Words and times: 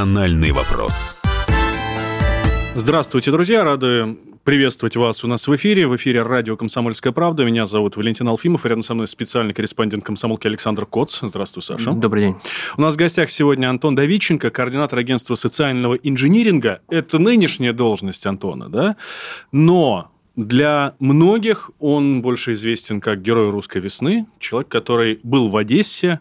«Национальный 0.00 0.50
вопрос». 0.52 1.14
Здравствуйте, 2.74 3.30
друзья. 3.32 3.64
Рады 3.64 4.16
приветствовать 4.44 4.96
вас 4.96 5.24
у 5.24 5.26
нас 5.26 5.46
в 5.46 5.54
эфире. 5.56 5.86
В 5.86 5.94
эфире 5.96 6.22
радио 6.22 6.56
«Комсомольская 6.56 7.12
правда». 7.12 7.44
Меня 7.44 7.66
зовут 7.66 7.96
Валентин 7.96 8.26
Алфимов. 8.28 8.64
Рядом 8.64 8.82
со 8.82 8.94
мной 8.94 9.08
специальный 9.08 9.52
корреспондент 9.52 10.02
комсомолки 10.02 10.46
Александр 10.46 10.86
Коц. 10.86 11.20
Здравствуй, 11.20 11.62
Саша. 11.62 11.92
Добрый 11.92 12.22
день. 12.22 12.36
У 12.78 12.80
нас 12.80 12.94
в 12.94 12.96
гостях 12.96 13.28
сегодня 13.30 13.68
Антон 13.68 13.94
Давиченко, 13.94 14.48
координатор 14.48 14.98
агентства 14.98 15.34
социального 15.34 15.96
инжиниринга. 15.96 16.80
Это 16.88 17.18
нынешняя 17.18 17.74
должность 17.74 18.24
Антона, 18.24 18.70
да? 18.70 18.96
Но 19.52 20.10
для 20.34 20.94
многих 20.98 21.70
он 21.78 22.22
больше 22.22 22.52
известен 22.52 23.02
как 23.02 23.20
герой 23.20 23.50
русской 23.50 23.82
весны, 23.82 24.24
человек, 24.38 24.68
который 24.68 25.20
был 25.22 25.50
в 25.50 25.56
Одессе 25.58 26.20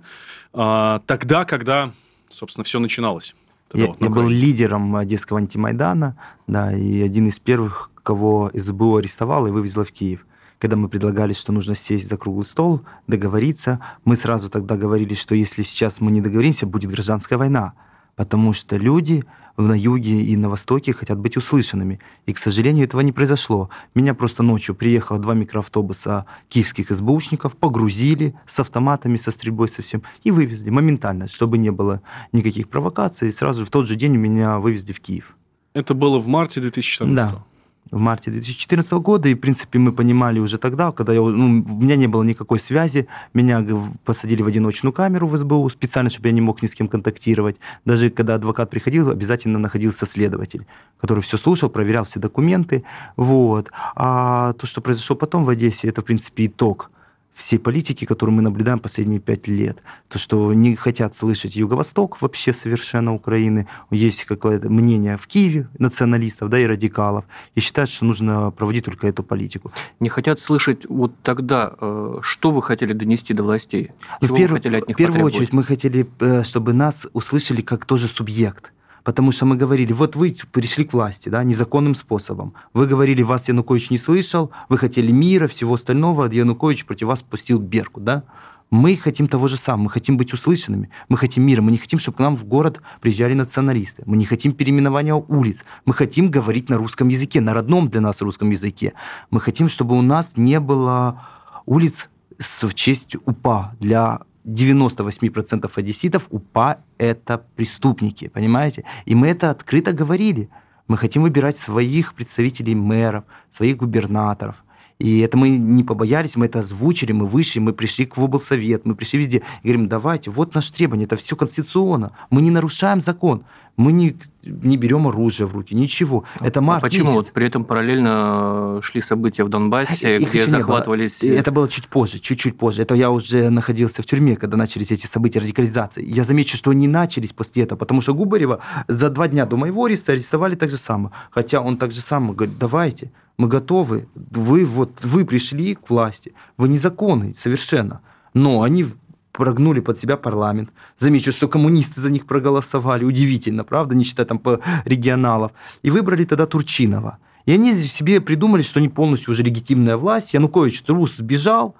а, 0.52 1.02
тогда, 1.06 1.46
когда, 1.46 1.94
собственно, 2.30 2.66
все 2.66 2.80
начиналось. 2.80 3.34
Я, 3.74 3.88
вот, 3.88 4.02
я 4.02 4.10
был 4.10 4.28
лидером 4.28 4.96
Одесского 4.96 5.40
антимайдана, 5.40 6.18
да, 6.48 6.76
и 6.76 7.02
один 7.02 7.28
из 7.28 7.40
первых, 7.40 7.92
кого 8.04 8.52
СБУ 8.54 8.98
арестовал 8.98 9.48
и 9.48 9.52
вывезла 9.52 9.86
в 9.86 9.92
Киев. 9.92 10.26
Когда 10.58 10.76
мы 10.76 10.90
предлагали, 10.90 11.34
что 11.34 11.54
нужно 11.54 11.76
сесть 11.76 12.10
за 12.10 12.18
круглый 12.18 12.46
стол, 12.46 12.82
договориться, 13.08 13.80
мы 14.04 14.16
сразу 14.16 14.50
тогда 14.50 14.76
говорили, 14.76 15.14
что 15.14 15.36
если 15.36 15.64
сейчас 15.64 16.02
мы 16.02 16.12
не 16.12 16.22
договоримся, 16.22 16.66
будет 16.66 16.92
гражданская 16.92 17.38
война 17.38 17.74
потому 18.20 18.52
что 18.52 18.76
люди 18.76 19.24
на 19.62 19.74
юге 19.74 20.22
и 20.22 20.36
на 20.38 20.50
востоке 20.50 20.94
хотят 20.94 21.20
быть 21.20 21.38
услышанными. 21.38 22.00
И, 22.26 22.34
к 22.34 22.38
сожалению, 22.38 22.86
этого 22.86 23.02
не 23.02 23.12
произошло. 23.12 23.70
Меня 23.96 24.14
просто 24.14 24.44
ночью 24.44 24.76
приехало 24.76 25.20
два 25.20 25.34
микроавтобуса 25.34 26.26
киевских 26.48 26.90
СБУшников, 26.90 27.56
погрузили 27.58 28.36
с 28.48 28.60
автоматами, 28.60 29.18
со 29.18 29.32
стрельбой, 29.32 29.70
со 29.70 29.82
всем, 29.82 30.04
и 30.24 30.32
вывезли 30.32 30.70
моментально, 30.70 31.28
чтобы 31.28 31.58
не 31.58 31.72
было 31.72 32.02
никаких 32.32 32.70
провокаций. 32.70 33.30
И 33.30 33.32
сразу 33.32 33.66
в 33.66 33.70
тот 33.70 33.88
же 33.88 33.96
день 33.96 34.16
меня 34.16 34.60
вывезли 34.60 34.94
в 34.94 35.00
Киев. 35.00 35.36
Это 35.74 35.94
было 35.94 36.20
в 36.20 36.28
марте 36.28 36.62
2014 36.62 37.16
Да 37.16 37.44
в 37.92 38.00
марте 38.00 38.32
2014 38.32 38.92
года, 38.94 39.30
и, 39.30 39.34
в 39.34 39.40
принципе, 39.40 39.80
мы 39.80 39.92
понимали 39.92 40.40
уже 40.40 40.58
тогда, 40.58 40.92
когда 40.92 41.14
я, 41.14 41.22
ну, 41.22 41.46
у 41.46 41.82
меня 41.82 41.96
не 41.96 42.08
было 42.08 42.24
никакой 42.24 42.60
связи, 42.60 43.08
меня 43.34 43.66
посадили 44.06 44.42
в 44.42 44.48
одиночную 44.48 44.94
камеру 44.94 45.28
в 45.28 45.38
СБУ 45.38 45.70
специально, 45.70 46.10
чтобы 46.10 46.28
я 46.28 46.34
не 46.34 46.42
мог 46.42 46.62
ни 46.62 46.68
с 46.68 46.76
кем 46.76 46.88
контактировать. 46.88 47.58
Даже 47.86 48.10
когда 48.10 48.36
адвокат 48.36 48.70
приходил, 48.70 49.10
обязательно 49.10 49.60
находился 49.60 50.06
следователь, 50.06 50.66
который 51.00 51.22
все 51.22 51.38
слушал, 51.38 51.70
проверял 51.70 52.06
все 52.06 52.20
документы. 52.20 52.84
Вот. 53.16 53.72
А 53.96 54.54
то, 54.54 54.68
что 54.68 54.82
произошло 54.82 55.16
потом 55.16 55.46
в 55.46 55.50
Одессе, 55.50 55.88
это, 55.88 56.02
в 56.02 56.06
принципе, 56.06 56.46
итог 56.46 56.92
всей 57.40 57.58
политики, 57.58 58.06
которую 58.06 58.36
мы 58.36 58.42
наблюдаем 58.42 58.80
последние 58.80 59.20
пять 59.20 59.48
лет. 59.48 59.78
То, 60.10 60.20
что 60.20 60.54
не 60.54 60.76
хотят 60.76 61.16
слышать 61.16 61.56
Юго-Восток 61.56 62.22
вообще 62.22 62.54
совершенно 62.54 63.14
Украины. 63.14 63.68
Есть 63.92 64.26
какое-то 64.26 64.70
мнение 64.70 65.18
в 65.18 65.26
Киеве 65.26 65.68
националистов 65.80 66.50
да, 66.50 66.60
и 66.60 66.66
радикалов. 66.66 67.26
И 67.56 67.62
считают, 67.62 67.90
что 67.90 68.06
нужно 68.06 68.52
проводить 68.52 68.86
только 68.86 69.08
эту 69.08 69.24
политику. 69.24 69.72
Не 70.00 70.10
хотят 70.10 70.40
слышать 70.40 70.86
вот 70.88 71.14
тогда, 71.24 71.74
э, 71.80 72.20
что 72.22 72.52
вы 72.52 72.62
хотели 72.62 72.94
донести 72.94 73.34
до 73.34 73.44
властей? 73.44 73.92
Ну, 74.22 74.28
Чего 74.28 74.36
в, 74.36 74.40
перв... 74.40 74.52
вы 74.52 74.58
хотели 74.58 74.76
от 74.76 74.88
них 74.88 74.96
в 74.96 74.98
первую 74.98 75.14
потребовать? 75.14 75.36
очередь 75.36 75.54
мы 75.54 75.64
хотели, 75.64 76.10
э, 76.20 76.44
чтобы 76.44 76.74
нас 76.74 77.08
услышали 77.14 77.62
как 77.62 77.86
тоже 77.86 78.08
субъект 78.08 78.72
Потому 79.10 79.32
что 79.32 79.48
мы 79.48 79.56
говорили, 79.56 79.92
вот 79.92 80.16
вы 80.16 80.38
пришли 80.52 80.86
к 80.86 80.94
власти, 80.94 81.30
да, 81.30 81.44
незаконным 81.44 81.96
способом. 81.96 82.54
Вы 82.76 82.86
говорили, 82.86 83.24
вас 83.24 83.48
Янукович 83.48 83.90
не 83.90 83.98
слышал, 83.98 84.52
вы 84.70 84.78
хотели 84.78 85.12
мира, 85.12 85.48
всего 85.48 85.74
остального, 85.74 86.26
а 86.26 86.30
Янукович 86.32 86.86
против 86.86 87.08
вас 87.08 87.22
спустил 87.22 87.58
Берку, 87.58 88.02
да. 88.02 88.22
Мы 88.70 88.96
хотим 88.98 89.28
того 89.28 89.48
же 89.48 89.58
самого, 89.58 89.86
мы 89.86 89.90
хотим 89.90 90.16
быть 90.16 90.32
услышанными, 90.32 90.92
мы 91.08 91.18
хотим 91.18 91.44
мира, 91.44 91.64
мы 91.64 91.72
не 91.72 91.80
хотим, 91.80 91.98
чтобы 91.98 92.18
к 92.18 92.20
нам 92.20 92.38
в 92.38 92.46
город 92.46 92.84
приезжали 93.02 93.34
националисты, 93.34 94.04
мы 94.06 94.16
не 94.16 94.26
хотим 94.26 94.52
переименования 94.52 95.16
улиц, 95.16 95.58
мы 95.86 95.96
хотим 95.96 96.30
говорить 96.30 96.70
на 96.70 96.78
русском 96.78 97.08
языке, 97.08 97.42
на 97.42 97.56
родном 97.56 97.90
для 97.90 98.02
нас 98.02 98.22
русском 98.22 98.52
языке. 98.52 98.94
Мы 99.32 99.42
хотим, 99.42 99.70
чтобы 99.70 99.98
у 99.98 100.04
нас 100.04 100.34
не 100.36 100.60
было 100.60 101.24
улиц 101.66 102.10
в 102.38 102.76
честь 102.76 103.16
УПА 103.26 103.76
для 103.80 104.20
98% 104.50 105.72
одесситов 105.76 106.28
УПА– 106.30 106.80
это 106.98 107.44
преступники, 107.56 108.28
понимаете? 108.28 108.84
И 109.06 109.16
мы 109.16 109.28
это 109.28 109.50
открыто 109.50 109.94
говорили. 109.94 110.50
Мы 110.88 110.98
хотим 110.98 111.22
выбирать 111.22 111.58
своих 111.58 112.14
представителей 112.14 112.76
мэров, 112.76 113.24
своих 113.52 113.78
губернаторов– 113.78 114.56
и 115.00 115.20
это 115.20 115.38
мы 115.38 115.50
не 115.50 115.86
побоялись, 115.86 116.36
мы 116.36 116.48
это 116.48 116.60
озвучили, 116.60 117.14
мы 117.14 117.26
вышли, 117.26 117.60
мы 117.60 117.72
пришли 117.72 118.06
к 118.06 118.18
облсовет, 118.18 118.86
мы 118.86 118.96
пришли 118.96 119.20
везде. 119.20 119.44
И 119.64 119.70
говорим, 119.70 119.88
давайте, 119.88 120.30
вот 120.30 120.54
наше 120.56 120.74
требование, 120.74 121.06
это 121.06 121.16
все 121.16 121.38
конституционно. 121.38 122.12
Мы 122.30 122.42
не 122.42 122.52
нарушаем 122.52 123.02
закон, 123.02 123.46
мы 123.78 123.94
не, 123.94 124.18
не 124.44 124.76
берем 124.76 125.08
оружие 125.08 125.48
в 125.48 125.54
руки, 125.54 125.74
ничего. 125.74 126.26
Это 126.42 126.60
март 126.60 126.84
а 126.84 126.88
почему 126.88 127.06
месяц. 127.06 127.16
вот 127.16 127.32
при 127.32 127.46
этом 127.46 127.64
параллельно 127.64 128.82
шли 128.84 129.00
события 129.00 129.46
в 129.46 129.50
Донбассе, 129.50 130.18
Их 130.18 130.32
где 130.32 130.46
захватывались... 130.48 131.24
Это 131.24 131.54
было 131.54 131.70
чуть 131.70 131.88
позже, 131.88 132.20
чуть-чуть 132.20 132.58
позже. 132.58 132.82
Это 132.82 132.94
я 132.94 133.10
уже 133.10 133.50
находился 133.50 134.02
в 134.02 134.06
тюрьме, 134.06 134.36
когда 134.36 134.58
начались 134.58 134.92
эти 134.92 135.08
события 135.08 135.40
радикализации. 135.40 136.06
Я 136.06 136.26
замечу, 136.26 136.58
что 136.58 136.72
они 136.72 136.90
начались 136.90 137.32
после 137.32 137.64
этого, 137.64 137.80
потому 137.80 138.02
что 138.02 138.14
Губарева 138.14 138.60
за 138.90 139.10
два 139.10 139.30
дня 139.30 139.46
до 139.46 139.56
моего 139.56 139.86
ареста 139.86 140.12
арестовали 140.12 140.56
так 140.56 140.70
же 140.70 140.78
самое. 140.78 141.14
Хотя 141.32 141.62
он 141.62 141.78
так 141.78 141.94
же 141.94 142.02
самое 142.02 142.34
говорит, 142.34 142.58
давайте, 142.58 143.14
мы 143.40 143.48
готовы, 143.48 144.10
вы, 144.16 144.66
вот, 144.66 144.92
вы 145.02 145.24
пришли 145.24 145.74
к 145.74 145.90
власти, 145.90 146.34
вы 146.58 146.68
незаконны 146.68 147.36
совершенно, 147.40 148.02
но 148.34 148.64
они 148.64 148.88
прогнули 149.32 149.80
под 149.80 149.98
себя 149.98 150.18
парламент. 150.18 150.72
Замечу, 150.98 151.32
что 151.32 151.48
коммунисты 151.48 152.02
за 152.02 152.12
них 152.12 152.26
проголосовали. 152.26 153.06
Удивительно, 153.06 153.64
правда, 153.64 153.96
не 153.96 154.04
считая 154.04 154.26
там 154.26 154.40
по 154.40 154.60
регионалов. 154.84 155.54
И 155.84 155.90
выбрали 155.90 156.26
тогда 156.26 156.46
Турчинова. 156.46 157.18
И 157.46 157.54
они 157.54 157.76
себе 157.76 158.20
придумали, 158.20 158.62
что 158.62 158.80
они 158.80 158.90
полностью 158.90 159.32
уже 159.32 159.44
легитимная 159.44 159.96
власть. 159.96 160.34
Янукович 160.34 160.82
трус 160.82 161.16
сбежал, 161.16 161.76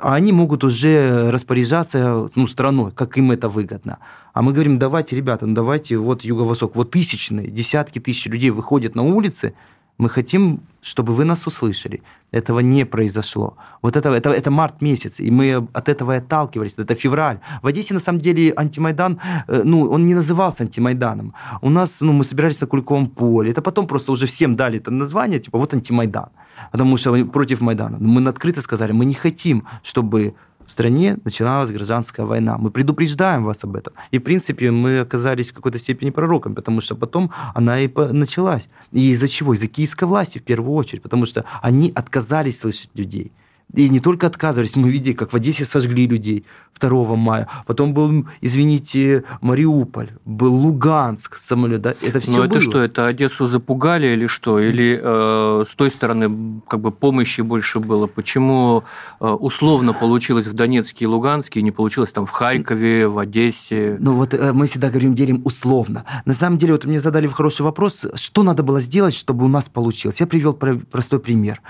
а 0.00 0.14
они 0.14 0.32
могут 0.32 0.64
уже 0.64 1.30
распоряжаться 1.30 2.30
ну, 2.34 2.48
страной, 2.48 2.92
как 2.92 3.18
им 3.18 3.30
это 3.30 3.50
выгодно. 3.50 3.98
А 4.32 4.40
мы 4.40 4.54
говорим, 4.54 4.78
давайте, 4.78 5.16
ребята, 5.16 5.44
ну 5.46 5.54
давайте, 5.54 5.98
вот 5.98 6.24
Юго-Восток, 6.24 6.76
вот 6.76 6.90
тысячные, 6.90 7.48
десятки 7.48 7.98
тысяч 7.98 8.24
людей 8.24 8.48
выходят 8.48 8.94
на 8.94 9.02
улицы, 9.02 9.52
мы 10.02 10.08
хотим, 10.08 10.60
чтобы 10.82 11.14
вы 11.14 11.24
нас 11.24 11.46
услышали. 11.46 12.02
Этого 12.32 12.60
не 12.60 12.86
произошло. 12.86 13.56
Вот 13.82 13.96
это, 13.96 14.08
это, 14.08 14.30
это 14.30 14.50
март 14.50 14.82
месяц, 14.82 15.20
и 15.20 15.30
мы 15.30 15.68
от 15.72 15.88
этого 15.88 16.12
и 16.12 16.18
отталкивались. 16.18 16.74
Это 16.78 16.94
февраль. 16.94 17.38
В 17.62 17.66
Одессе, 17.66 17.94
на 17.94 18.00
самом 18.00 18.20
деле, 18.20 18.52
антимайдан, 18.56 19.18
э, 19.48 19.62
ну, 19.64 19.90
он 19.92 20.06
не 20.06 20.14
назывался 20.14 20.64
антимайданом. 20.64 21.34
У 21.60 21.70
нас, 21.70 22.00
ну, 22.00 22.12
мы 22.12 22.24
собирались 22.24 22.60
на 22.60 22.66
Куликовом 22.66 23.06
поле. 23.06 23.50
Это 23.50 23.62
потом 23.62 23.86
просто 23.86 24.12
уже 24.12 24.26
всем 24.26 24.56
дали 24.56 24.78
это 24.78 24.90
название, 24.90 25.38
типа, 25.38 25.58
вот 25.58 25.74
антимайдан. 25.74 26.30
Потому 26.72 26.96
что 26.96 27.26
против 27.26 27.60
Майдана. 27.60 27.98
Мы 28.00 28.28
открыто 28.28 28.60
сказали, 28.60 28.92
мы 28.92 29.04
не 29.04 29.14
хотим, 29.14 29.62
чтобы 29.82 30.34
в 30.72 30.74
стране 30.74 31.18
начиналась 31.24 31.70
гражданская 31.70 32.24
война. 32.24 32.56
Мы 32.56 32.70
предупреждаем 32.70 33.44
вас 33.44 33.58
об 33.62 33.76
этом. 33.76 33.92
И, 34.10 34.18
в 34.18 34.22
принципе, 34.22 34.70
мы 34.70 35.00
оказались 35.00 35.50
в 35.50 35.54
какой-то 35.54 35.78
степени 35.78 36.08
пророком, 36.08 36.54
потому 36.54 36.80
что 36.80 36.96
потом 36.96 37.30
она 37.54 37.78
и 37.80 37.90
началась. 37.94 38.70
И 38.90 39.10
из-за 39.10 39.28
чего? 39.28 39.52
Из-за 39.52 39.66
киевской 39.66 40.04
власти 40.04 40.38
в 40.38 40.42
первую 40.42 40.72
очередь, 40.72 41.02
потому 41.02 41.26
что 41.26 41.44
они 41.60 41.92
отказались 41.94 42.60
слышать 42.60 42.88
людей. 42.94 43.32
И 43.74 43.88
не 43.88 44.00
только 44.00 44.26
отказывались, 44.26 44.76
мы 44.76 44.90
видели, 44.90 45.14
как 45.14 45.32
в 45.32 45.36
Одессе 45.36 45.64
сожгли 45.64 46.06
людей 46.06 46.44
2 46.80 47.16
мая. 47.16 47.48
Потом 47.66 47.94
был, 47.94 48.26
извините, 48.40 49.24
Мариуполь, 49.40 50.10
был 50.24 50.54
Луганск, 50.54 51.36
самолет. 51.36 51.82
Да? 51.82 51.94
Это 52.02 52.20
все 52.20 52.30
Но 52.30 52.44
это 52.44 52.60
что, 52.60 52.82
это 52.82 53.06
Одессу 53.06 53.46
запугали 53.46 54.08
или 54.08 54.26
что? 54.26 54.58
Или 54.58 55.00
э, 55.02 55.64
с 55.66 55.74
той 55.74 55.90
стороны 55.90 56.60
как 56.68 56.80
бы 56.80 56.90
помощи 56.90 57.40
больше 57.40 57.80
было? 57.80 58.06
Почему 58.06 58.84
э, 59.20 59.26
условно 59.26 59.92
получилось 59.92 60.46
в 60.46 60.54
Донецке 60.54 61.04
и 61.04 61.08
Луганске, 61.08 61.62
не 61.62 61.70
получилось 61.70 62.10
там 62.12 62.26
в 62.26 62.30
Харькове, 62.30 63.08
в 63.08 63.18
Одессе? 63.18 63.96
Ну 63.98 64.14
вот 64.14 64.34
э, 64.34 64.52
мы 64.52 64.66
всегда 64.66 64.88
говорим, 64.88 65.14
делим 65.14 65.40
условно. 65.44 66.04
На 66.24 66.34
самом 66.34 66.58
деле, 66.58 66.72
вот 66.72 66.84
мне 66.84 67.00
задали 67.00 67.26
хороший 67.28 67.62
вопрос, 67.62 68.04
что 68.14 68.42
надо 68.42 68.62
было 68.62 68.80
сделать, 68.80 69.14
чтобы 69.14 69.44
у 69.44 69.48
нас 69.48 69.68
получилось. 69.68 70.20
Я 70.20 70.26
привел 70.26 70.52
простой 70.52 71.20
пример. 71.20 71.60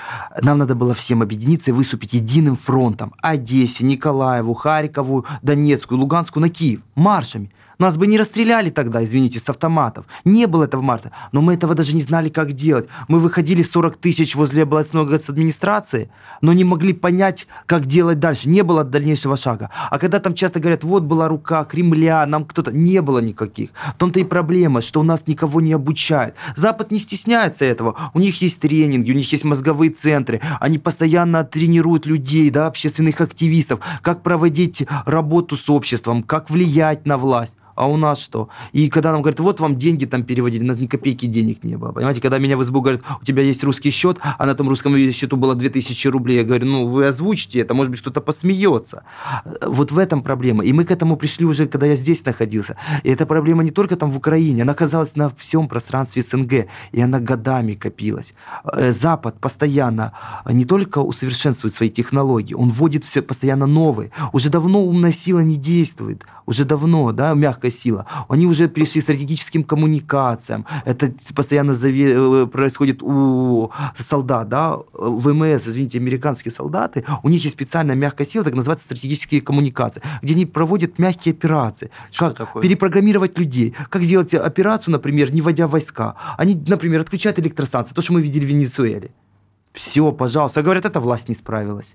Нам 0.40 0.58
надо 0.58 0.74
было 0.74 0.94
всем 0.94 1.22
объединиться 1.22 1.70
и 1.70 1.74
выступить 1.82 2.12
единым 2.12 2.54
фронтом 2.54 3.12
Одессе, 3.20 3.84
Николаеву, 3.84 4.54
Харькову, 4.54 5.26
Донецкую, 5.42 5.98
Луганскую 5.98 6.40
на 6.40 6.48
Киев 6.48 6.80
маршами. 6.94 7.50
Нас 7.82 7.96
бы 7.96 8.06
не 8.06 8.16
расстреляли 8.16 8.70
тогда, 8.70 9.02
извините, 9.02 9.40
с 9.40 9.48
автоматов. 9.48 10.06
Не 10.24 10.46
было 10.46 10.62
этого 10.66 10.82
марта. 10.82 11.10
Но 11.32 11.42
мы 11.42 11.54
этого 11.54 11.74
даже 11.74 11.96
не 11.96 12.02
знали, 12.02 12.28
как 12.28 12.52
делать. 12.52 12.86
Мы 13.08 13.18
выходили 13.18 13.60
40 13.60 13.96
тысяч 13.96 14.36
возле 14.36 14.62
областной 14.62 15.02
администрации, 15.02 16.08
но 16.42 16.52
не 16.52 16.62
могли 16.62 16.92
понять, 16.92 17.48
как 17.66 17.86
делать 17.86 18.20
дальше. 18.20 18.48
Не 18.48 18.62
было 18.62 18.84
дальнейшего 18.84 19.36
шага. 19.36 19.70
А 19.90 19.98
когда 19.98 20.20
там 20.20 20.34
часто 20.34 20.60
говорят, 20.60 20.84
вот 20.84 21.02
была 21.02 21.26
рука 21.26 21.64
Кремля, 21.64 22.24
нам 22.24 22.44
кто-то... 22.44 22.70
Не 22.70 23.02
было 23.02 23.18
никаких. 23.18 23.70
В 23.94 23.98
том-то 23.98 24.20
и 24.20 24.24
проблема, 24.24 24.80
что 24.80 25.00
у 25.00 25.02
нас 25.02 25.26
никого 25.26 25.60
не 25.60 25.72
обучают. 25.72 26.36
Запад 26.54 26.92
не 26.92 27.00
стесняется 27.00 27.64
этого. 27.64 27.96
У 28.14 28.20
них 28.20 28.40
есть 28.42 28.60
тренинги, 28.60 29.10
у 29.10 29.16
них 29.16 29.32
есть 29.32 29.42
мозговые 29.42 29.90
центры. 29.90 30.40
Они 30.60 30.78
постоянно 30.78 31.42
тренируют 31.42 32.06
людей, 32.06 32.48
да, 32.50 32.68
общественных 32.68 33.20
активистов, 33.20 33.80
как 34.02 34.22
проводить 34.22 34.86
работу 35.04 35.56
с 35.56 35.68
обществом, 35.68 36.22
как 36.22 36.48
влиять 36.48 37.06
на 37.06 37.18
власть. 37.18 37.56
А 37.74 37.88
у 37.88 37.96
нас 37.96 38.18
что? 38.18 38.48
И 38.72 38.88
когда 38.88 39.12
нам 39.12 39.22
говорят, 39.22 39.40
вот 39.40 39.60
вам 39.60 39.76
деньги 39.76 40.04
там 40.04 40.24
переводили, 40.24 40.64
у 40.64 40.66
нас 40.66 40.78
ни 40.78 40.86
копейки 40.86 41.26
денег 41.26 41.64
не 41.64 41.76
было. 41.76 41.92
Понимаете, 41.92 42.20
когда 42.20 42.38
меня 42.38 42.56
в 42.56 42.64
СБУ 42.64 42.80
говорят, 42.80 43.02
у 43.20 43.24
тебя 43.24 43.42
есть 43.42 43.64
русский 43.64 43.90
счет, 43.90 44.18
а 44.38 44.46
на 44.46 44.50
этом 44.50 44.68
русском 44.68 44.96
счету 45.12 45.36
было 45.36 45.54
2000 45.54 46.08
рублей, 46.08 46.38
я 46.38 46.44
говорю, 46.44 46.66
ну 46.66 46.88
вы 46.88 47.06
озвучите 47.06 47.60
это, 47.60 47.74
может 47.74 47.90
быть 47.90 48.00
кто-то 48.00 48.20
посмеется. 48.20 49.04
Вот 49.66 49.92
в 49.92 49.98
этом 49.98 50.22
проблема. 50.22 50.64
И 50.64 50.72
мы 50.72 50.84
к 50.84 50.90
этому 50.90 51.16
пришли 51.16 51.46
уже, 51.46 51.66
когда 51.66 51.86
я 51.86 51.96
здесь 51.96 52.24
находился. 52.24 52.76
И 53.02 53.10
эта 53.10 53.26
проблема 53.26 53.62
не 53.64 53.70
только 53.70 53.96
там 53.96 54.10
в 54.10 54.16
Украине, 54.16 54.62
она 54.62 54.72
оказалась 54.72 55.16
на 55.16 55.30
всем 55.38 55.68
пространстве 55.68 56.22
СНГ, 56.22 56.66
и 56.92 57.00
она 57.00 57.20
годами 57.20 57.74
копилась. 57.74 58.34
Э, 58.64 58.92
Запад 58.92 59.40
постоянно 59.40 60.12
не 60.46 60.64
только 60.64 60.98
усовершенствует 60.98 61.74
свои 61.74 61.90
технологии, 61.90 62.54
он 62.54 62.70
вводит 62.70 63.04
все 63.04 63.22
постоянно 63.22 63.66
новые. 63.66 64.10
Уже 64.32 64.50
давно 64.50 64.80
умная 64.80 65.12
сила 65.12 65.40
не 65.40 65.56
действует 65.56 66.24
уже 66.46 66.64
давно, 66.64 67.12
да, 67.12 67.34
мягкая 67.62 67.70
сила, 67.70 68.06
они 68.28 68.46
уже 68.46 68.68
перешли 68.68 69.00
к 69.00 69.04
стратегическим 69.04 69.62
коммуникациям. 69.62 70.66
Это 70.84 71.12
постоянно 71.34 71.72
э, 71.72 72.46
происходит 72.46 73.02
у 73.02 73.70
солдат, 73.98 74.48
да, 74.48 74.78
ВМС, 74.92 75.66
извините, 75.66 75.98
американские 75.98 76.52
солдаты, 76.52 77.04
у 77.22 77.28
них 77.28 77.42
есть 77.42 77.54
специальная 77.54 77.94
мягкая 77.94 78.26
сила, 78.26 78.44
так 78.44 78.54
называется 78.54 78.86
стратегические 78.86 79.40
коммуникации, 79.40 80.02
где 80.22 80.34
они 80.34 80.46
проводят 80.46 80.98
мягкие 80.98 81.32
операции. 81.32 81.90
Что 82.10 82.28
как 82.28 82.36
такое? 82.36 82.62
перепрограммировать 82.62 83.38
людей, 83.38 83.74
как 83.90 84.02
сделать 84.02 84.34
операцию, 84.34 84.92
например, 84.92 85.32
не 85.32 85.40
вводя 85.40 85.66
войска. 85.66 86.14
Они, 86.38 86.60
например, 86.68 87.00
отключают 87.00 87.38
электростанции, 87.38 87.94
то, 87.94 88.02
что 88.02 88.12
мы 88.12 88.22
видели 88.22 88.44
в 88.44 88.48
Венесуэле. 88.48 89.10
Все, 89.72 90.12
пожалуйста. 90.12 90.62
Говорят, 90.62 90.84
эта 90.84 91.00
власть 91.00 91.28
не 91.28 91.34
справилась 91.34 91.94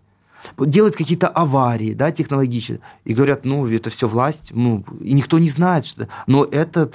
делают 0.58 0.96
какие-то 0.96 1.28
аварии, 1.28 1.94
да, 1.94 2.12
технологические, 2.12 2.80
и 3.06 3.14
говорят, 3.14 3.46
ну, 3.46 3.68
это 3.68 3.90
все 3.90 4.08
власть, 4.08 4.52
ну, 4.54 4.84
и 5.02 5.14
никто 5.14 5.40
не 5.40 5.50
знает, 5.50 5.86
что... 5.86 6.08
Но 6.28 6.46
это 6.46 6.90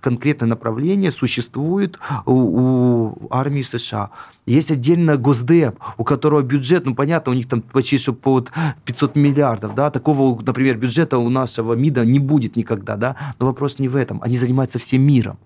конкретное 0.00 0.48
направление 0.48 1.12
существует 1.12 1.98
у, 2.24 2.32
у 2.32 3.28
армии 3.30 3.62
США. 3.62 4.10
Есть 4.46 4.70
отдельно 4.70 5.16
Госдеп, 5.16 5.78
у 5.98 6.04
которого 6.04 6.42
бюджет, 6.42 6.86
ну, 6.86 6.94
понятно, 6.94 7.32
у 7.32 7.34
них 7.34 7.48
там 7.48 7.62
почти 7.62 7.98
что 7.98 8.12
под 8.12 8.50
500 8.84 9.16
миллиардов, 9.16 9.74
да, 9.74 9.90
такого, 9.90 10.40
например, 10.40 10.76
бюджета 10.76 11.18
у 11.18 11.28
нашего 11.28 11.74
МИДа 11.74 12.04
не 12.04 12.18
будет 12.18 12.56
никогда, 12.56 12.96
да, 12.96 13.16
но 13.38 13.46
вопрос 13.46 13.78
не 13.78 13.88
в 13.88 13.96
этом, 13.96 14.22
они 14.22 14.36
занимаются 14.36 14.78
всем 14.78 15.02
миром, 15.02 15.38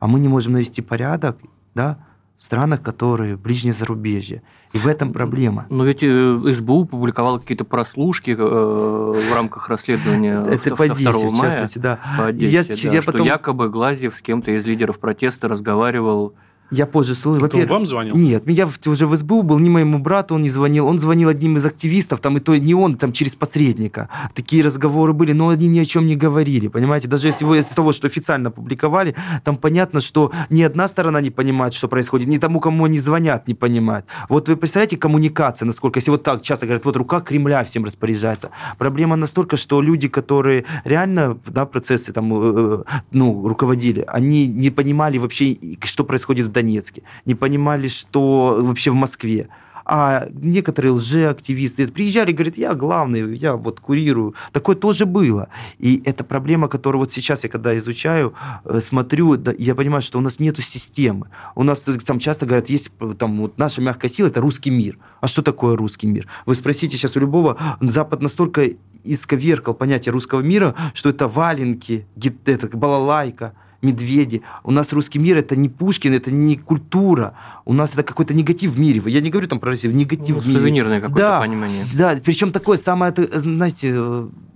а 0.00 0.08
мы 0.08 0.18
не 0.18 0.28
можем 0.28 0.54
навести 0.54 0.82
порядок, 0.82 1.38
да, 1.74 1.98
странах, 2.42 2.82
которые 2.82 3.36
ближнее 3.36 3.72
зарубежье. 3.72 4.42
И 4.72 4.78
в 4.78 4.86
этом 4.86 5.12
проблема. 5.12 5.66
Но 5.70 5.84
ведь 5.84 6.02
э, 6.02 6.52
СБУ 6.54 6.86
публиковала 6.86 7.38
какие-то 7.38 7.64
прослушки 7.64 8.30
э, 8.30 8.34
в 8.36 9.34
рамках 9.34 9.68
расследования 9.68 10.44
Это 10.48 10.74
по 10.74 10.88
10, 10.88 11.04
2 11.04 11.30
мая, 11.30 11.30
в 11.30 11.52
частности, 11.52 11.78
да. 11.78 11.98
По 12.18 12.26
Одессе, 12.26 12.52
я, 12.52 12.64
да, 12.64 12.94
я 12.96 13.02
что 13.02 13.12
потом... 13.12 13.26
якобы 13.26 13.68
Глазьев 13.68 14.14
с 14.14 14.22
кем-то 14.22 14.50
из 14.50 14.64
лидеров 14.64 14.98
протеста 14.98 15.46
разговаривал 15.46 16.34
я 16.72 16.86
позже 16.86 17.14
слышал. 17.14 17.44
Это 17.44 17.58
он 17.58 17.66
вам 17.66 17.86
звонил? 17.86 18.16
Нет, 18.16 18.44
я 18.48 18.68
уже 18.86 19.06
в 19.06 19.16
СБУ 19.16 19.42
был, 19.42 19.58
ни 19.58 19.68
моему 19.68 19.98
брату 19.98 20.34
он 20.34 20.42
не 20.42 20.50
звонил. 20.50 20.86
Он 20.86 20.98
звонил 20.98 21.28
одним 21.28 21.58
из 21.58 21.64
активистов, 21.66 22.20
там 22.20 22.38
и 22.38 22.40
то 22.40 22.56
не 22.56 22.74
он, 22.74 22.96
там 22.96 23.12
через 23.12 23.34
посредника. 23.34 24.08
Такие 24.34 24.64
разговоры 24.64 25.12
были, 25.12 25.32
но 25.32 25.50
они 25.50 25.68
ни 25.68 25.78
о 25.78 25.84
чем 25.84 26.06
не 26.06 26.16
говорили, 26.16 26.68
понимаете? 26.68 27.08
Даже 27.08 27.28
если 27.28 27.44
вы 27.44 27.58
из 27.58 27.66
того, 27.66 27.92
что 27.92 28.06
официально 28.06 28.50
публиковали, 28.50 29.14
там 29.44 29.56
понятно, 29.56 30.00
что 30.00 30.32
ни 30.50 30.62
одна 30.62 30.88
сторона 30.88 31.20
не 31.20 31.30
понимает, 31.30 31.74
что 31.74 31.88
происходит, 31.88 32.28
ни 32.28 32.38
тому, 32.38 32.60
кому 32.60 32.86
они 32.86 32.98
звонят, 32.98 33.48
не 33.48 33.54
понимает. 33.54 34.06
Вот 34.28 34.48
вы 34.48 34.56
представляете, 34.56 34.96
коммуникация, 34.96 35.66
насколько, 35.66 35.98
если 35.98 36.10
вот 36.10 36.22
так 36.22 36.42
часто 36.42 36.66
говорят, 36.66 36.84
вот 36.84 36.96
рука 36.96 37.20
Кремля 37.20 37.64
всем 37.64 37.84
распоряжается. 37.84 38.50
Проблема 38.78 39.16
настолько, 39.16 39.56
что 39.56 39.82
люди, 39.82 40.08
которые 40.08 40.64
реально, 40.84 41.38
да, 41.46 41.66
процессы 41.66 42.12
там, 42.12 42.32
э, 42.32 42.82
э, 42.88 43.00
ну, 43.10 43.46
руководили, 43.46 44.04
они 44.08 44.46
не 44.46 44.70
понимали 44.70 45.18
вообще, 45.18 45.56
что 45.84 46.04
происходит 46.04 46.46
в 46.46 46.52
Донецке, 46.62 47.02
не 47.26 47.34
понимали, 47.34 47.88
что 47.88 48.58
вообще 48.62 48.90
в 48.90 48.94
Москве. 48.94 49.48
А 49.84 50.28
некоторые 50.32 50.92
лжеактивисты 50.92 51.88
приезжали 51.88 52.30
и 52.30 52.34
говорят, 52.34 52.56
я 52.56 52.74
главный, 52.74 53.36
я 53.36 53.56
вот 53.56 53.80
курирую. 53.80 54.34
Такое 54.52 54.76
тоже 54.76 55.06
было. 55.06 55.48
И 55.80 56.00
это 56.04 56.22
проблема, 56.22 56.68
которую 56.68 57.00
вот 57.00 57.12
сейчас 57.12 57.42
я 57.42 57.50
когда 57.50 57.76
изучаю, 57.76 58.32
э, 58.64 58.80
смотрю, 58.80 59.36
я 59.58 59.74
понимаю, 59.74 60.02
что 60.02 60.18
у 60.18 60.20
нас 60.20 60.38
нет 60.38 60.56
системы. 60.58 61.26
У 61.56 61.64
нас 61.64 61.80
там 61.80 62.20
часто 62.20 62.46
говорят, 62.46 62.70
есть 62.70 62.92
там 63.18 63.40
вот 63.40 63.58
наша 63.58 63.80
мягкая 63.80 64.08
сила, 64.08 64.28
это 64.28 64.40
русский 64.40 64.70
мир. 64.70 64.98
А 65.20 65.26
что 65.26 65.42
такое 65.42 65.76
русский 65.76 66.06
мир? 66.06 66.28
Вы 66.46 66.54
спросите 66.54 66.96
сейчас 66.96 67.16
у 67.16 67.20
любого, 67.20 67.56
Запад 67.80 68.22
настолько 68.22 68.70
исковеркал 69.02 69.74
понятие 69.74 70.12
русского 70.12 70.42
мира, 70.42 70.76
что 70.94 71.08
это 71.08 71.26
валенки, 71.26 72.06
это 72.44 72.76
балалайка, 72.76 73.52
медведи. 73.82 74.42
У 74.64 74.70
нас 74.70 74.92
русский 74.92 75.18
мир 75.18 75.36
это 75.36 75.56
не 75.56 75.68
Пушкин, 75.68 76.14
это 76.14 76.30
не 76.30 76.56
культура. 76.56 77.34
У 77.64 77.72
нас 77.72 77.92
это 77.92 78.02
какой-то 78.02 78.34
негатив 78.34 78.72
в 78.72 78.80
мире. 78.80 79.02
Я 79.06 79.20
не 79.20 79.30
говорю 79.30 79.48
там 79.48 79.60
про 79.60 79.70
Россию, 79.70 79.94
негатив 79.94 80.36
ну, 80.36 80.42
в 80.42 80.46
мире. 80.46 80.60
Сувенирное 80.60 81.00
какое-то 81.00 81.20
да, 81.20 81.40
понимание. 81.40 81.86
Да, 81.94 82.18
причем 82.24 82.52
такое 82.52 82.78
самое, 82.78 83.12
знаете, 83.32 83.94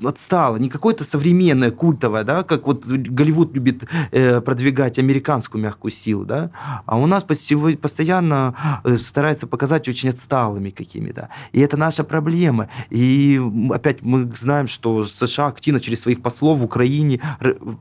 отстало. 0.02 0.56
Не 0.56 0.68
какое-то 0.68 1.04
современное, 1.04 1.70
культовое, 1.70 2.24
да, 2.24 2.42
как 2.42 2.66
вот 2.66 2.86
Голливуд 2.86 3.54
любит 3.54 3.84
э, 4.10 4.40
продвигать 4.40 4.98
американскую 4.98 5.62
мягкую 5.62 5.92
силу, 5.92 6.24
да, 6.24 6.50
а 6.84 6.98
у 6.98 7.06
нас 7.06 7.22
постоянно 7.22 8.80
э, 8.84 8.98
старается 8.98 9.46
показать 9.46 9.88
очень 9.88 10.10
отсталыми 10.10 10.70
какими-то. 10.70 11.28
И 11.52 11.60
это 11.60 11.76
наша 11.76 12.04
проблема. 12.04 12.68
И 12.90 13.40
опять 13.70 14.02
мы 14.02 14.30
знаем, 14.36 14.68
что 14.68 15.04
США 15.04 15.46
активно 15.46 15.80
через 15.80 16.00
своих 16.00 16.22
послов 16.22 16.58
в 16.58 16.64
Украине 16.64 17.20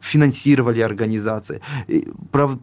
финансировали 0.01 0.81
организации, 0.81 1.61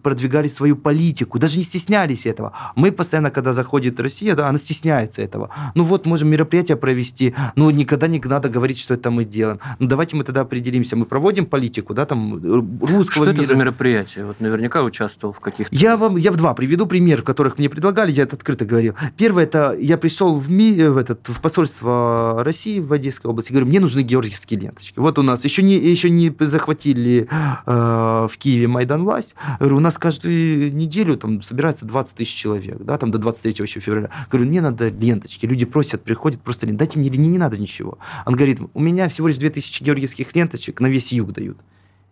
продвигали 0.02 0.48
свою 0.48 0.76
политику, 0.76 1.38
даже 1.38 1.58
не 1.58 1.64
стеснялись 1.64 2.26
этого. 2.26 2.51
Мы 2.76 2.92
постоянно, 2.92 3.30
когда 3.30 3.52
заходит 3.52 3.98
Россия, 4.00 4.34
да, 4.34 4.48
она 4.48 4.58
стесняется 4.58 5.22
этого. 5.22 5.50
Ну 5.74 5.84
вот, 5.84 6.06
можем 6.06 6.28
мероприятие 6.28 6.76
провести, 6.76 7.34
ну 7.56 7.70
никогда 7.70 8.08
не 8.08 8.20
надо 8.24 8.48
говорить, 8.48 8.78
что 8.78 8.94
это 8.94 9.10
мы 9.10 9.24
делаем. 9.24 9.60
Ну 9.78 9.86
давайте 9.86 10.16
мы 10.16 10.24
тогда 10.24 10.42
определимся, 10.42 10.96
мы 10.96 11.06
проводим 11.06 11.46
политику, 11.46 11.94
да, 11.94 12.06
там, 12.06 12.34
русского 12.80 13.24
Что 13.24 13.32
мира. 13.32 13.42
это 13.42 13.44
за 13.44 13.54
мероприятие? 13.54 14.26
Вот 14.26 14.40
наверняка 14.40 14.82
участвовал 14.82 15.32
в 15.32 15.40
каких-то... 15.40 15.74
Я 15.74 15.96
вам, 15.96 16.16
я 16.16 16.32
в 16.32 16.36
два 16.36 16.54
приведу 16.54 16.86
пример, 16.86 17.22
которых 17.22 17.58
мне 17.58 17.68
предлагали, 17.68 18.12
я 18.12 18.24
это 18.24 18.36
открыто 18.36 18.64
говорил. 18.64 18.94
Первое, 19.16 19.44
это 19.44 19.76
я 19.78 19.98
пришел 19.98 20.38
в, 20.38 20.50
ми, 20.50 20.72
в, 20.84 20.96
этот, 20.96 21.28
в 21.28 21.40
посольство 21.40 22.42
России 22.44 22.80
в 22.80 22.92
Одесской 22.92 23.30
области, 23.30 23.52
говорю, 23.52 23.66
мне 23.66 23.80
нужны 23.80 24.02
георгиевские 24.02 24.60
ленточки. 24.60 24.98
Вот 24.98 25.18
у 25.18 25.22
нас 25.22 25.44
еще 25.44 25.62
не, 25.62 25.74
еще 25.74 26.10
не 26.10 26.34
захватили 26.40 27.28
э, 27.66 28.28
в 28.30 28.32
Киеве 28.38 28.68
Майдан 28.68 29.04
власть. 29.04 29.34
Говорю, 29.58 29.76
у 29.76 29.80
нас 29.80 29.98
каждую 29.98 30.74
неделю 30.74 31.16
там 31.16 31.42
собирается 31.42 31.84
20 31.86 32.16
тысяч 32.16 32.41
человек, 32.42 32.78
да, 32.82 32.98
там 32.98 33.10
до 33.10 33.18
23 33.18 33.54
еще 33.64 33.80
февраля. 33.80 34.10
Говорю, 34.30 34.48
мне 34.48 34.60
надо 34.60 34.88
ленточки. 34.88 35.46
Люди 35.46 35.64
просят, 35.64 36.02
приходят, 36.02 36.40
просто 36.40 36.66
дайте 36.66 36.98
мне, 36.98 37.10
не, 37.10 37.28
не 37.28 37.38
надо 37.38 37.56
ничего. 37.58 37.98
Он 38.26 38.34
говорит, 38.34 38.60
у 38.74 38.80
меня 38.80 39.08
всего 39.08 39.28
лишь 39.28 39.36
2000 39.36 39.84
георгиевских 39.84 40.34
ленточек 40.34 40.80
на 40.80 40.88
весь 40.88 41.12
юг 41.12 41.32
дают. 41.32 41.58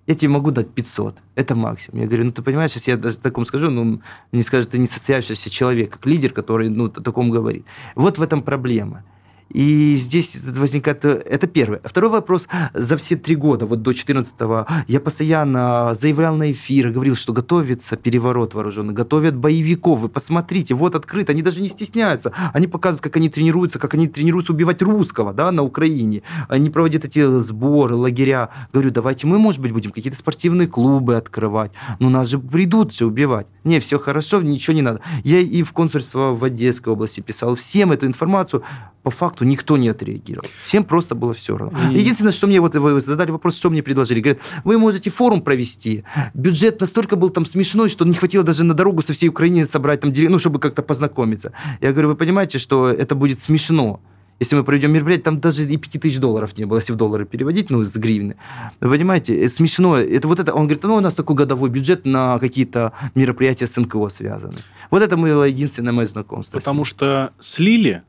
Я 0.06 0.14
тебе 0.14 0.30
могу 0.30 0.50
дать 0.50 0.70
500. 0.70 1.16
Это 1.34 1.54
максимум. 1.54 2.00
Я 2.00 2.06
говорю, 2.06 2.24
ну 2.24 2.32
ты 2.32 2.42
понимаешь, 2.42 2.72
если 2.72 2.90
я 2.90 2.96
даже 2.96 3.18
таком 3.18 3.46
скажу, 3.46 3.70
ну 3.70 4.00
мне 4.32 4.42
скажут, 4.42 4.70
ты 4.70 4.78
не 4.78 4.86
состоявшийся 4.86 5.50
человек, 5.50 5.92
как 5.92 6.06
лидер, 6.06 6.32
который 6.32 6.68
ну, 6.68 6.86
о 6.86 6.88
таком 6.88 7.30
говорит. 7.30 7.64
Вот 7.94 8.18
в 8.18 8.22
этом 8.22 8.42
проблема. 8.42 9.04
И 9.50 9.96
здесь 9.96 10.36
возникает... 10.42 11.04
Это 11.04 11.46
первое. 11.46 11.80
Второй 11.84 12.10
вопрос. 12.10 12.46
За 12.72 12.96
все 12.96 13.16
три 13.16 13.34
года, 13.34 13.66
вот 13.66 13.82
до 13.82 13.90
14-го, 13.90 14.66
я 14.86 15.00
постоянно 15.00 15.94
заявлял 15.94 16.36
на 16.36 16.52
эфир, 16.52 16.90
говорил, 16.90 17.16
что 17.16 17.32
готовится 17.32 17.96
переворот 17.96 18.54
вооруженный, 18.54 18.94
готовят 18.94 19.36
боевиков. 19.36 19.98
Вы 19.98 20.08
посмотрите, 20.08 20.74
вот 20.74 20.94
открыто, 20.94 21.32
они 21.32 21.42
даже 21.42 21.60
не 21.60 21.68
стесняются. 21.68 22.32
Они 22.52 22.68
показывают, 22.68 23.02
как 23.02 23.16
они 23.16 23.28
тренируются, 23.28 23.78
как 23.78 23.94
они 23.94 24.06
тренируются 24.08 24.52
убивать 24.52 24.82
русского 24.82 25.32
да, 25.32 25.50
на 25.50 25.62
Украине. 25.62 26.22
Они 26.48 26.70
проводят 26.70 27.04
эти 27.04 27.40
сборы, 27.40 27.96
лагеря. 27.96 28.50
Говорю, 28.72 28.90
давайте 28.90 29.26
мы, 29.26 29.38
может 29.38 29.60
быть, 29.60 29.72
будем 29.72 29.90
какие-то 29.90 30.18
спортивные 30.18 30.68
клубы 30.68 31.16
открывать. 31.16 31.72
Но 31.98 32.08
нас 32.08 32.28
же 32.28 32.38
придут 32.38 32.94
же 32.94 33.06
убивать. 33.06 33.46
Не, 33.64 33.80
все 33.80 33.98
хорошо, 33.98 34.40
ничего 34.40 34.74
не 34.74 34.82
надо. 34.82 35.00
Я 35.24 35.40
и 35.40 35.62
в 35.62 35.72
консульство 35.72 36.34
в 36.34 36.44
Одесской 36.44 36.92
области 36.92 37.20
писал 37.20 37.56
всем 37.56 37.92
эту 37.92 38.06
информацию 38.06 38.62
по 39.02 39.10
факту 39.10 39.39
никто 39.44 39.76
не 39.76 39.88
отреагировал. 39.88 40.48
Всем 40.64 40.84
просто 40.84 41.14
было 41.14 41.34
все 41.34 41.56
равно. 41.56 41.78
Mm. 41.78 41.96
Единственное, 41.96 42.32
что 42.32 42.46
мне 42.46 42.60
вот 42.60 42.74
вы 42.74 43.00
задали 43.00 43.30
вопрос, 43.30 43.56
что 43.56 43.70
мне 43.70 43.82
предложили. 43.82 44.20
Говорят, 44.20 44.42
вы 44.64 44.78
можете 44.78 45.10
форум 45.10 45.42
провести. 45.42 46.04
Бюджет 46.34 46.80
настолько 46.80 47.16
был 47.16 47.30
там 47.30 47.46
смешной, 47.46 47.88
что 47.88 48.04
не 48.04 48.14
хватило 48.14 48.44
даже 48.44 48.64
на 48.64 48.74
дорогу 48.74 49.02
со 49.02 49.12
всей 49.12 49.28
Украины 49.28 49.66
собрать 49.66 50.00
там, 50.00 50.12
ну, 50.16 50.38
чтобы 50.38 50.58
как-то 50.58 50.82
познакомиться. 50.82 51.52
Я 51.80 51.92
говорю, 51.92 52.08
вы 52.08 52.16
понимаете, 52.16 52.58
что 52.58 52.88
это 52.88 53.14
будет 53.14 53.42
смешно. 53.42 54.00
Если 54.40 54.56
мы 54.56 54.64
проведем 54.64 54.90
мероприятие, 54.92 55.24
там 55.24 55.38
даже 55.38 55.64
и 55.64 55.76
5 55.76 56.00
тысяч 56.00 56.18
долларов 56.18 56.56
не 56.56 56.64
было, 56.64 56.78
если 56.78 56.94
в 56.94 56.96
доллары 56.96 57.26
переводить, 57.26 57.68
ну, 57.68 57.84
с 57.84 57.94
гривны. 57.94 58.36
Вы 58.80 58.88
понимаете, 58.88 59.48
смешно. 59.50 59.98
Это 59.98 60.28
вот 60.28 60.40
это, 60.40 60.54
он 60.54 60.62
говорит, 60.62 60.82
ну, 60.82 60.94
у 60.94 61.00
нас 61.00 61.14
такой 61.14 61.36
годовой 61.36 61.68
бюджет 61.68 62.06
на 62.06 62.38
какие-то 62.38 62.92
мероприятия 63.14 63.66
с 63.66 63.76
НКО 63.76 64.08
связаны. 64.08 64.56
Вот 64.90 65.02
это 65.02 65.18
было 65.18 65.44
единственное 65.44 65.92
мое 65.92 66.06
знакомство. 66.06 66.56
Потому 66.56 66.86
что 66.86 67.32
слили 67.38 68.02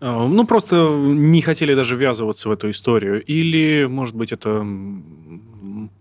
ну, 0.00 0.46
просто 0.46 0.94
не 0.96 1.42
хотели 1.42 1.74
даже 1.74 1.96
ввязываться 1.96 2.48
в 2.48 2.52
эту 2.52 2.70
историю. 2.70 3.22
Или, 3.22 3.86
может 3.86 4.16
быть, 4.16 4.32
это 4.32 4.66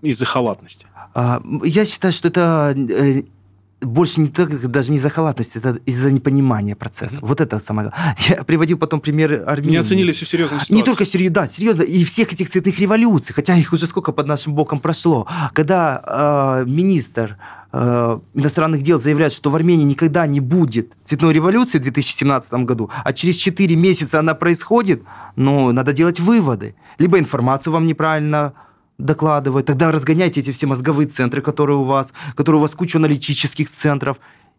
из-за 0.01 0.25
халатности? 0.25 0.88
А, 1.13 1.41
я 1.63 1.86
считаю, 1.86 2.13
что 2.13 2.27
это 2.29 2.74
э, 2.77 3.24
больше 3.82 4.22
не 4.22 4.27
так, 4.27 4.70
даже 4.72 4.91
не 4.91 4.98
из-за 4.98 5.10
халатности, 5.10 5.58
это 5.58 5.79
из-за 5.86 6.12
непонимания 6.12 6.75
процесса. 6.75 7.18
Mm-hmm. 7.18 7.25
Вот 7.25 7.41
это 7.41 7.60
самое 7.60 7.89
главное. 7.89 8.18
Я 8.29 8.44
приводил 8.44 8.77
потом 8.77 9.00
пример 9.00 9.44
Армении. 9.48 9.72
Не 9.72 9.77
оценили 9.77 10.12
всю 10.12 10.25
серьезность 10.25 10.65
ситуации. 10.65 10.79
Не 10.79 10.84
только 10.84 11.06
серьезно, 11.06 11.36
да, 11.36 11.48
серьезно. 11.48 11.82
И 11.84 12.03
всех 12.03 12.34
этих 12.34 12.50
цветных 12.50 12.79
революций, 12.79 13.34
хотя 13.34 13.56
их 13.56 13.74
уже 13.74 13.88
сколько 13.88 14.12
под 14.12 14.27
нашим 14.27 14.53
боком 14.53 14.79
прошло. 14.79 15.27
Когда 15.53 16.63
э, 16.65 16.70
министр 16.70 17.38
иностранных 17.72 18.82
дел 18.82 19.00
заявляет, 19.00 19.34
что 19.34 19.52
в 19.52 19.56
Армении 19.56 19.84
никогда 19.84 20.26
не 20.26 20.40
будет 20.40 20.94
цветной 21.06 21.34
революции 21.34 21.78
в 21.78 21.84
2017 21.84 22.52
году, 22.66 22.90
а 23.04 23.14
через 23.14 23.36
4 23.36 23.76
месяца 23.76 24.20
она 24.20 24.34
происходит, 24.34 25.04
ну, 25.36 25.72
надо 25.72 25.94
делать 25.94 26.20
выводы. 26.20 26.76
Либо 26.98 27.20
информацию 27.20 27.72
вам 27.72 27.86
неправильно 27.86 28.54
докладывать, 28.98 29.68
тогда 29.68 29.92
разгоняйте 29.92 30.42
эти 30.42 30.52
все 30.52 30.66
мозговые 30.68 31.08
центры, 31.08 31.42
которые 31.42 31.78
у 31.78 31.84
вас, 31.84 32.12
которые 32.36 32.60
у 32.60 32.62
вас 32.64 32.72
куча 32.72 32.98
аналитических 32.98 33.70
центров, 33.70 34.18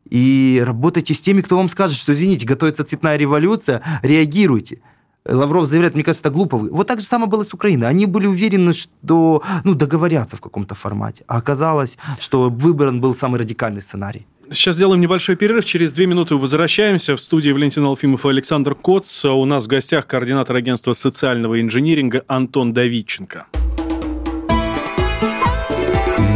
и 0.08 0.62
работайте 0.64 1.12
с 1.12 1.20
теми, 1.20 1.42
кто 1.42 1.56
вам 1.56 1.68
скажет, 1.68 1.98
что, 1.98 2.14
извините, 2.14 2.46
готовится 2.46 2.84
цветная 2.84 3.16
революция, 3.16 3.82
реагируйте. 4.02 4.80
Лавров 5.26 5.66
заявляет, 5.66 5.94
мне 5.94 6.04
кажется, 6.04 6.28
это 6.28 6.34
глупо. 6.34 6.56
Вот 6.56 6.86
так 6.86 7.00
же 7.00 7.06
самое 7.06 7.30
было 7.30 7.44
с 7.44 7.52
Украиной. 7.52 7.88
Они 7.88 8.06
были 8.06 8.26
уверены, 8.26 8.72
что 8.72 9.42
ну, 9.64 9.74
договорятся 9.74 10.36
в 10.36 10.40
каком-то 10.40 10.74
формате. 10.74 11.24
А 11.26 11.36
оказалось, 11.36 11.98
что 12.18 12.48
выбран 12.48 13.00
был 13.00 13.14
самый 13.14 13.40
радикальный 13.40 13.82
сценарий. 13.82 14.26
Сейчас 14.50 14.76
сделаем 14.76 15.00
небольшой 15.00 15.36
перерыв. 15.36 15.64
Через 15.64 15.92
две 15.92 16.06
минуты 16.06 16.34
возвращаемся. 16.34 17.14
В 17.14 17.20
студии 17.20 17.50
Валентин 17.50 17.84
Алфимов 17.84 18.26
и 18.26 18.28
Александр 18.28 18.74
Коц. 18.74 19.24
У 19.24 19.44
нас 19.44 19.64
в 19.64 19.68
гостях 19.68 20.06
координатор 20.06 20.56
агентства 20.56 20.92
социального 20.92 21.60
инжиниринга 21.60 22.24
Антон 22.26 22.72
Давидченко. 22.72 23.46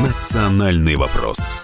Национальный 0.04 0.94
вопрос. 0.94 1.63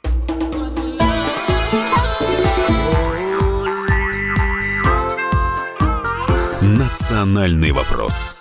Национальный 6.71 7.71
вопрос. 7.73 8.37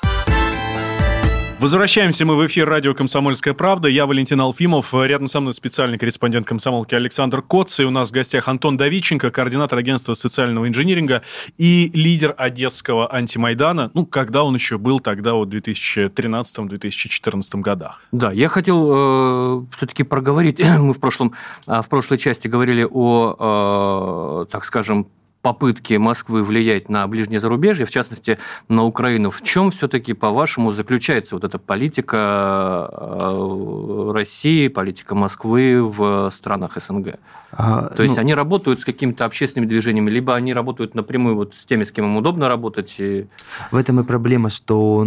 Возвращаемся 1.59 2.25
мы 2.25 2.37
в 2.37 2.47
эфир 2.47 2.69
радио 2.69 2.95
«Комсомольская 2.95 3.55
правда». 3.55 3.89
Я 3.89 4.07
Валентин 4.07 4.41
Алфимов. 4.41 4.95
Рядом 4.95 5.27
со 5.27 5.41
мной 5.41 5.53
специальный 5.53 5.99
корреспондент 5.99 6.47
комсомолки 6.47 6.95
Александр 6.95 7.43
Коц. 7.43 7.81
И 7.81 7.85
у 7.85 7.91
нас 7.91 8.11
в 8.11 8.13
гостях 8.13 8.47
Антон 8.47 8.77
Давиченко, 8.77 9.33
координатор 9.33 9.81
агентства 9.81 10.15
социального 10.15 10.69
инжиниринга 10.69 11.23
и 11.59 11.91
лидер 11.93 12.37
одесского 12.39 13.13
антимайдана. 13.13 13.91
Ну, 13.95 14.07
когда 14.07 14.45
он 14.45 14.55
еще 14.55 14.79
был 14.79 15.01
тогда, 15.01 15.35
вот 15.35 15.49
в 15.49 15.57
2013-2014 15.57 17.61
годах. 17.61 18.01
Да, 18.13 18.31
я 18.31 18.49
хотел 18.49 18.91
э, 18.93 19.65
все-таки 19.77 20.05
проговорить. 20.05 20.61
Мы 20.79 20.95
в, 20.95 21.01
прошлом, 21.01 21.35
э, 21.67 21.83
в 21.83 21.89
прошлой 21.89 22.19
части 22.19 22.47
говорили 22.47 22.87
о, 22.89 24.45
э, 24.45 24.53
так 24.53 24.65
скажем, 24.65 25.09
попытки 25.43 25.95
Москвы 25.95 26.43
влиять 26.43 26.89
на 26.89 27.07
ближнее 27.07 27.41
зарубежье, 27.41 27.87
в 27.87 27.91
частности, 27.91 28.39
на 28.69 28.85
Украину. 28.85 29.31
В 29.31 29.43
чем 29.43 29.71
все-таки, 29.71 30.13
по-вашему, 30.13 30.73
заключается 30.73 31.35
вот 31.35 31.45
эта 31.45 31.59
политика 31.59 32.89
э, 32.93 34.11
России, 34.15 34.69
политика 34.69 35.15
Москвы 35.15 35.83
в 35.83 36.31
странах 36.35 36.77
СНГ? 36.77 37.17
А, 37.53 37.89
То 37.89 38.03
есть 38.03 38.17
ну, 38.17 38.21
они 38.21 38.35
работают 38.35 38.81
с 38.81 38.85
какими-то 38.85 39.25
общественными 39.25 39.69
движениями, 39.69 40.11
либо 40.11 40.35
они 40.35 40.53
работают 40.53 40.95
напрямую 40.95 41.37
вот 41.37 41.55
с 41.55 41.65
теми, 41.65 41.85
с 41.85 41.91
кем 41.91 42.05
им 42.05 42.17
удобно 42.17 42.49
работать? 42.49 42.95
И... 42.99 43.27
В 43.71 43.77
этом 43.77 44.01
и 44.01 44.05
проблема, 44.05 44.51
что 44.51 45.07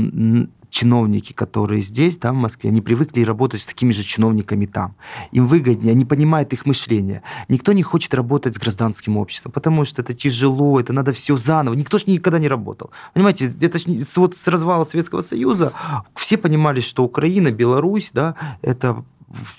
чиновники, 0.73 1.33
которые 1.33 1.81
здесь, 1.81 2.17
да, 2.17 2.31
в 2.31 2.35
Москве, 2.35 2.71
они 2.71 2.81
привыкли 2.81 3.21
работать 3.21 3.61
с 3.61 3.65
такими 3.65 3.91
же 3.93 4.03
чиновниками 4.03 4.65
там. 4.65 4.95
Им 5.31 5.47
выгоднее, 5.47 5.91
они 5.91 6.03
понимают 6.03 6.51
их 6.51 6.65
мышление. 6.65 7.21
Никто 7.47 7.73
не 7.73 7.83
хочет 7.83 8.13
работать 8.13 8.55
с 8.55 8.57
гражданским 8.57 9.17
обществом, 9.17 9.51
потому 9.51 9.85
что 9.85 10.01
это 10.01 10.13
тяжело, 10.13 10.79
это 10.79 10.91
надо 10.91 11.13
все 11.13 11.37
заново. 11.37 11.75
Никто 11.75 11.99
же 11.99 12.05
никогда 12.07 12.39
не 12.39 12.47
работал. 12.47 12.89
Понимаете, 13.13 13.53
это 13.61 13.79
вот 14.15 14.35
с 14.35 14.47
развала 14.47 14.85
Советского 14.85 15.21
Союза 15.21 15.73
все 16.15 16.37
понимали, 16.37 16.79
что 16.79 17.03
Украина, 17.03 17.51
Беларусь, 17.51 18.09
да, 18.11 18.35
это 18.63 19.05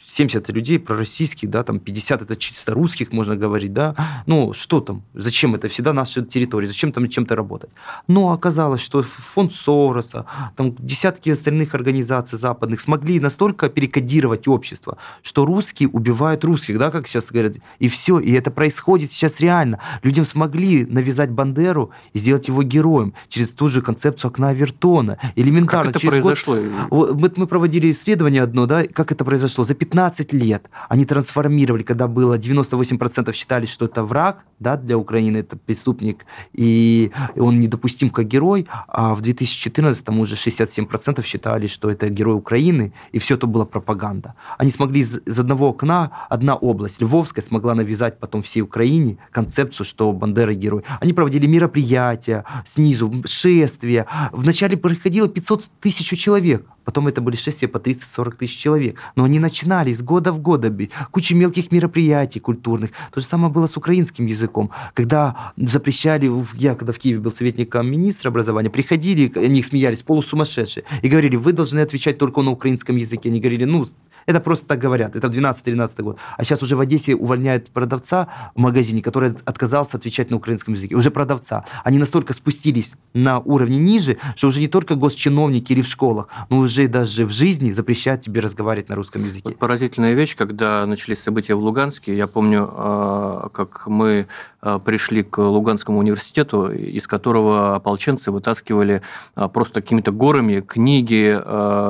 70 0.09 0.49
людей 0.51 0.79
пророссийских, 0.79 1.51
да, 1.51 1.63
там 1.65 1.81
50 1.81 2.23
это 2.23 2.37
чисто 2.37 2.73
русских, 2.73 3.13
можно 3.13 3.37
говорить, 3.37 3.73
да. 3.73 4.23
Ну, 4.27 4.53
что 4.53 4.81
там? 4.81 5.03
Зачем 5.15 5.55
это? 5.55 5.69
Всегда 5.69 5.93
наша 5.93 6.23
территория. 6.23 6.69
Зачем 6.69 6.93
там 6.93 7.09
чем-то 7.09 7.35
работать? 7.35 7.71
Но 8.07 8.31
оказалось, 8.31 8.81
что 8.81 9.03
фонд 9.03 9.53
Сороса, 9.55 10.27
там 10.57 10.75
десятки 10.79 11.31
остальных 11.31 11.75
организаций 11.75 12.39
западных 12.39 12.81
смогли 12.81 13.19
настолько 13.19 13.69
перекодировать 13.69 14.47
общество, 14.47 14.99
что 15.23 15.45
русские 15.45 15.89
убивают 15.89 16.45
русских, 16.45 16.79
да, 16.79 16.91
как 16.91 17.09
сейчас 17.09 17.27
говорят. 17.27 17.55
И 17.81 17.89
все. 17.89 18.21
И 18.21 18.33
это 18.33 18.51
происходит 18.51 19.11
сейчас 19.11 19.41
реально. 19.41 19.81
Людям 20.03 20.27
смогли 20.27 20.87
навязать 20.87 21.31
Бандеру 21.31 21.91
и 22.13 22.19
сделать 22.19 22.49
его 22.49 22.63
героем 22.63 23.15
через 23.29 23.51
ту 23.51 23.69
же 23.69 23.83
концепцию 23.83 24.31
окна 24.31 24.51
Авертона. 24.51 25.19
Элементарно. 25.35 25.93
Как 25.93 26.03
это 26.03 26.09
произошло? 26.09 26.57
Год... 26.89 27.11
Вот 27.15 27.39
мы 27.39 27.47
проводили 27.47 27.91
исследование 27.91 28.43
одно, 28.43 28.67
да, 28.67 28.85
как 28.85 29.11
это 29.11 29.25
произошло. 29.25 29.64
За 29.65 29.75
15 29.75 30.05
15 30.15 30.33
лет 30.33 30.71
они 30.89 31.05
трансформировали, 31.05 31.83
когда 31.83 32.07
было 32.07 32.39
98% 32.39 33.33
считали, 33.33 33.67
что 33.67 33.85
это 33.85 34.05
враг 34.05 34.45
да, 34.61 34.77
для 34.77 34.97
Украины, 34.97 35.39
это 35.39 35.57
преступник, 35.57 36.25
и 36.53 37.11
он 37.37 37.61
недопустим 37.61 38.11
как 38.11 38.27
герой, 38.27 38.67
а 38.89 39.15
в 39.15 39.21
2014 39.21 40.09
уже 40.11 40.35
67% 40.35 41.25
считали, 41.25 41.67
что 41.67 41.91
это 41.91 42.09
герой 42.09 42.35
Украины, 42.37 42.93
и 43.13 43.19
все 43.19 43.35
это 43.35 43.47
была 43.47 43.65
пропаганда. 43.65 44.35
Они 44.59 44.71
смогли 44.71 45.01
из, 45.01 45.19
из 45.27 45.39
одного 45.39 45.69
окна, 45.69 46.11
одна 46.31 46.55
область, 46.55 47.03
Львовская, 47.03 47.45
смогла 47.45 47.75
навязать 47.75 48.19
потом 48.19 48.43
всей 48.43 48.63
Украине 48.63 49.17
концепцию, 49.33 49.87
что 49.87 50.13
Бандера 50.13 50.55
герой. 50.55 50.83
Они 51.01 51.13
проводили 51.13 51.47
мероприятия 51.47 52.45
снизу, 52.67 53.13
шествия. 53.27 54.07
Вначале 54.33 54.77
приходило 54.77 55.29
500 55.29 55.65
тысяч 55.81 56.19
человек, 56.19 56.67
Потом 56.85 57.09
это 57.09 57.21
были 57.21 57.37
шествия 57.37 57.69
по 57.69 57.79
30-40 57.79 58.37
тысяч 58.37 58.59
человек. 58.59 58.99
Но 59.17 59.25
они 59.25 59.39
начинали 59.39 59.93
с 59.93 60.03
года 60.03 60.33
в 60.33 60.39
год. 60.39 60.65
Куча 61.11 61.35
мелких 61.35 61.73
мероприятий 61.73 62.41
культурных. 62.41 62.91
То 63.13 63.21
же 63.21 63.27
самое 63.27 63.53
было 63.53 63.67
с 63.67 63.77
украинским 63.77 64.27
языком. 64.27 64.71
Когда 64.95 65.53
запрещали, 65.57 66.31
я 66.55 66.75
когда 66.75 66.93
в 66.93 66.99
Киеве 66.99 67.21
был 67.21 67.33
советником 67.33 67.91
министра 67.91 68.31
образования, 68.31 68.71
приходили, 68.71 69.33
они 69.37 69.63
смеялись, 69.63 70.03
полусумасшедшие, 70.03 70.85
и 71.03 71.09
говорили, 71.09 71.37
вы 71.37 71.53
должны 71.53 71.81
отвечать 71.81 72.19
только 72.19 72.43
на 72.43 72.51
украинском 72.51 72.97
языке. 72.97 73.29
Они 73.29 73.41
говорили, 73.41 73.65
ну, 73.65 73.89
это 74.27 74.41
просто 74.41 74.67
так 74.67 74.79
говорят. 74.79 75.17
Это 75.17 75.29
в 75.29 75.31
12-13 75.33 76.03
год. 76.03 76.19
А 76.37 76.45
сейчас 76.45 76.63
уже 76.63 76.77
в 76.77 76.81
Одессе 76.81 77.15
увольняют 77.15 77.71
продавца 77.71 78.29
в 78.55 78.61
магазине, 78.61 79.03
который 79.03 79.35
отказался 79.45 79.97
отвечать 79.97 80.31
на 80.31 80.37
украинском 80.37 80.75
языке. 80.75 80.95
Уже 80.95 81.11
продавца. 81.11 81.65
Они 81.83 81.99
настолько 81.99 82.33
спустились 82.33 82.93
на 83.13 83.39
уровне 83.41 83.79
ниже, 83.79 84.19
что 84.37 84.49
уже 84.49 84.61
не 84.61 84.69
только 84.69 84.95
госчиновники 84.95 85.73
или 85.73 85.83
в 85.83 85.87
школах, 85.87 86.29
но 86.51 86.59
уже 86.59 86.89
даже 86.89 87.27
в 87.27 87.31
жизни 87.31 87.73
запрещают 87.73 88.23
тебе 88.23 88.41
разговаривать 88.41 88.89
на 88.89 88.95
русском 88.95 89.23
языке. 89.23 89.43
Вот 89.45 89.59
поразительная 89.59 90.15
вещь, 90.15 90.37
когда 90.37 90.87
начались 90.87 91.21
события 91.21 91.55
в 91.55 91.61
Луганске. 91.61 92.17
Я 92.17 92.27
помню, 92.27 92.69
а, 92.71 93.49
как 93.53 93.87
мы 93.87 94.27
а, 94.61 94.79
пришли 94.79 95.23
к 95.23 95.39
Луганскому 95.39 95.99
университету, 95.99 96.71
из 96.71 97.07
которого 97.07 97.77
ополченцы 97.77 98.31
вытаскивали 98.31 99.03
а, 99.35 99.49
просто 99.49 99.81
какими-то 99.81 100.13
горами 100.13 100.61
книги, 100.61 101.35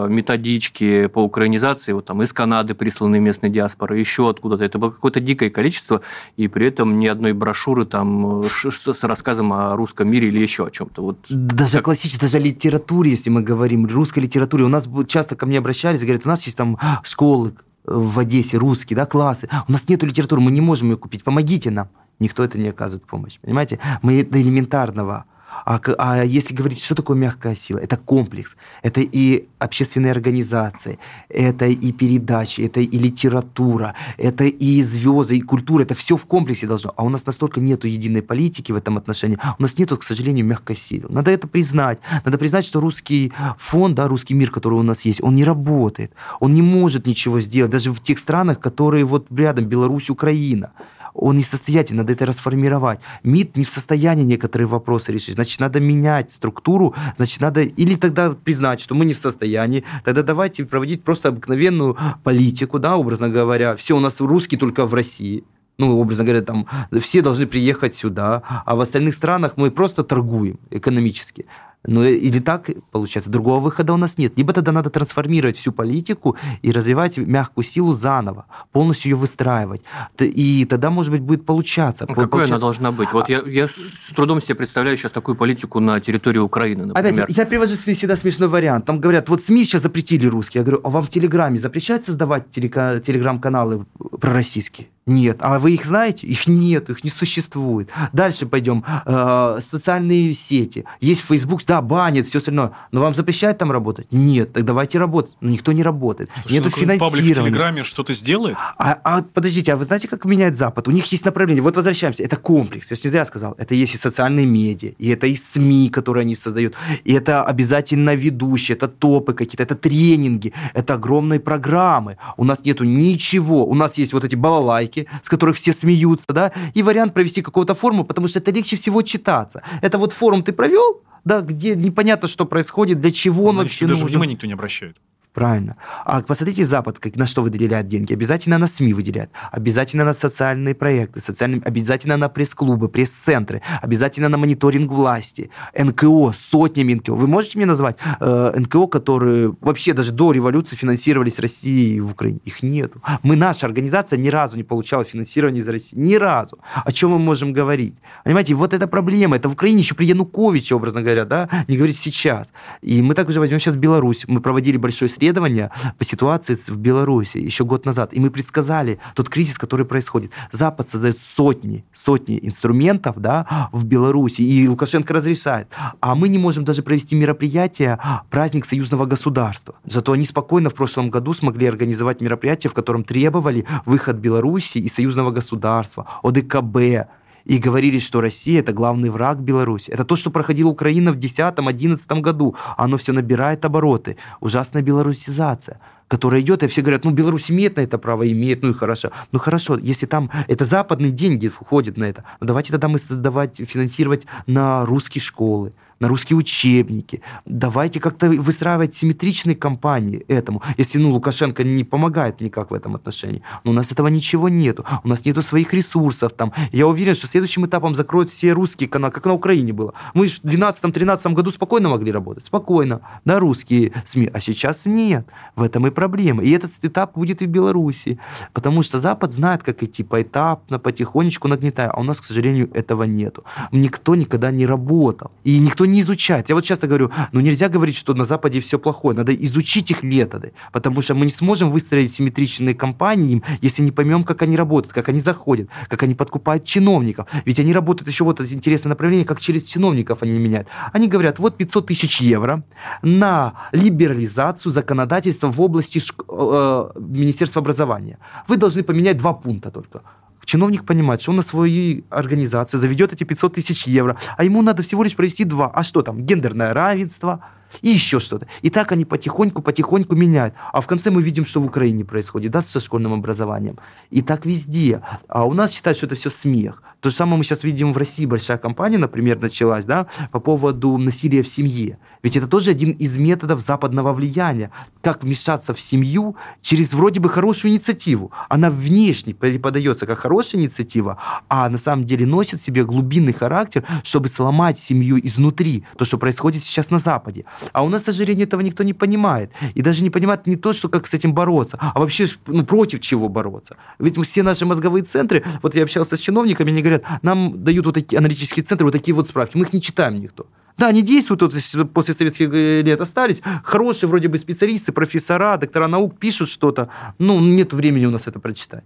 методички 0.08 1.06
по 1.06 1.20
украинизации, 1.20 1.92
вот 1.92 2.06
там 2.06 2.22
из 2.24 2.32
Канады 2.32 2.74
присланы 2.74 3.20
местные 3.20 3.50
диаспоры, 3.50 3.98
еще 3.98 4.28
откуда-то. 4.28 4.64
Это 4.64 4.78
было 4.78 4.90
какое-то 4.90 5.20
дикое 5.20 5.50
количество, 5.50 6.00
и 6.36 6.48
при 6.48 6.66
этом 6.66 6.98
ни 6.98 7.06
одной 7.06 7.32
брошюры 7.32 7.86
там 7.86 8.44
с 8.44 9.04
рассказом 9.04 9.52
о 9.52 9.76
русском 9.76 10.08
мире 10.08 10.28
или 10.28 10.40
еще 10.40 10.66
о 10.66 10.70
чем-то. 10.70 11.02
Вот 11.02 11.18
даже 11.28 11.78
как... 11.78 11.84
классической, 11.84 12.26
даже 12.26 12.38
литературе, 12.38 13.10
если 13.10 13.30
мы 13.30 13.42
говорим, 13.42 13.86
русской 13.86 14.20
литературе. 14.20 14.64
У 14.64 14.68
нас 14.68 14.88
часто 15.06 15.36
ко 15.36 15.46
мне 15.46 15.58
обращались, 15.58 16.00
говорят, 16.00 16.26
у 16.26 16.28
нас 16.28 16.42
есть 16.44 16.56
там 16.56 16.78
школы 17.04 17.54
в 17.84 18.18
Одессе, 18.18 18.56
русские, 18.56 18.96
да, 18.96 19.06
классы. 19.06 19.48
У 19.68 19.72
нас 19.72 19.88
нет 19.88 20.02
литературы, 20.02 20.40
мы 20.40 20.50
не 20.50 20.60
можем 20.60 20.90
ее 20.90 20.96
купить, 20.96 21.22
помогите 21.22 21.70
нам. 21.70 21.88
Никто 22.18 22.44
это 22.44 22.58
не 22.58 22.68
оказывает 22.68 23.04
помощь, 23.06 23.38
понимаете? 23.40 23.78
Мы 24.02 24.22
до 24.22 24.40
элементарного 24.40 25.24
а, 25.64 25.80
а 25.98 26.24
если 26.24 26.54
говорить, 26.54 26.82
что 26.82 26.94
такое 26.94 27.16
мягкая 27.16 27.54
сила? 27.54 27.78
Это 27.78 27.96
комплекс. 27.96 28.56
Это 28.82 29.00
и 29.00 29.46
общественные 29.58 30.12
организации, 30.12 30.98
это 31.28 31.66
и 31.66 31.92
передачи, 31.92 32.60
это 32.60 32.80
и 32.80 32.98
литература, 32.98 33.94
это 34.18 34.44
и 34.44 34.82
звезды, 34.82 35.38
и 35.38 35.40
культура. 35.40 35.82
Это 35.82 35.94
все 35.94 36.16
в 36.16 36.26
комплексе 36.26 36.66
должно. 36.66 36.92
А 36.96 37.04
у 37.04 37.08
нас 37.08 37.26
настолько 37.26 37.60
нету 37.60 37.88
единой 37.88 38.22
политики 38.22 38.72
в 38.72 38.76
этом 38.76 38.96
отношении. 38.96 39.38
У 39.58 39.62
нас 39.62 39.78
нету, 39.78 39.96
к 39.96 40.02
сожалению, 40.02 40.44
мягкой 40.44 40.76
силы. 40.76 41.06
Надо 41.08 41.30
это 41.30 41.48
признать. 41.48 41.98
Надо 42.24 42.38
признать, 42.38 42.64
что 42.64 42.80
русский 42.80 43.32
фонд, 43.58 43.94
да, 43.94 44.08
русский 44.08 44.34
мир, 44.34 44.50
который 44.50 44.78
у 44.78 44.82
нас 44.82 45.02
есть, 45.02 45.22
он 45.22 45.34
не 45.34 45.44
работает. 45.44 46.12
Он 46.40 46.54
не 46.54 46.62
может 46.62 47.06
ничего 47.06 47.40
сделать. 47.40 47.70
Даже 47.70 47.92
в 47.92 48.00
тех 48.00 48.18
странах, 48.18 48.60
которые 48.60 49.04
вот 49.04 49.26
рядом, 49.30 49.64
Беларусь, 49.64 50.10
Украина 50.10 50.72
он 51.14 51.38
несостоятельный, 51.38 51.98
надо 51.98 52.12
это 52.12 52.26
расформировать. 52.26 52.98
МИД 53.22 53.56
не 53.56 53.64
в 53.64 53.68
состоянии 53.68 54.24
некоторые 54.24 54.66
вопросы 54.66 55.12
решить. 55.12 55.36
Значит, 55.36 55.60
надо 55.60 55.80
менять 55.80 56.32
структуру, 56.32 56.94
значит, 57.16 57.40
надо 57.40 57.62
или 57.62 57.94
тогда 57.94 58.30
признать, 58.30 58.80
что 58.80 58.94
мы 58.94 59.04
не 59.04 59.14
в 59.14 59.18
состоянии, 59.18 59.84
тогда 60.04 60.22
давайте 60.22 60.64
проводить 60.64 61.04
просто 61.04 61.28
обыкновенную 61.28 61.96
политику, 62.24 62.78
да, 62.78 62.96
образно 62.96 63.28
говоря. 63.28 63.76
Все 63.76 63.96
у 63.96 64.00
нас 64.00 64.20
русские 64.20 64.58
только 64.58 64.84
в 64.86 64.94
России 64.94 65.44
ну, 65.76 65.98
образно 65.98 66.22
говоря, 66.22 66.42
там, 66.42 66.68
все 67.00 67.20
должны 67.20 67.46
приехать 67.46 67.96
сюда, 67.96 68.42
а 68.64 68.76
в 68.76 68.80
остальных 68.80 69.14
странах 69.14 69.54
мы 69.56 69.72
просто 69.72 70.04
торгуем 70.04 70.60
экономически. 70.70 71.46
Ну, 71.86 72.02
или 72.02 72.38
так 72.38 72.70
получается. 72.90 73.30
Другого 73.30 73.60
выхода 73.60 73.92
у 73.92 73.96
нас 73.96 74.16
нет. 74.18 74.38
Либо 74.38 74.52
тогда 74.52 74.72
надо 74.72 74.90
трансформировать 74.90 75.58
всю 75.58 75.70
политику 75.72 76.36
и 76.62 76.72
развивать 76.72 77.18
мягкую 77.18 77.64
силу 77.64 77.94
заново, 77.94 78.46
полностью 78.72 79.10
ее 79.10 79.16
выстраивать. 79.16 79.82
И 80.18 80.66
тогда, 80.68 80.90
может 80.90 81.12
быть, 81.12 81.20
будет 81.20 81.44
получаться. 81.44 82.06
Ну, 82.08 82.14
какой 82.14 82.28
получаться... 82.28 82.54
она 82.54 82.60
должна 82.60 82.92
быть? 82.92 83.12
Вот 83.12 83.28
я, 83.28 83.42
я 83.46 83.68
с 83.68 84.14
трудом 84.16 84.40
себе 84.40 84.54
представляю 84.54 84.96
сейчас 84.96 85.12
такую 85.12 85.36
политику 85.36 85.80
на 85.80 86.00
территории 86.00 86.38
Украины, 86.38 86.86
например. 86.86 87.24
Опять, 87.24 87.36
я 87.36 87.46
привожу 87.46 87.76
всегда 87.76 88.16
смешной 88.16 88.48
вариант. 88.48 88.86
Там 88.86 89.00
говорят, 89.00 89.28
вот 89.28 89.44
СМИ 89.44 89.64
сейчас 89.64 89.82
запретили 89.82 90.26
русские. 90.26 90.60
Я 90.60 90.64
говорю, 90.64 90.80
а 90.84 90.90
вам 90.90 91.02
в 91.02 91.10
Телеграме 91.10 91.58
запрещают 91.58 92.06
создавать 92.06 92.50
телеграм-каналы 92.50 93.86
пророссийские? 94.20 94.88
Нет. 95.06 95.38
А 95.40 95.58
вы 95.58 95.74
их 95.74 95.84
знаете? 95.84 96.26
Их 96.26 96.46
нет, 96.46 96.90
их 96.90 97.04
не 97.04 97.10
существует. 97.10 97.88
Дальше 98.12 98.46
пойдем. 98.46 98.84
Э, 99.04 99.60
социальные 99.70 100.32
сети. 100.34 100.84
Есть 101.00 101.22
Facebook, 101.22 101.64
да, 101.66 101.82
банит, 101.82 102.26
все 102.26 102.38
остальное. 102.38 102.72
Но 102.90 103.00
вам 103.00 103.14
запрещают 103.14 103.58
там 103.58 103.70
работать? 103.70 104.06
Нет. 104.12 104.52
Так 104.52 104.64
давайте 104.64 104.98
работать. 104.98 105.32
Но 105.40 105.50
никто 105.50 105.72
не 105.72 105.82
работает. 105.82 106.30
Слушай, 106.34 106.54
Нету 106.54 106.70
ну, 106.70 106.82
финансирования. 106.82 107.10
Паблик 107.10 107.24
в 107.24 107.34
Телеграме 107.34 107.82
что-то 107.82 108.14
сделает? 108.14 108.56
А, 108.78 108.98
а 109.04 109.22
подождите, 109.22 109.72
а 109.72 109.76
вы 109.76 109.84
знаете, 109.84 110.08
как 110.08 110.24
меняет 110.24 110.56
Запад? 110.56 110.88
У 110.88 110.90
них 110.90 111.04
есть 111.12 111.24
направление. 111.24 111.62
Вот 111.62 111.76
возвращаемся. 111.76 112.22
Это 112.22 112.36
комплекс. 112.36 112.90
Я 112.90 112.96
же 112.96 113.02
не 113.04 113.10
зря 113.10 113.24
сказал. 113.26 113.54
Это 113.58 113.74
есть 113.74 113.94
и 113.94 113.98
социальные 113.98 114.46
медиа, 114.46 114.92
и 114.98 115.08
это 115.08 115.26
и 115.26 115.36
СМИ, 115.36 115.90
которые 115.90 116.22
они 116.22 116.34
создают, 116.34 116.74
и 117.04 117.12
это 117.12 117.42
обязательно 117.42 118.14
ведущие, 118.14 118.76
это 118.76 118.88
топы 118.88 119.34
какие-то, 119.34 119.62
это 119.62 119.74
тренинги, 119.74 120.52
это 120.74 120.94
огромные 120.94 121.40
программы. 121.40 122.16
У 122.36 122.44
нас 122.44 122.64
нету 122.64 122.84
ничего. 122.84 123.66
У 123.66 123.74
нас 123.74 123.98
есть 123.98 124.12
вот 124.12 124.24
эти 124.24 124.36
балалайки, 124.36 124.93
ролики, 124.94 125.08
с 125.22 125.28
которых 125.28 125.56
все 125.56 125.72
смеются, 125.72 126.32
да, 126.32 126.52
и 126.74 126.82
вариант 126.82 127.14
провести 127.14 127.42
какую-то 127.42 127.74
форму, 127.74 128.04
потому 128.04 128.28
что 128.28 128.38
это 128.38 128.50
легче 128.50 128.76
всего 128.76 129.02
читаться. 129.02 129.62
Это 129.82 129.98
вот 129.98 130.12
форум 130.12 130.42
ты 130.42 130.52
провел, 130.52 131.02
да, 131.24 131.40
где 131.40 131.74
непонятно, 131.74 132.28
что 132.28 132.46
происходит, 132.46 133.00
для 133.00 133.10
чего 133.10 133.44
он 133.44 133.56
вообще 133.56 133.86
даже 133.86 134.02
нужен. 134.02 134.08
внимания 134.08 134.34
никто 134.34 134.46
не 134.46 134.52
обращает. 134.54 134.96
Правильно. 135.34 135.76
А 136.04 136.22
посмотрите 136.22 136.64
Запад, 136.64 137.00
как, 137.00 137.16
на 137.16 137.26
что 137.26 137.42
выделяют 137.42 137.88
деньги. 137.88 138.12
Обязательно 138.12 138.56
на 138.56 138.68
СМИ 138.68 138.94
выделяют. 138.94 139.30
Обязательно 139.50 140.04
на 140.04 140.14
социальные 140.14 140.76
проекты. 140.76 141.20
Социальные, 141.20 141.60
обязательно 141.64 142.16
на 142.16 142.28
пресс-клубы, 142.28 142.88
пресс-центры. 142.88 143.60
Обязательно 143.82 144.28
на 144.28 144.38
мониторинг 144.38 144.92
власти. 144.92 145.50
НКО, 145.76 146.34
сотнями 146.38 146.94
НКО. 146.94 147.14
Вы 147.14 147.26
можете 147.26 147.58
мне 147.58 147.66
назвать 147.66 147.96
э, 148.20 148.52
НКО, 148.60 148.86
которые 148.86 149.56
вообще 149.60 149.92
даже 149.92 150.12
до 150.12 150.30
революции 150.30 150.76
финансировались 150.76 151.40
Россией 151.40 151.98
в 151.98 152.12
Украине? 152.12 152.38
Их 152.44 152.62
нету. 152.62 153.02
Мы, 153.24 153.34
наша 153.34 153.66
организация 153.66 154.16
ни 154.16 154.28
разу 154.28 154.56
не 154.56 154.62
получала 154.62 155.04
финансирование 155.04 155.64
из 155.64 155.68
России. 155.68 155.96
Ни 155.96 156.14
разу. 156.14 156.60
О 156.84 156.92
чем 156.92 157.10
мы 157.10 157.18
можем 157.18 157.52
говорить? 157.52 157.96
Понимаете, 158.22 158.54
вот 158.54 158.72
это 158.72 158.86
проблема. 158.86 159.34
Это 159.34 159.48
в 159.48 159.54
Украине 159.54 159.80
еще 159.80 159.96
при 159.96 160.06
Януковиче, 160.06 160.76
образно 160.76 161.02
говоря, 161.02 161.24
да? 161.24 161.48
Не 161.66 161.76
говорить 161.76 161.98
сейчас. 161.98 162.52
И 162.82 163.02
мы 163.02 163.14
также 163.14 163.40
возьмем 163.40 163.58
сейчас 163.58 163.74
Беларусь. 163.74 164.26
Мы 164.28 164.40
проводили 164.40 164.76
большой 164.76 165.08
средство 165.08 165.23
исследования 165.24 165.70
по 165.98 166.04
ситуации 166.04 166.54
в 166.54 166.76
Беларуси 166.76 167.38
еще 167.38 167.64
год 167.64 167.86
назад, 167.86 168.12
и 168.12 168.20
мы 168.20 168.30
предсказали 168.30 168.98
тот 169.14 169.28
кризис, 169.28 169.56
который 169.56 169.86
происходит. 169.86 170.30
Запад 170.52 170.88
создает 170.88 171.20
сотни, 171.20 171.84
сотни 171.94 172.38
инструментов 172.42 173.16
да, 173.18 173.68
в 173.72 173.84
Беларуси, 173.84 174.42
и 174.42 174.68
Лукашенко 174.68 175.14
разрешает. 175.14 175.68
А 176.00 176.14
мы 176.14 176.28
не 176.28 176.38
можем 176.38 176.64
даже 176.64 176.82
провести 176.82 177.14
мероприятие, 177.14 177.98
праздник 178.30 178.66
союзного 178.66 179.06
государства. 179.06 179.74
Зато 179.86 180.12
они 180.12 180.24
спокойно 180.24 180.68
в 180.70 180.74
прошлом 180.74 181.10
году 181.10 181.32
смогли 181.32 181.66
организовать 181.66 182.20
мероприятие, 182.20 182.70
в 182.70 182.74
котором 182.74 183.04
требовали 183.04 183.64
выход 183.86 184.16
Беларуси 184.16 184.78
из 184.78 184.94
союзного 184.94 185.30
государства, 185.30 186.06
ОДКБ, 186.22 187.08
и 187.44 187.58
говорили, 187.58 187.98
что 187.98 188.20
Россия 188.20 188.60
это 188.60 188.72
главный 188.72 189.10
враг 189.10 189.40
Беларуси. 189.40 189.90
Это 189.90 190.04
то, 190.04 190.16
что 190.16 190.30
проходила 190.30 190.70
Украина 190.70 191.12
в 191.12 191.16
2010-2011 191.16 192.20
году. 192.20 192.56
Оно 192.76 192.96
все 192.96 193.12
набирает 193.12 193.64
обороты. 193.64 194.16
Ужасная 194.40 194.82
белорусизация 194.82 195.80
которая 196.06 196.42
идет, 196.42 196.62
и 196.62 196.66
все 196.66 196.82
говорят, 196.82 197.04
ну, 197.04 197.10
Беларусь 197.10 197.50
имеет 197.50 197.76
на 197.76 197.80
это 197.80 197.96
право, 197.98 198.30
имеет, 198.30 198.62
ну 198.62 198.70
и 198.70 198.74
хорошо. 198.74 199.10
Ну 199.32 199.38
хорошо, 199.38 199.78
если 199.78 200.06
там 200.06 200.30
это 200.48 200.64
западные 200.64 201.10
деньги 201.10 201.48
входят 201.48 201.96
на 201.96 202.04
это, 202.04 202.24
ну 202.40 202.46
давайте 202.46 202.70
тогда 202.70 202.88
мы 202.88 202.98
создавать, 202.98 203.56
финансировать 203.56 204.26
на 204.46 204.84
русские 204.84 205.22
школы, 205.22 205.72
на 206.00 206.08
русские 206.08 206.36
учебники. 206.36 207.22
Давайте 207.46 208.00
как-то 208.00 208.28
выстраивать 208.28 208.94
симметричные 208.94 209.56
кампании 209.56 210.24
этому. 210.28 210.62
Если 210.76 210.98
ну, 210.98 211.10
Лукашенко 211.10 211.64
не 211.64 211.84
помогает 211.84 212.40
никак 212.40 212.70
в 212.70 212.74
этом 212.74 212.94
отношении. 212.94 213.42
Но 213.64 213.70
у 213.70 213.74
нас 213.74 213.92
этого 213.92 214.08
ничего 214.08 214.48
нету. 214.48 214.84
У 215.04 215.08
нас 215.08 215.24
нету 215.24 215.42
своих 215.42 215.72
ресурсов 215.72 216.32
там. 216.32 216.52
Я 216.72 216.86
уверен, 216.86 217.14
что 217.14 217.26
следующим 217.26 217.66
этапом 217.66 217.94
закроют 217.94 218.30
все 218.30 218.52
русские 218.52 218.88
каналы, 218.88 219.12
как 219.12 219.24
на 219.26 219.32
Украине 219.34 219.72
было. 219.72 219.94
Мы 220.14 220.28
в 220.28 220.44
2012-2013 220.44 221.32
году 221.32 221.50
спокойно 221.52 221.88
могли 221.88 222.12
работать. 222.12 222.44
Спокойно. 222.44 223.00
Да, 223.24 223.38
русские 223.38 223.92
СМИ. 224.06 224.30
А 224.32 224.40
сейчас 224.40 224.86
нет. 224.86 225.26
В 225.56 225.62
этом 225.62 225.86
и 225.86 225.90
проблема. 225.90 226.42
И 226.42 226.50
этот 226.50 226.72
этап 226.82 227.14
будет 227.14 227.42
и 227.42 227.46
в 227.46 227.50
Беларуси. 227.50 228.18
Потому 228.52 228.82
что 228.82 228.98
Запад 229.00 229.32
знает, 229.32 229.62
как 229.62 229.82
идти 229.82 230.02
поэтапно, 230.02 230.78
потихонечку 230.78 231.48
нагнетая. 231.48 231.90
А 231.90 232.00
у 232.00 232.02
нас, 232.02 232.20
к 232.20 232.24
сожалению, 232.24 232.70
этого 232.74 233.04
нету. 233.04 233.44
Никто 233.72 234.14
никогда 234.14 234.50
не 234.50 234.66
работал. 234.66 235.30
И 235.44 235.58
никто 235.58 235.83
никто 235.84 235.86
не 235.86 236.00
изучает. 236.00 236.48
Я 236.48 236.54
вот 236.54 236.64
часто 236.64 236.86
говорю, 236.86 237.10
ну 237.32 237.40
нельзя 237.40 237.68
говорить, 237.68 237.96
что 237.96 238.14
на 238.14 238.24
Западе 238.24 238.60
все 238.60 238.78
плохое, 238.78 239.16
надо 239.16 239.32
изучить 239.32 239.90
их 239.90 240.02
методы, 240.02 240.52
потому 240.72 241.02
что 241.02 241.14
мы 241.14 241.24
не 241.26 241.30
сможем 241.30 241.70
выстроить 241.70 242.14
симметричные 242.14 242.74
компании, 242.74 243.42
если 243.62 243.84
не 243.84 243.90
поймем, 243.90 244.24
как 244.24 244.42
они 244.42 244.56
работают, 244.56 244.94
как 244.94 245.08
они 245.08 245.20
заходят, 245.20 245.68
как 245.88 246.02
они 246.02 246.14
подкупают 246.14 246.64
чиновников. 246.64 247.26
Ведь 247.46 247.60
они 247.60 247.72
работают 247.72 248.08
еще 248.08 248.24
вот 248.24 248.40
это 248.40 248.54
интересное 248.54 248.90
направление, 248.90 249.24
как 249.24 249.40
через 249.40 249.62
чиновников 249.64 250.22
они 250.22 250.32
меняют. 250.32 250.68
Они 250.92 251.08
говорят, 251.08 251.38
вот 251.38 251.56
500 251.56 251.86
тысяч 251.86 252.20
евро 252.20 252.62
на 253.02 253.52
либерализацию 253.72 254.72
законодательства 254.72 255.50
в 255.52 255.60
области 255.60 255.98
шк- 255.98 256.24
э, 256.28 257.00
Министерства 257.00 257.60
образования. 257.62 258.18
Вы 258.48 258.56
должны 258.56 258.82
поменять 258.82 259.16
два 259.16 259.32
пункта 259.32 259.70
только 259.70 260.00
чиновник 260.44 260.84
понимает, 260.84 261.22
что 261.22 261.30
он 261.30 261.36
на 261.36 261.42
своей 261.42 262.04
организации 262.10 262.78
заведет 262.78 263.12
эти 263.12 263.24
500 263.24 263.54
тысяч 263.54 263.86
евро, 263.86 264.16
а 264.36 264.44
ему 264.44 264.62
надо 264.62 264.82
всего 264.82 265.02
лишь 265.02 265.16
провести 265.16 265.44
два. 265.44 265.70
А 265.72 265.82
что 265.82 266.02
там? 266.02 266.24
Гендерное 266.24 266.72
равенство 266.72 267.40
и 267.82 267.90
еще 267.90 268.20
что-то. 268.20 268.46
И 268.62 268.70
так 268.70 268.92
они 268.92 269.04
потихоньку-потихоньку 269.04 270.14
меняют. 270.14 270.54
А 270.72 270.80
в 270.80 270.86
конце 270.86 271.10
мы 271.10 271.22
видим, 271.22 271.44
что 271.44 271.60
в 271.60 271.66
Украине 271.66 272.04
происходит, 272.04 272.52
да, 272.52 272.62
со 272.62 272.80
школьным 272.80 273.12
образованием. 273.12 273.78
И 274.10 274.22
так 274.22 274.46
везде. 274.46 275.00
А 275.28 275.44
у 275.44 275.54
нас 275.54 275.72
считают, 275.72 275.98
что 275.98 276.06
это 276.06 276.14
все 276.14 276.30
смех. 276.30 276.82
То 277.04 277.10
же 277.10 277.16
самое 277.16 277.36
мы 277.36 277.44
сейчас 277.44 277.64
видим 277.64 277.92
в 277.92 277.98
России. 277.98 278.24
Большая 278.24 278.56
кампания, 278.56 278.96
например, 278.96 279.38
началась, 279.38 279.84
да, 279.84 280.06
по 280.32 280.40
поводу 280.40 280.96
насилия 280.96 281.42
в 281.42 281.48
семье. 281.48 281.98
Ведь 282.22 282.34
это 282.34 282.46
тоже 282.46 282.70
один 282.70 282.92
из 282.92 283.18
методов 283.18 283.60
западного 283.60 284.14
влияния. 284.14 284.70
Как 285.02 285.22
вмешаться 285.22 285.74
в 285.74 285.80
семью 285.80 286.34
через 286.62 286.94
вроде 286.94 287.20
бы 287.20 287.28
хорошую 287.28 287.72
инициативу. 287.72 288.32
Она 288.48 288.70
внешне 288.70 289.34
преподается 289.34 290.06
как 290.06 290.20
хорошая 290.20 290.62
инициатива, 290.62 291.18
а 291.50 291.68
на 291.68 291.76
самом 291.76 292.06
деле 292.06 292.24
носит 292.24 292.62
в 292.62 292.64
себе 292.64 292.84
глубинный 292.84 293.34
характер, 293.34 293.84
чтобы 294.02 294.28
сломать 294.28 294.78
семью 294.78 295.18
изнутри. 295.22 295.84
То, 295.98 296.06
что 296.06 296.16
происходит 296.16 296.64
сейчас 296.64 296.88
на 296.88 296.98
Западе. 296.98 297.44
А 297.74 297.84
у 297.84 297.90
нас, 297.90 298.00
к 298.00 298.04
сожалению, 298.06 298.46
этого 298.46 298.62
никто 298.62 298.82
не 298.82 298.94
понимает. 298.94 299.50
И 299.74 299.82
даже 299.82 300.02
не 300.02 300.08
понимает 300.08 300.46
не 300.46 300.56
то, 300.56 300.72
что 300.72 300.88
как 300.88 301.06
с 301.06 301.12
этим 301.12 301.34
бороться, 301.34 301.78
а 301.78 302.00
вообще 302.00 302.28
ну, 302.46 302.64
против 302.64 303.02
чего 303.02 303.28
бороться. 303.28 303.76
Ведь 303.98 304.16
все 304.26 304.42
наши 304.42 304.64
мозговые 304.64 305.04
центры, 305.04 305.44
вот 305.60 305.74
я 305.74 305.82
общался 305.82 306.16
с 306.16 306.18
чиновниками, 306.18 306.72
они 306.72 306.80
говорят, 306.80 306.93
нам 307.22 307.64
дают 307.64 307.86
вот 307.86 307.94
такие 307.94 308.18
аналитические 308.18 308.64
центры, 308.64 308.86
вот 308.86 308.92
такие 308.92 309.14
вот 309.14 309.28
справки, 309.28 309.56
мы 309.56 309.64
их 309.64 309.72
не 309.72 309.80
читаем 309.80 310.20
никто. 310.20 310.46
Да, 310.76 310.88
они 310.88 311.02
действуют, 311.02 311.42
вот, 311.42 311.54
после 311.92 312.14
советских 312.14 312.52
э, 312.52 312.82
лет 312.82 313.00
остались. 313.00 313.40
Хорошие 313.62 314.08
вроде 314.08 314.28
бы 314.28 314.38
специалисты, 314.38 314.90
профессора, 314.92 315.56
доктора 315.56 315.86
наук 315.86 316.18
пишут 316.18 316.48
что-то. 316.48 316.88
Ну, 317.18 317.38
нет 317.40 317.72
времени 317.72 318.06
у 318.06 318.10
нас 318.10 318.26
это 318.26 318.40
прочитать. 318.40 318.84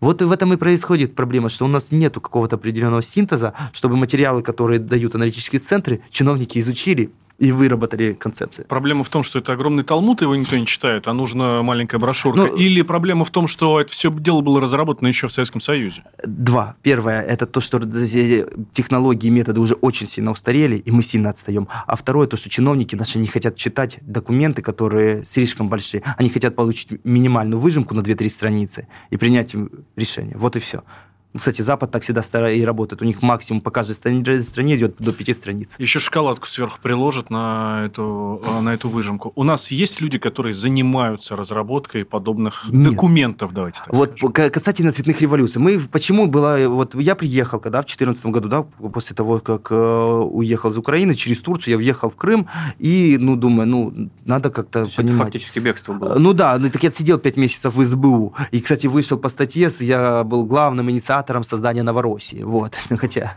Вот 0.00 0.22
в 0.22 0.32
этом 0.32 0.52
и 0.52 0.56
происходит 0.56 1.14
проблема, 1.14 1.48
что 1.48 1.64
у 1.64 1.68
нас 1.68 1.90
нет 1.90 2.14
какого-то 2.14 2.56
определенного 2.56 3.02
синтеза, 3.02 3.54
чтобы 3.72 3.96
материалы, 3.96 4.42
которые 4.42 4.78
дают 4.78 5.14
аналитические 5.14 5.60
центры, 5.60 6.02
чиновники 6.10 6.58
изучили 6.58 7.10
и 7.38 7.52
выработали 7.52 8.14
концепции. 8.14 8.64
Проблема 8.64 9.04
в 9.04 9.08
том, 9.08 9.22
что 9.22 9.38
это 9.38 9.52
огромный 9.52 9.84
талмуд, 9.84 10.22
его 10.22 10.34
никто 10.34 10.56
не 10.56 10.66
читает, 10.66 11.06
а 11.06 11.12
нужна 11.12 11.62
маленькая 11.62 11.98
брошюрка. 11.98 12.40
Ну, 12.40 12.56
Или 12.56 12.82
проблема 12.82 13.24
в 13.24 13.30
том, 13.30 13.46
что 13.46 13.80
это 13.80 13.92
все 13.92 14.10
дело 14.10 14.40
было 14.40 14.60
разработано 14.60 15.06
еще 15.06 15.28
в 15.28 15.32
Советском 15.32 15.60
Союзе? 15.60 16.02
Два. 16.24 16.74
Первое– 16.82 17.22
это 17.28 17.46
то, 17.46 17.60
что 17.60 17.78
технологии 18.72 19.28
и 19.28 19.30
методы 19.30 19.60
уже 19.60 19.74
очень 19.74 20.08
сильно 20.08 20.32
устарели, 20.32 20.76
и 20.76 20.90
мы 20.90 21.02
сильно 21.02 21.30
отстаем. 21.30 21.68
А 21.86 21.94
второе– 21.94 22.26
то, 22.28 22.36
что 22.36 22.50
чиновники 22.50 22.96
наши 22.96 23.18
не 23.18 23.28
хотят 23.28 23.56
читать 23.56 23.98
документы, 24.02 24.60
которые 24.62 25.24
слишком 25.24 25.68
большие. 25.68 26.02
Они 26.16 26.28
хотят 26.30 26.56
получить 26.56 27.04
минимальную 27.04 27.60
выжимку 27.60 27.94
на 27.94 28.00
2-3 28.00 28.28
страницы 28.28 28.88
и 29.10 29.16
принять 29.16 29.54
решение. 29.94 30.36
Вот 30.36 30.56
и 30.56 30.58
все. 30.58 30.82
Кстати, 31.36 31.60
Запад 31.60 31.90
так 31.90 32.02
всегда 32.02 32.22
и 32.50 32.64
работает. 32.64 33.02
У 33.02 33.04
них 33.04 33.22
максимум 33.22 33.60
по 33.60 33.70
каждой 33.70 33.94
стране, 33.94 34.42
стране 34.42 34.76
идет 34.76 34.96
до 34.98 35.12
пяти 35.12 35.34
страниц. 35.34 35.74
Еще 35.78 35.98
шоколадку 36.00 36.46
сверху 36.46 36.78
приложат 36.82 37.28
на 37.28 37.84
эту, 37.84 38.40
э, 38.42 38.60
на 38.60 38.72
эту 38.72 38.88
выжимку. 38.88 39.32
У 39.36 39.44
нас 39.44 39.70
есть 39.70 40.00
люди, 40.00 40.18
которые 40.18 40.54
занимаются 40.54 41.36
разработкой 41.36 42.06
подобных 42.06 42.64
Нет. 42.70 42.92
документов, 42.92 43.52
давайте 43.52 43.80
так 43.84 43.94
Вот 43.94 44.14
скажем. 44.16 44.50
касательно 44.50 44.92
цветных 44.92 45.20
революций. 45.20 45.60
Мы, 45.60 45.80
почему 45.80 46.26
было... 46.28 46.66
Вот 46.68 46.94
я 46.94 47.14
приехал, 47.14 47.60
когда 47.60 47.82
в 47.82 47.84
2014 47.84 48.26
году, 48.26 48.48
да, 48.48 48.62
после 48.62 49.14
того, 49.14 49.40
как 49.40 49.70
э, 49.70 49.74
уехал 49.74 50.70
из 50.70 50.78
Украины, 50.78 51.14
через 51.14 51.40
Турцию 51.40 51.72
я 51.72 51.76
въехал 51.76 52.08
в 52.08 52.16
Крым, 52.16 52.48
и, 52.78 53.18
ну, 53.20 53.36
думаю, 53.36 53.68
ну, 53.68 54.10
надо 54.24 54.48
как-то 54.48 54.86
понимать. 54.96 55.14
Это 55.14 55.24
фактически 55.24 55.58
бегство 55.58 55.92
было. 55.92 56.14
Ну 56.18 56.32
да, 56.32 56.58
ну, 56.58 56.70
так 56.70 56.82
я 56.82 56.90
сидел 56.90 57.18
пять 57.18 57.36
месяцев 57.36 57.74
в 57.74 57.84
СБУ. 57.84 58.34
И, 58.50 58.60
кстати, 58.60 58.86
вышел 58.86 59.18
по 59.18 59.28
статье, 59.28 59.70
я 59.80 60.24
был 60.24 60.46
главным 60.46 60.90
инициатором 60.90 61.17
инициатором 61.18 61.44
создания 61.44 61.82
Новороссии. 61.82 62.42
Вот. 62.42 62.74
Хотя, 62.98 63.32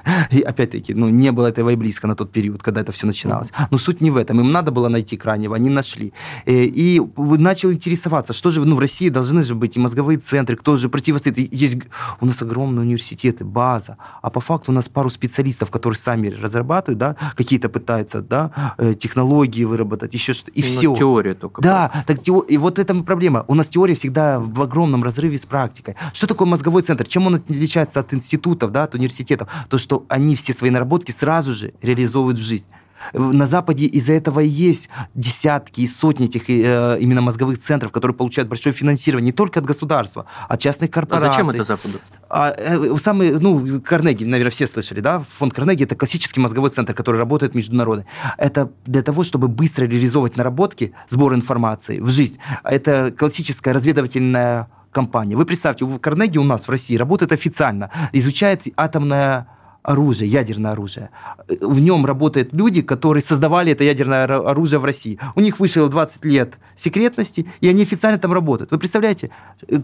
опять-таки, 0.46 0.94
ну, 0.94 1.10
не 1.10 1.32
было 1.32 1.48
этого 1.48 1.72
и 1.72 1.76
близко 1.76 2.08
на 2.08 2.16
тот 2.16 2.32
период, 2.32 2.62
когда 2.62 2.82
это 2.82 2.92
все 2.92 3.08
начиналось. 3.08 3.50
Но 3.72 3.78
суть 3.78 4.02
не 4.02 4.12
в 4.12 4.18
этом. 4.18 4.40
Им 4.40 4.52
надо 4.52 4.72
было 4.72 4.90
найти 4.90 5.18
крайнего, 5.18 5.56
они 5.56 5.70
нашли. 5.70 6.14
Э, 6.46 6.52
и 6.54 7.02
начал 7.18 7.72
интересоваться, 7.72 8.34
что 8.34 8.52
же, 8.52 8.66
ну, 8.66 8.76
в 8.76 8.80
России 8.80 9.10
должны 9.10 9.44
же 9.44 9.56
быть 9.56 9.78
и 9.78 9.80
мозговые 9.80 10.18
центры, 10.18 10.56
кто 10.56 10.78
же 10.78 10.90
противостоит. 10.90 11.38
Есть 11.54 11.78
у 12.22 12.26
нас 12.26 12.42
огромные 12.42 12.82
университеты, 12.82 13.44
база, 13.44 13.98
а 14.22 14.30
по 14.30 14.40
факту 14.40 14.72
у 14.72 14.76
нас 14.76 14.90
пару 14.90 15.10
специалистов, 15.10 15.70
которые 15.70 15.98
сами 15.98 16.30
разрабатывают, 16.30 17.00
да, 17.00 17.16
какие-то 17.36 17.70
пытаются, 17.70 18.22
да, 18.22 18.76
э, 18.78 18.94
технологии 18.94 19.66
выработать, 19.66 20.14
еще 20.14 20.34
что-то, 20.34 20.52
и 20.52 20.62
ну, 20.62 20.68
все. 20.68 20.96
Теория 20.96 21.34
только. 21.34 21.62
Да, 21.62 22.04
так, 22.08 22.20
и 22.28 22.58
вот 22.58 22.80
это 22.80 23.04
проблема. 23.04 23.46
У 23.48 23.56
нас 23.56 23.70
теория 23.70 23.96
всегда 23.96 24.40
в 24.40 24.62
огромном 24.62 25.04
разрыве 25.04 25.38
с 25.38 25.46
практикой. 25.46 25.96
Что 26.14 26.28
такое 26.28 26.48
мозговой 26.48 26.82
центр? 26.82 27.06
Чем 27.08 27.28
он 27.28 27.36
отличается 27.36 27.71
отличается 27.72 28.00
от 28.02 28.14
институтов, 28.14 28.72
да, 28.72 28.84
от 28.84 28.96
университетов, 28.96 29.48
то, 29.70 29.78
что 29.78 30.06
они 30.10 30.36
все 30.36 30.54
свои 30.54 30.70
наработки 30.70 31.12
сразу 31.12 31.54
же 31.54 31.74
реализовывают 31.82 32.38
в 32.38 32.42
жизнь. 32.42 32.66
На 33.14 33.48
Западе 33.48 33.86
из-за 33.86 34.14
этого 34.14 34.42
и 34.42 34.48
есть 34.48 34.88
десятки 35.16 35.82
и 35.82 35.88
сотни 35.88 36.28
этих 36.28 36.48
э, 36.50 37.00
именно 37.00 37.22
мозговых 37.22 37.60
центров, 37.60 37.92
которые 37.92 38.16
получают 38.16 38.48
большое 38.48 38.76
финансирование 38.76 39.32
не 39.32 39.32
только 39.32 39.60
от 39.60 39.66
государства, 39.66 40.28
а 40.48 40.54
от 40.54 40.60
частных 40.60 40.92
корпораций. 40.92 41.28
А 41.28 41.32
зачем 41.32 41.50
это 41.50 41.64
Западу? 41.64 42.00
А, 42.30 42.54
э, 42.56 42.96
самый, 43.04 43.40
ну, 43.40 43.82
Карнеги, 43.82 44.24
наверное, 44.24 44.52
все 44.52 44.68
слышали, 44.68 45.00
да? 45.02 45.24
Фонд 45.40 45.54
Карнеги– 45.54 45.84
это 45.86 45.96
классический 45.96 46.40
мозговой 46.40 46.70
центр, 46.70 46.94
который 46.94 47.18
работает 47.18 47.56
международно. 47.56 48.06
Это 48.38 48.70
для 48.86 49.02
того, 49.02 49.24
чтобы 49.24 49.48
быстро 49.48 49.86
реализовывать 49.86 50.38
наработки, 50.38 50.94
сбор 51.10 51.34
информации 51.34 52.00
в 52.00 52.10
жизнь. 52.10 52.38
Это 52.64 53.12
классическая 53.18 53.74
разведывательная 53.74 54.68
компания. 54.92 55.36
Вы 55.36 55.46
представьте, 55.46 55.86
в 55.86 55.98
Карнеги 56.00 56.38
у 56.38 56.44
нас 56.44 56.68
в 56.68 56.70
России 56.70 56.96
работает 56.98 57.32
официально, 57.32 57.90
изучает 58.14 58.64
атомное 58.76 59.48
оружие, 59.84 60.30
ядерное 60.30 60.72
оружие. 60.72 61.10
В 61.48 61.80
нем 61.80 62.06
работают 62.06 62.54
люди, 62.54 62.82
которые 62.82 63.24
создавали 63.24 63.72
это 63.72 63.84
ядерное 63.84 64.26
оружие 64.26 64.80
в 64.80 64.86
России. 64.86 65.18
У 65.36 65.42
них 65.42 65.60
вышло 65.60 65.90
20 65.90 66.26
лет 66.26 66.54
секретности, 66.78 67.48
и 67.62 67.68
они 67.68 67.82
официально 67.82 68.20
там 68.20 68.34
работают. 68.34 68.72
Вы 68.72 68.78
представляете, 68.78 69.32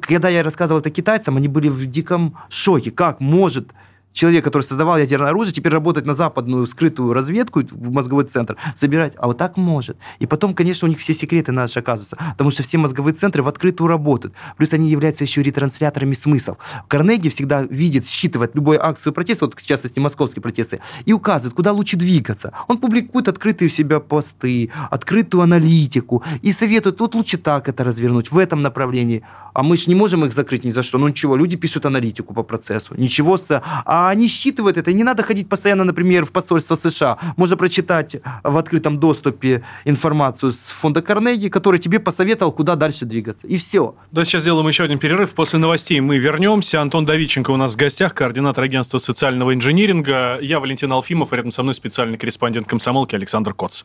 когда 0.01 0.29
я 0.29 0.43
рассказывал 0.43 0.81
это 0.81 0.91
китайцам, 0.91 1.37
они 1.37 1.47
были 1.47 1.69
в 1.69 1.85
диком 1.89 2.37
шоке. 2.49 2.91
Как 2.91 3.19
может 3.19 3.69
человек, 4.17 4.43
который 4.43 4.63
создавал 4.63 4.97
ядерное 4.97 5.29
оружие, 5.29 5.53
теперь 5.53 5.71
работать 5.71 6.05
на 6.05 6.13
западную 6.13 6.65
скрытую 6.65 7.13
разведку, 7.13 7.61
в 7.61 7.91
мозговой 7.91 8.25
центр, 8.25 8.57
собирать. 8.75 9.13
А 9.17 9.27
вот 9.27 9.37
так 9.37 9.57
может. 9.57 9.97
И 10.19 10.25
потом, 10.25 10.53
конечно, 10.53 10.87
у 10.87 10.89
них 10.89 10.99
все 10.99 11.13
секреты 11.13 11.51
наши 11.51 11.79
оказываются, 11.79 12.17
потому 12.31 12.51
что 12.51 12.63
все 12.63 12.77
мозговые 12.77 13.13
центры 13.13 13.43
в 13.43 13.47
открытую 13.47 13.87
работают. 13.87 14.33
Плюс 14.57 14.73
они 14.73 14.89
являются 14.89 15.23
еще 15.23 15.43
ретрансляторами 15.43 16.15
смыслов. 16.15 16.57
Карнеги 16.87 17.29
всегда 17.29 17.61
видит, 17.63 18.07
считывает 18.07 18.55
любой 18.55 18.77
акцию 18.77 19.13
протеста, 19.13 19.45
вот 19.45 19.59
в 19.59 19.65
частности 19.65 19.99
московские 19.99 20.41
протесты, 20.41 20.79
и 21.05 21.13
указывает, 21.13 21.55
куда 21.55 21.71
лучше 21.71 21.95
двигаться. 21.95 22.53
Он 22.67 22.79
публикует 22.79 23.27
открытые 23.27 23.67
у 23.67 23.71
себя 23.71 23.99
посты, 23.99 24.71
открытую 24.89 25.43
аналитику 25.43 26.23
и 26.41 26.51
советует, 26.51 26.99
вот 26.99 27.13
лучше 27.15 27.37
так 27.37 27.69
это 27.69 27.83
развернуть, 27.83 28.31
в 28.31 28.37
этом 28.37 28.61
направлении. 28.61 29.23
А 29.53 29.63
мы 29.63 29.75
же 29.75 29.85
не 29.87 29.95
можем 29.95 30.23
их 30.23 30.33
закрыть 30.33 30.63
ни 30.65 30.71
за 30.71 30.83
что. 30.83 30.99
Ну 30.99 31.07
ничего, 31.07 31.35
люди 31.35 31.57
пишут 31.57 31.85
аналитику 31.85 32.33
по 32.33 32.43
процессу. 32.43 32.93
Ничего, 32.95 33.39
а 33.85 34.06
они 34.09 34.27
считывают 34.27 34.77
это. 34.77 34.91
И 34.91 34.93
не 34.93 35.03
надо 35.03 35.23
ходить 35.23 35.49
постоянно, 35.49 35.83
например, 35.83 36.25
в 36.25 36.31
посольство 36.31 36.75
США. 36.75 37.17
Можно 37.35 37.57
прочитать 37.57 38.17
в 38.43 38.57
открытом 38.57 38.99
доступе 38.99 39.63
информацию 39.85 40.51
с 40.51 40.57
фонда 40.57 41.01
Карнеги, 41.01 41.49
который 41.49 41.79
тебе 41.79 41.99
посоветовал, 41.99 42.51
куда 42.51 42.75
дальше 42.75 43.05
двигаться. 43.05 43.47
И 43.47 43.57
все. 43.57 43.95
Да, 44.11 44.25
сейчас 44.25 44.43
сделаем 44.43 44.67
еще 44.67 44.83
один 44.83 44.99
перерыв. 44.99 45.33
После 45.33 45.59
новостей 45.59 45.99
мы 45.99 46.17
вернемся. 46.17 46.81
Антон 46.81 47.05
Давиченко 47.05 47.51
у 47.51 47.57
нас 47.57 47.73
в 47.73 47.75
гостях, 47.77 48.13
координатор 48.13 48.63
агентства 48.63 48.97
социального 48.97 49.53
инжиниринга. 49.53 50.39
Я 50.41 50.59
Валентин 50.59 50.91
Алфимов, 50.91 51.33
рядом 51.33 51.51
со 51.51 51.63
мной 51.63 51.73
специальный 51.73 52.17
корреспондент 52.17 52.67
комсомолки 52.67 53.15
Александр 53.15 53.53
Коц. 53.53 53.83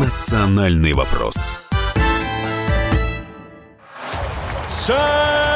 Национальный 0.00 0.92
вопрос. 0.92 1.34
Самые 4.70 5.55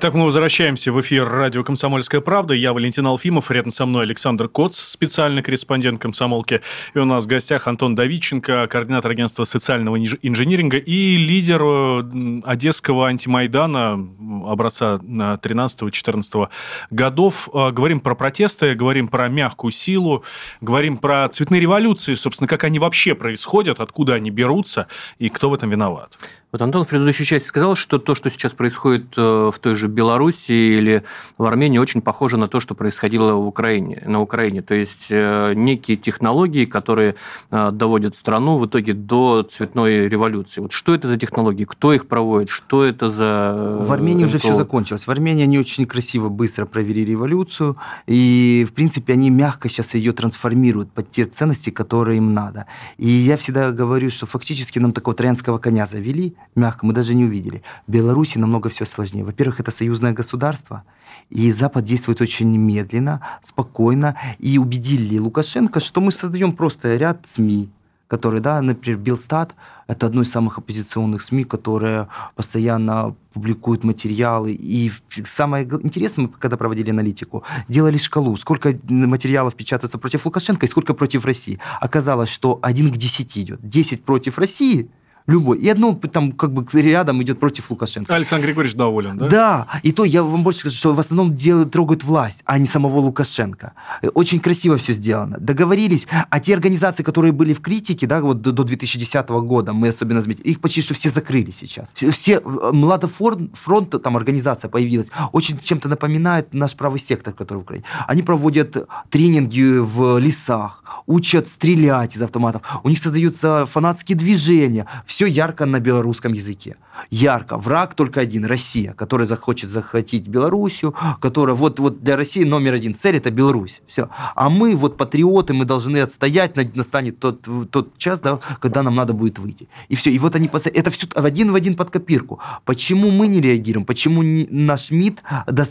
Итак, 0.00 0.14
мы 0.14 0.26
возвращаемся 0.26 0.92
в 0.92 1.00
эфир 1.00 1.28
радио 1.28 1.64
«Комсомольская 1.64 2.20
правда». 2.20 2.54
Я 2.54 2.72
Валентин 2.72 3.04
Алфимов, 3.08 3.50
рядом 3.50 3.72
со 3.72 3.84
мной 3.84 4.04
Александр 4.04 4.48
Коц, 4.48 4.78
специальный 4.78 5.42
корреспондент 5.42 6.00
«Комсомолки». 6.00 6.60
И 6.94 6.98
у 7.00 7.04
нас 7.04 7.24
в 7.24 7.26
гостях 7.26 7.66
Антон 7.66 7.96
Давиченко, 7.96 8.68
координатор 8.68 9.10
агентства 9.10 9.42
социального 9.42 9.96
инжиниринга 9.98 10.76
и 10.76 11.16
лидер 11.16 11.60
э, 11.64 12.40
одесского 12.44 13.08
антимайдана 13.08 13.98
образца 14.46 15.00
13-14 15.02 16.48
годов. 16.92 17.48
Э, 17.52 17.72
говорим 17.72 17.98
про 17.98 18.14
протесты, 18.14 18.76
говорим 18.76 19.08
про 19.08 19.28
мягкую 19.28 19.72
силу, 19.72 20.22
говорим 20.60 20.98
про 20.98 21.28
цветные 21.28 21.60
революции, 21.60 22.14
собственно, 22.14 22.46
как 22.46 22.62
они 22.62 22.78
вообще 22.78 23.16
происходят, 23.16 23.80
откуда 23.80 24.14
они 24.14 24.30
берутся 24.30 24.86
и 25.18 25.28
кто 25.28 25.50
в 25.50 25.54
этом 25.54 25.70
виноват. 25.70 26.16
Вот 26.50 26.62
Антон 26.62 26.84
в 26.84 26.88
предыдущей 26.88 27.26
части 27.26 27.46
сказал, 27.46 27.74
что 27.74 27.98
то, 27.98 28.14
что 28.14 28.30
сейчас 28.30 28.52
происходит 28.52 29.12
э, 29.18 29.50
в 29.52 29.58
той 29.58 29.74
же 29.74 29.86
Белоруссии 29.86 30.78
или 30.78 31.04
в 31.36 31.44
Армении 31.44 31.76
очень 31.76 32.00
похоже 32.00 32.38
на 32.38 32.48
то, 32.48 32.58
что 32.58 32.74
происходило 32.74 33.34
в 33.34 33.46
Украине, 33.46 34.02
на 34.06 34.22
Украине. 34.22 34.62
То 34.62 34.72
есть 34.72 35.08
э, 35.10 35.52
некие 35.54 35.98
технологии, 35.98 36.64
которые 36.64 37.16
э, 37.50 37.70
доводят 37.70 38.16
страну 38.16 38.56
в 38.56 38.64
итоге 38.64 38.94
до 38.94 39.42
цветной 39.42 40.08
революции. 40.08 40.62
Вот 40.62 40.72
что 40.72 40.94
это 40.94 41.06
за 41.06 41.18
технологии, 41.18 41.64
кто 41.64 41.92
их 41.92 42.06
проводит, 42.06 42.48
что 42.48 42.82
это 42.82 43.10
за... 43.10 43.84
В 43.86 43.92
Армении 43.92 44.24
МКО? 44.24 44.28
уже 44.28 44.38
все 44.38 44.54
закончилось. 44.54 45.06
В 45.06 45.10
Армении 45.10 45.42
они 45.42 45.58
очень 45.58 45.84
красиво, 45.84 46.30
быстро 46.30 46.64
провели 46.64 47.04
революцию, 47.04 47.76
и, 48.06 48.66
в 48.66 48.72
принципе, 48.72 49.12
они 49.12 49.28
мягко 49.28 49.68
сейчас 49.68 49.92
ее 49.92 50.14
трансформируют 50.14 50.92
под 50.92 51.10
те 51.10 51.26
ценности, 51.26 51.68
которые 51.68 52.16
им 52.16 52.32
надо. 52.32 52.64
И 52.96 53.06
я 53.06 53.36
всегда 53.36 53.70
говорю, 53.70 54.08
что 54.08 54.24
фактически 54.24 54.78
нам 54.78 54.94
такого 54.94 55.14
троянского 55.14 55.58
коня 55.58 55.86
завели, 55.86 56.37
мягко, 56.54 56.86
мы 56.86 56.92
даже 56.92 57.14
не 57.14 57.24
увидели. 57.24 57.62
В 57.86 57.92
Беларуси 57.92 58.38
намного 58.38 58.68
все 58.68 58.86
сложнее. 58.86 59.24
Во-первых, 59.24 59.60
это 59.60 59.70
союзное 59.70 60.12
государство, 60.12 60.84
и 61.30 61.52
Запад 61.52 61.84
действует 61.84 62.20
очень 62.20 62.56
медленно, 62.56 63.20
спокойно, 63.44 64.16
и 64.38 64.58
убедили 64.58 65.18
Лукашенко, 65.18 65.80
что 65.80 66.00
мы 66.00 66.12
создаем 66.12 66.52
просто 66.52 66.96
ряд 66.96 67.26
СМИ, 67.26 67.70
которые, 68.08 68.40
да, 68.40 68.60
например, 68.62 68.98
Белстат, 68.98 69.54
это 69.86 70.06
одно 70.06 70.22
из 70.22 70.30
самых 70.30 70.58
оппозиционных 70.58 71.22
СМИ, 71.22 71.44
которые 71.44 72.08
постоянно 72.34 73.14
публикуют 73.32 73.84
материалы. 73.84 74.52
И 74.52 74.90
самое 75.26 75.64
интересное, 75.64 76.26
мы 76.26 76.28
когда 76.28 76.56
проводили 76.56 76.90
аналитику, 76.90 77.42
делали 77.68 77.98
шкалу, 77.98 78.36
сколько 78.36 78.78
материалов 78.88 79.54
печатается 79.54 79.98
против 79.98 80.24
Лукашенко 80.26 80.66
и 80.66 80.68
сколько 80.68 80.94
против 80.94 81.24
России. 81.24 81.58
Оказалось, 81.80 82.30
что 82.30 82.58
один 82.62 82.90
к 82.92 82.96
10 82.96 83.38
идет. 83.38 83.60
10 83.62 84.04
против 84.04 84.38
России, 84.38 84.90
любой. 85.28 85.58
И 85.58 85.68
одно 85.68 85.94
там 85.94 86.32
как 86.32 86.52
бы 86.52 86.66
рядом 86.80 87.22
идет 87.22 87.38
против 87.38 87.70
Лукашенко. 87.70 88.12
Александр 88.14 88.46
Григорьевич 88.46 88.76
доволен, 88.76 89.18
да? 89.18 89.28
Да. 89.28 89.66
И 89.82 89.92
то 89.92 90.04
я 90.04 90.22
вам 90.22 90.42
больше 90.42 90.60
скажу, 90.60 90.76
что 90.76 90.94
в 90.94 90.98
основном 90.98 91.36
делают, 91.36 91.70
трогают 91.70 92.02
власть, 92.02 92.42
а 92.44 92.58
не 92.58 92.66
самого 92.66 92.98
Лукашенко. 92.98 93.72
Очень 94.14 94.40
красиво 94.40 94.78
все 94.78 94.94
сделано. 94.94 95.36
Договорились. 95.38 96.06
А 96.30 96.40
те 96.40 96.54
организации, 96.54 97.02
которые 97.02 97.32
были 97.32 97.52
в 97.52 97.60
критике, 97.60 98.06
да, 98.06 98.20
вот 98.20 98.40
до 98.40 98.52
2010 98.52 99.28
года, 99.28 99.72
мы 99.72 99.88
особенно 99.88 100.22
заметили, 100.22 100.46
их 100.48 100.60
почти 100.60 100.82
что 100.82 100.94
все 100.94 101.10
закрыли 101.10 101.50
сейчас. 101.50 101.90
Все, 101.94 102.40
Младофронт, 102.40 103.50
фронт, 103.54 103.94
там 104.02 104.16
организация 104.16 104.68
появилась, 104.70 105.08
очень 105.32 105.58
чем-то 105.58 105.88
напоминает 105.88 106.54
наш 106.54 106.74
правый 106.74 107.00
сектор, 107.00 107.34
который 107.34 107.58
в 107.58 107.62
Украине. 107.62 107.84
Они 108.06 108.22
проводят 108.22 108.88
тренинги 109.10 109.78
в 109.78 110.18
лесах, 110.18 110.82
учат 111.06 111.48
стрелять 111.48 112.16
из 112.16 112.22
автоматов. 112.22 112.62
У 112.82 112.88
них 112.88 112.98
создаются 112.98 113.66
фанатские 113.66 114.16
движения. 114.16 114.86
Все 115.04 115.17
ярко 115.26 115.66
на 115.66 115.80
белорусском 115.80 116.32
языке 116.32 116.76
ярко. 117.10 117.56
Враг 117.58 117.94
только 117.94 118.20
один– 118.20 118.44
Россия, 118.48 118.92
которая 118.92 119.26
захочет 119.26 119.70
захватить 119.70 120.26
Белоруссию, 120.26 120.94
которая 121.20 121.56
вот, 121.56 121.78
вот 121.78 122.02
для 122.02 122.16
России 122.16 122.44
номер 122.44 122.74
один 122.74 122.94
цель– 122.94 123.16
это 123.18 123.30
Беларусь. 123.30 123.80
Все. 123.86 124.08
А 124.34 124.48
мы, 124.48 124.74
вот 124.74 124.96
патриоты, 124.96 125.54
мы 125.54 125.64
должны 125.64 125.98
отстоять, 125.98 126.56
настанет 126.76 127.18
тот, 127.18 127.46
тот 127.70 127.96
час, 127.98 128.20
да, 128.20 128.40
когда 128.60 128.82
нам 128.82 128.94
надо 128.94 129.12
будет 129.12 129.38
выйти. 129.38 129.68
И 129.88 129.94
все. 129.94 130.10
И 130.10 130.18
вот 130.18 130.34
они, 130.34 130.50
это 130.52 130.90
все 130.90 131.06
один 131.14 131.52
в 131.52 131.54
один 131.54 131.74
под 131.74 131.90
копирку. 131.90 132.40
Почему 132.64 133.10
мы 133.10 133.28
не 133.28 133.40
реагируем? 133.40 133.84
Почему 133.84 134.22
не, 134.22 134.46
наш 134.50 134.90
МИД 134.90 135.22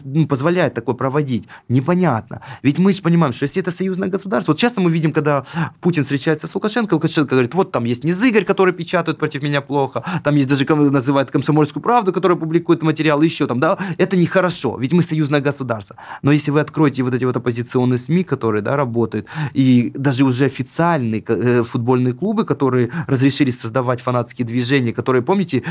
ну, 0.04 0.28
позволяет 0.28 0.74
такое 0.74 0.96
проводить? 0.96 1.48
Непонятно. 1.70 2.42
Ведь 2.64 2.80
мы 2.80 2.94
же 2.94 3.02
понимаем, 3.02 3.34
что 3.34 3.44
если 3.44 3.62
это 3.62 3.72
союзное 3.72 4.10
государство, 4.10 4.52
вот 4.52 4.60
часто 4.60 4.82
мы 4.82 4.92
видим, 4.92 5.12
когда 5.12 5.46
Путин 5.82 6.04
встречается 6.04 6.48
с 6.48 6.56
Лукашенко, 6.56 6.94
Лукашенко 6.94 7.32
говорит, 7.32 7.54
вот 7.54 7.72
там 7.72 7.86
есть 7.86 8.04
Незыгорь, 8.04 8.46
который 8.46 8.74
печатает 8.74 9.18
против 9.18 9.37
меня 9.44 9.62
плохо, 9.62 10.04
там 10.24 10.36
есть 10.36 10.50
даже, 10.50 10.66
называют 10.68 11.18
называет 11.18 11.32
комсомольскую 11.32 11.84
правду, 11.84 12.14
которая 12.14 12.38
публикует 12.38 12.84
материалы, 12.84 13.26
еще 13.26 13.48
там, 13.48 13.60
да, 13.60 13.78
это 13.98 14.18
нехорошо, 14.18 14.78
ведь 14.78 14.94
мы 14.94 15.02
союзное 15.02 15.42
государство. 15.42 15.96
Но 16.22 16.32
если 16.32 16.52
вы 16.52 16.60
откроете 16.60 17.04
вот 17.04 17.14
эти 17.14 17.26
вот 17.26 17.38
оппозиционные 17.38 17.98
СМИ, 17.98 18.24
которые, 18.24 18.62
да, 18.62 18.76
работают, 18.76 19.26
и 19.54 19.92
даже 19.96 20.24
уже 20.24 20.46
официальные 20.46 21.24
э, 21.28 21.64
футбольные 21.64 22.14
клубы, 22.14 22.46
которые 22.46 22.92
разрешили 23.08 23.52
создавать 23.52 24.02
фанатские 24.02 24.46
движения, 24.46 24.94
которые, 24.94 25.22
помните, 25.22 25.64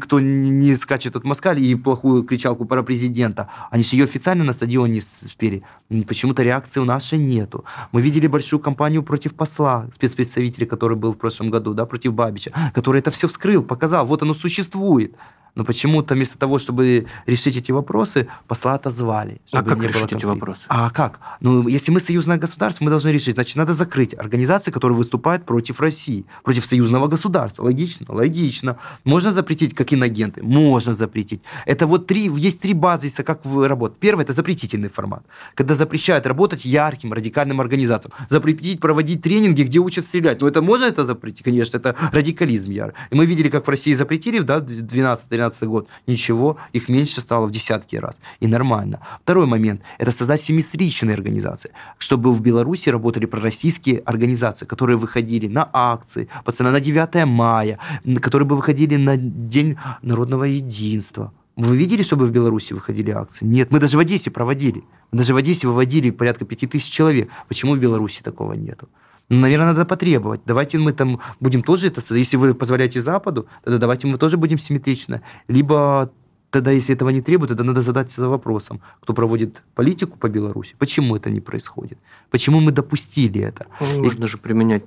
кто 0.00 0.20
не 0.20 0.74
скачет 0.76 1.16
от 1.16 1.24
Москали 1.24 1.60
и 1.60 1.74
плохую 1.74 2.24
кричалку 2.24 2.64
про 2.64 2.82
президента, 2.82 3.48
они 3.70 3.82
же 3.82 3.96
ее 3.96 4.04
официально 4.04 4.44
на 4.44 4.52
стадионе 4.52 5.00
спели. 5.00 5.62
Почему-то 6.06 6.42
реакции 6.42 6.80
у 6.80 6.84
нашей 6.84 7.18
нету. 7.18 7.64
Мы 7.92 8.02
видели 8.02 8.26
большую 8.26 8.60
кампанию 8.60 9.02
против 9.02 9.34
посла, 9.34 9.86
спецпредставителя, 9.94 10.66
который 10.66 10.96
был 10.96 11.12
в 11.12 11.16
прошлом 11.16 11.50
году, 11.50 11.74
да, 11.74 11.86
против 11.86 12.12
Бабича, 12.12 12.50
который 12.74 12.97
это 12.98 13.10
все 13.10 13.28
вскрыл, 13.28 13.62
показал, 13.62 14.06
вот 14.06 14.22
оно 14.22 14.34
существует. 14.34 15.14
Но 15.58 15.64
почему-то 15.64 16.14
вместо 16.14 16.38
того, 16.38 16.60
чтобы 16.60 17.06
решить 17.26 17.56
эти 17.56 17.72
вопросы, 17.72 18.28
посла 18.46 18.74
отозвали. 18.74 19.40
А 19.50 19.64
как 19.64 19.82
решить 19.82 20.12
эти 20.12 20.24
вопросы? 20.24 20.62
А 20.68 20.88
как? 20.90 21.18
Ну, 21.40 21.66
если 21.66 21.90
мы 21.90 21.98
союзное 21.98 22.38
государство, 22.38 22.84
мы 22.84 22.90
должны 22.90 23.08
решить. 23.08 23.34
Значит, 23.34 23.56
надо 23.56 23.74
закрыть 23.74 24.14
организации, 24.14 24.70
которые 24.70 24.96
выступают 24.96 25.44
против 25.44 25.80
России, 25.80 26.24
против 26.44 26.64
союзного 26.64 27.08
государства. 27.08 27.64
Логично? 27.64 28.06
Логично. 28.08 28.76
Можно 29.02 29.32
запретить 29.32 29.74
как 29.74 29.92
инагенты? 29.92 30.44
Можно 30.44 30.94
запретить. 30.94 31.40
Это 31.66 31.88
вот 31.88 32.06
три, 32.06 32.30
есть 32.36 32.60
три 32.60 32.72
базиса, 32.72 33.24
как 33.24 33.40
работать. 33.44 33.98
Первое– 33.98 34.24
это 34.26 34.34
запретительный 34.34 34.88
формат. 34.88 35.24
Когда 35.56 35.74
запрещают 35.74 36.24
работать 36.26 36.64
ярким, 36.64 37.12
радикальным 37.12 37.60
организациям. 37.60 38.12
Запретить 38.30 38.78
проводить 38.78 39.22
тренинги, 39.22 39.64
где 39.64 39.80
учат 39.80 40.04
стрелять. 40.04 40.40
Ну, 40.40 40.46
это 40.46 40.62
можно 40.62 40.84
это 40.84 41.04
запретить? 41.04 41.42
Конечно, 41.42 41.78
это 41.78 41.96
радикализм 42.12 42.70
ярый. 42.70 42.94
И 43.10 43.16
мы 43.16 43.26
видели, 43.26 43.48
как 43.48 43.66
в 43.66 43.70
России 43.70 43.94
запретили, 43.94 44.38
да, 44.38 44.58
12-13 44.58 45.47
2013 45.50 45.68
год, 45.68 45.88
ничего, 46.06 46.56
их 46.72 46.88
меньше 46.88 47.20
стало 47.20 47.46
в 47.46 47.50
десятки 47.50 47.96
раз. 47.96 48.16
И 48.40 48.46
нормально. 48.46 49.00
Второй 49.22 49.46
момент– 49.46 49.82
это 49.98 50.10
создать 50.10 50.40
симметричные 50.40 51.14
организации, 51.14 51.70
чтобы 51.98 52.32
в 52.32 52.40
Беларуси 52.40 52.90
работали 52.90 53.26
пророссийские 53.26 53.98
организации, 54.00 54.66
которые 54.66 54.96
выходили 54.96 55.48
на 55.48 55.68
акции, 55.72 56.28
пацаны, 56.44 56.70
на 56.70 56.80
9 56.80 57.26
мая, 57.26 57.78
которые 58.20 58.46
бы 58.46 58.56
выходили 58.56 58.96
на 58.96 59.16
День 59.16 59.76
народного 60.02 60.44
единства. 60.44 61.32
Вы 61.56 61.76
видели, 61.76 62.02
чтобы 62.02 62.26
в 62.26 62.30
Беларуси 62.30 62.72
выходили 62.72 63.10
акции? 63.10 63.44
Нет. 63.44 63.72
Мы 63.72 63.80
даже 63.80 63.96
в 63.96 64.00
Одессе 64.00 64.30
проводили. 64.30 64.84
Мы 65.10 65.18
даже 65.18 65.34
в 65.34 65.36
Одессе 65.36 65.66
выводили 65.66 66.10
порядка 66.10 66.44
5000 66.44 66.88
человек. 66.88 67.28
Почему 67.48 67.74
в 67.74 67.78
Беларуси 67.78 68.22
такого 68.22 68.52
нету? 68.52 68.88
Наверное, 69.28 69.68
надо 69.68 69.84
потребовать. 69.84 70.40
Давайте 70.46 70.78
мы 70.78 70.92
там 70.92 71.20
будем 71.40 71.62
тоже 71.62 71.88
это... 71.88 72.02
Если 72.14 72.36
вы 72.36 72.54
позволяете 72.54 73.00
Западу, 73.00 73.46
тогда 73.62 73.78
давайте 73.78 74.06
мы 74.06 74.16
тоже 74.16 74.36
будем 74.36 74.58
симметрично. 74.58 75.20
Либо 75.48 76.10
тогда, 76.50 76.70
если 76.70 76.94
этого 76.94 77.10
не 77.10 77.20
требуют, 77.20 77.50
тогда 77.50 77.64
надо 77.64 77.82
задаться 77.82 78.26
вопросом, 78.26 78.80
кто 79.00 79.12
проводит 79.12 79.62
политику 79.74 80.18
по 80.18 80.28
Беларуси, 80.28 80.74
почему 80.78 81.16
это 81.16 81.30
не 81.30 81.40
происходит, 81.40 81.98
почему 82.30 82.60
мы 82.60 82.72
допустили 82.72 83.40
это. 83.40 83.66
Ну, 83.80 84.04
можно 84.04 84.24
И... 84.24 84.28
же 84.28 84.38
применять 84.38 84.84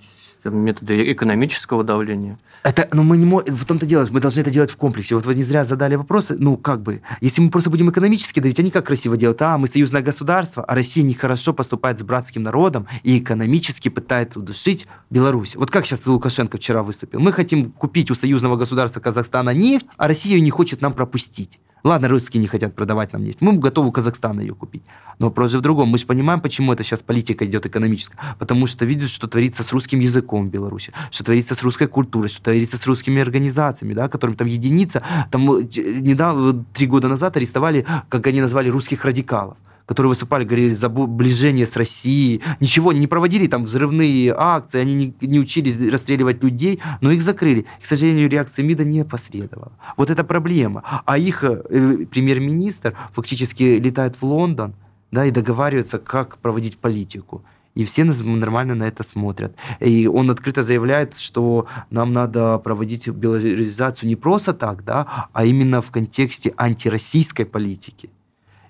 методы 0.49 1.12
экономического 1.12 1.84
давления. 1.84 2.38
Это, 2.63 2.88
но 2.91 3.04
мы 3.04 3.17
не 3.17 3.25
можем, 3.25 3.56
в 3.56 3.65
том-то 3.65 3.86
дело, 3.86 4.08
мы 4.12 4.19
должны 4.19 4.41
это 4.41 4.51
делать 4.51 4.71
в 4.71 4.75
комплексе. 4.75 5.15
Вот 5.15 5.25
вы 5.25 5.36
не 5.36 5.43
зря 5.43 5.65
задали 5.65 5.95
вопросы, 5.95 6.36
ну, 6.38 6.58
как 6.58 6.82
бы, 6.82 7.01
если 7.19 7.41
мы 7.41 7.49
просто 7.49 7.69
будем 7.69 7.89
экономически 7.89 8.39
давить, 8.39 8.60
они 8.60 8.69
как 8.69 8.86
красиво 8.86 9.17
делают, 9.17 9.41
а, 9.41 9.58
мы 9.58 9.67
союзное 9.67 10.01
государство, 10.01 10.63
а 10.63 10.75
Россия 10.75 11.04
нехорошо 11.04 11.54
поступает 11.54 11.99
с 11.99 12.04
братским 12.04 12.43
народом 12.43 12.88
и 13.04 13.17
экономически 13.17 13.89
пытается 13.89 14.39
удушить 14.39 14.88
Беларусь. 15.10 15.56
Вот 15.56 15.71
как 15.71 15.86
сейчас 15.86 16.06
Лукашенко 16.06 16.58
вчера 16.58 16.84
выступил. 16.84 17.19
Мы 17.19 17.34
хотим 17.34 17.71
купить 17.71 18.12
у 18.12 18.15
союзного 18.15 18.58
государства 18.58 18.99
Казахстана 18.99 19.51
нефть, 19.51 19.86
а 19.97 20.08
Россия 20.08 20.39
не 20.39 20.49
хочет 20.49 20.82
нам 20.82 20.93
пропустить. 20.93 21.60
Ладно, 21.84 22.08
русские 22.08 22.41
не 22.41 22.48
хотят 22.48 22.76
продавать 22.76 23.13
нам 23.13 23.24
нефть. 23.24 23.41
Мы 23.41 23.58
готовы 23.58 23.89
у 23.89 23.91
Казахстана 23.91 24.41
ее 24.41 24.54
купить. 24.54 24.84
Но 25.20 25.28
вопрос 25.28 25.52
же 25.52 25.58
в 25.58 25.62
другом. 25.62 25.89
Мы 25.89 25.98
же 25.98 26.06
понимаем, 26.06 26.39
почему 26.39 26.74
это 26.74 26.84
сейчас 26.84 27.02
политика 27.02 27.46
идет 27.46 27.65
экономическая. 27.65 28.17
Потому 28.38 28.67
что 28.67 28.86
видят, 28.86 29.10
что 29.10 29.28
творится 29.28 29.63
с 29.63 29.72
русским 29.72 30.00
языком 30.00 30.48
в 30.48 30.52
Беларуси, 30.52 30.94
что 31.10 31.24
творится 31.24 31.56
с 31.56 31.63
русской 31.63 31.88
культурой, 31.88 32.30
что 32.30 32.44
творится 32.44 32.78
с 32.78 32.86
русскими 32.86 33.22
организациями, 33.22 33.94
да, 33.94 34.10
которым 34.10 34.36
там 34.36 34.48
единица. 34.48 35.02
Там 35.32 35.52
э, 35.52 35.63
недавно, 35.63 36.63
три 36.74 36.88
года 36.88 37.08
назад 37.08 37.38
арестовали, 37.38 37.86
как 38.10 38.28
они 38.28 38.41
назвали, 38.41 38.70
русских 38.70 39.04
радикалов 39.06 39.58
которые 39.86 40.10
выступали, 40.10 40.44
говорили 40.44 40.74
за 40.74 40.89
ближение 40.89 41.65
с 41.65 41.76
Россией. 41.76 42.41
Ничего, 42.60 42.91
не 42.94 43.08
проводили 43.08 43.48
там 43.48 43.65
взрывные 43.65 44.34
акции, 44.38 44.80
они 44.80 44.94
не, 44.94 45.13
не 45.22 45.39
учились 45.39 45.78
расстреливать 45.91 46.44
людей, 46.44 46.80
но 47.02 47.12
их 47.12 47.22
закрыли. 47.22 47.65
К 47.82 47.86
сожалению, 47.86 48.30
реакция 48.30 48.63
МИДа 48.63 48.84
не 48.84 49.04
последовала. 49.04 49.72
Вот 49.98 50.10
это 50.10 50.24
проблема. 50.24 50.84
А 51.06 51.17
их 51.17 51.44
э, 51.44 52.06
премьер-министр 52.12 52.96
фактически 53.13 53.63
летает 53.63 54.15
в 54.20 54.24
Лондон 54.24 54.74
да, 55.12 55.26
и 55.26 55.32
договаривается, 55.32 56.00
как 56.00 56.38
проводить 56.38 56.78
политику. 56.78 57.44
И 57.76 57.86
все 57.86 58.04
нормально 58.04 58.76
на 58.76 58.84
это 58.84 59.04
смотрят. 59.04 59.56
И 59.80 60.08
он 60.08 60.30
открыто 60.30 60.63
заявляет, 60.63 61.17
что 61.17 61.67
нам 61.89 62.12
надо 62.12 62.58
проводить 62.58 63.08
белоризацию 63.08 64.10
не 64.10 64.15
просто 64.15 64.54
так, 64.54 64.84
да, 64.84 65.30
а 65.32 65.46
именно 65.46 65.82
в 65.82 65.89
контексте 65.89 66.54
антироссийской 66.58 67.46
политики. 67.46 68.10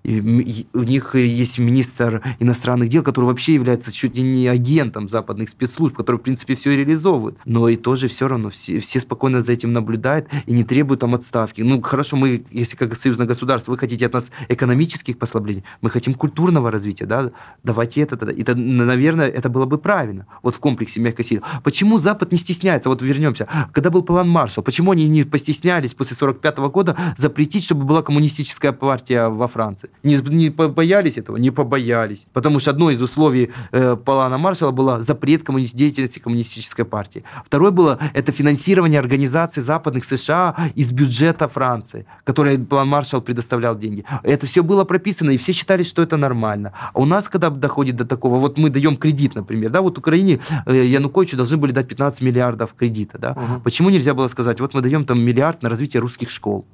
И 0.04 0.22
и 0.22 0.68
у 0.74 0.84
них 0.84 1.16
есть 1.16 1.58
министр 1.58 2.22
иностранных 2.40 2.90
дел, 2.90 3.04
который 3.04 3.26
вообще 3.26 3.54
является 3.54 3.92
чуть 3.92 4.16
ли 4.16 4.22
не 4.22 4.48
агентом 4.48 5.10
западных 5.10 5.50
спецслужб, 5.50 5.96
который, 5.96 6.18
в 6.18 6.22
принципе, 6.22 6.56
все 6.56 6.76
реализовывает. 6.76 7.38
Но 7.46 7.70
и 7.70 7.76
тоже 7.76 8.08
все 8.08 8.28
равно 8.28 8.50
все, 8.50 8.80
все 8.80 9.00
спокойно 9.00 9.42
за 9.42 9.54
этим 9.54 9.74
наблюдают 9.74 10.28
и 10.46 10.54
не 10.54 10.64
требуют 10.64 11.02
там 11.02 11.16
отставки. 11.16 11.62
Ну, 11.62 11.82
хорошо, 11.82 12.18
мы, 12.18 12.44
если 12.52 12.76
как 12.76 12.98
союзное 12.98 13.28
государство, 13.28 13.72
вы 13.72 13.78
хотите 13.78 14.06
от 14.06 14.14
нас 14.14 14.32
экономических 14.50 15.18
послаблений, 15.18 15.64
мы 15.82 15.90
хотим 15.90 16.14
культурного 16.14 16.72
развития, 16.72 17.06
да, 17.06 17.32
давайте 17.64 18.02
это 18.02 18.18
тогда. 18.18 18.34
Это, 18.34 18.56
наверное, 18.56 19.28
это 19.28 19.50
было 19.50 19.66
бы 19.66 19.78
правильно, 19.78 20.28
вот 20.44 20.56
в 20.56 20.60
комплексе 20.60 21.00
мягкой 21.00 21.26
силы. 21.26 21.44
Почему 21.64 22.00
Запад 22.00 22.32
не 22.32 22.38
стесняется, 22.38 22.90
вот 22.90 23.02
вернемся, 23.02 23.48
когда 23.72 23.90
был 23.90 24.04
план 24.04 24.30
Маршалл, 24.30 24.64
почему 24.64 24.92
они 24.92 25.08
не 25.08 25.24
постеснялись 25.24 25.94
после 25.94 26.16
45 26.16 26.58
года 26.72 26.98
запретить, 27.18 27.64
чтобы 27.64 27.86
была 27.86 28.02
коммунистическая 28.02 28.72
партия 28.72 29.28
во 29.28 29.48
Франции? 29.48 29.91
Не, 30.04 30.18
не 30.18 30.50
побоялись 30.50 31.18
этого? 31.18 31.38
Не 31.38 31.52
побоялись. 31.52 32.26
Потому 32.34 32.60
что 32.60 32.72
одно 32.72 32.90
из 32.92 33.02
условий 33.02 33.52
э, 33.72 33.96
плана 33.96 34.38
Маршалла 34.38 34.72
было 34.72 35.02
запрет 35.02 35.44
коммуни- 35.44 35.70
деятельности 35.74 36.20
коммунистической 36.20 36.86
партии. 36.86 37.24
Второе 37.46 37.72
было 37.72 38.00
это 38.14 38.32
финансирование 38.32 39.00
организаций 39.00 39.64
западных 39.64 40.06
США 40.06 40.56
из 40.76 40.92
бюджета 40.92 41.48
Франции, 41.48 42.06
который 42.24 42.58
план 42.58 42.88
Маршалл 42.88 43.22
предоставлял 43.22 43.78
деньги. 43.78 44.04
Это 44.24 44.48
все 44.48 44.64
было 44.64 44.84
прописано, 44.84 45.32
и 45.32 45.38
все 45.38 45.54
считали, 45.54 45.84
что 45.84 46.02
это 46.02 46.18
нормально. 46.18 46.74
А 46.94 47.00
у 47.00 47.06
нас, 47.06 47.28
когда 47.28 47.50
доходит 47.50 47.96
до 47.96 48.06
такого, 48.06 48.38
вот 48.38 48.58
мы 48.58 48.70
даем 48.70 48.96
кредит, 48.96 49.36
например, 49.36 49.72
да, 49.72 49.82
вот 49.82 49.98
Украине 49.98 50.40
э, 50.66 50.86
Януковичу 50.86 51.38
должны 51.38 51.58
были 51.58 51.72
дать 51.72 51.88
15 51.88 52.22
миллиардов 52.22 52.74
кредита, 52.74 53.18
да. 53.18 53.34
Мгм. 53.34 53.62
Почему 53.62 53.90
нельзя 53.90 54.14
было 54.14 54.28
сказать, 54.28 54.60
вот 54.60 54.74
мы 54.74 54.82
даем 54.82 55.04
там 55.04 55.20
миллиард 55.20 55.64
на 55.64 55.70
развитие 55.70 56.02
русских 56.02 56.30
школ, 56.30 56.66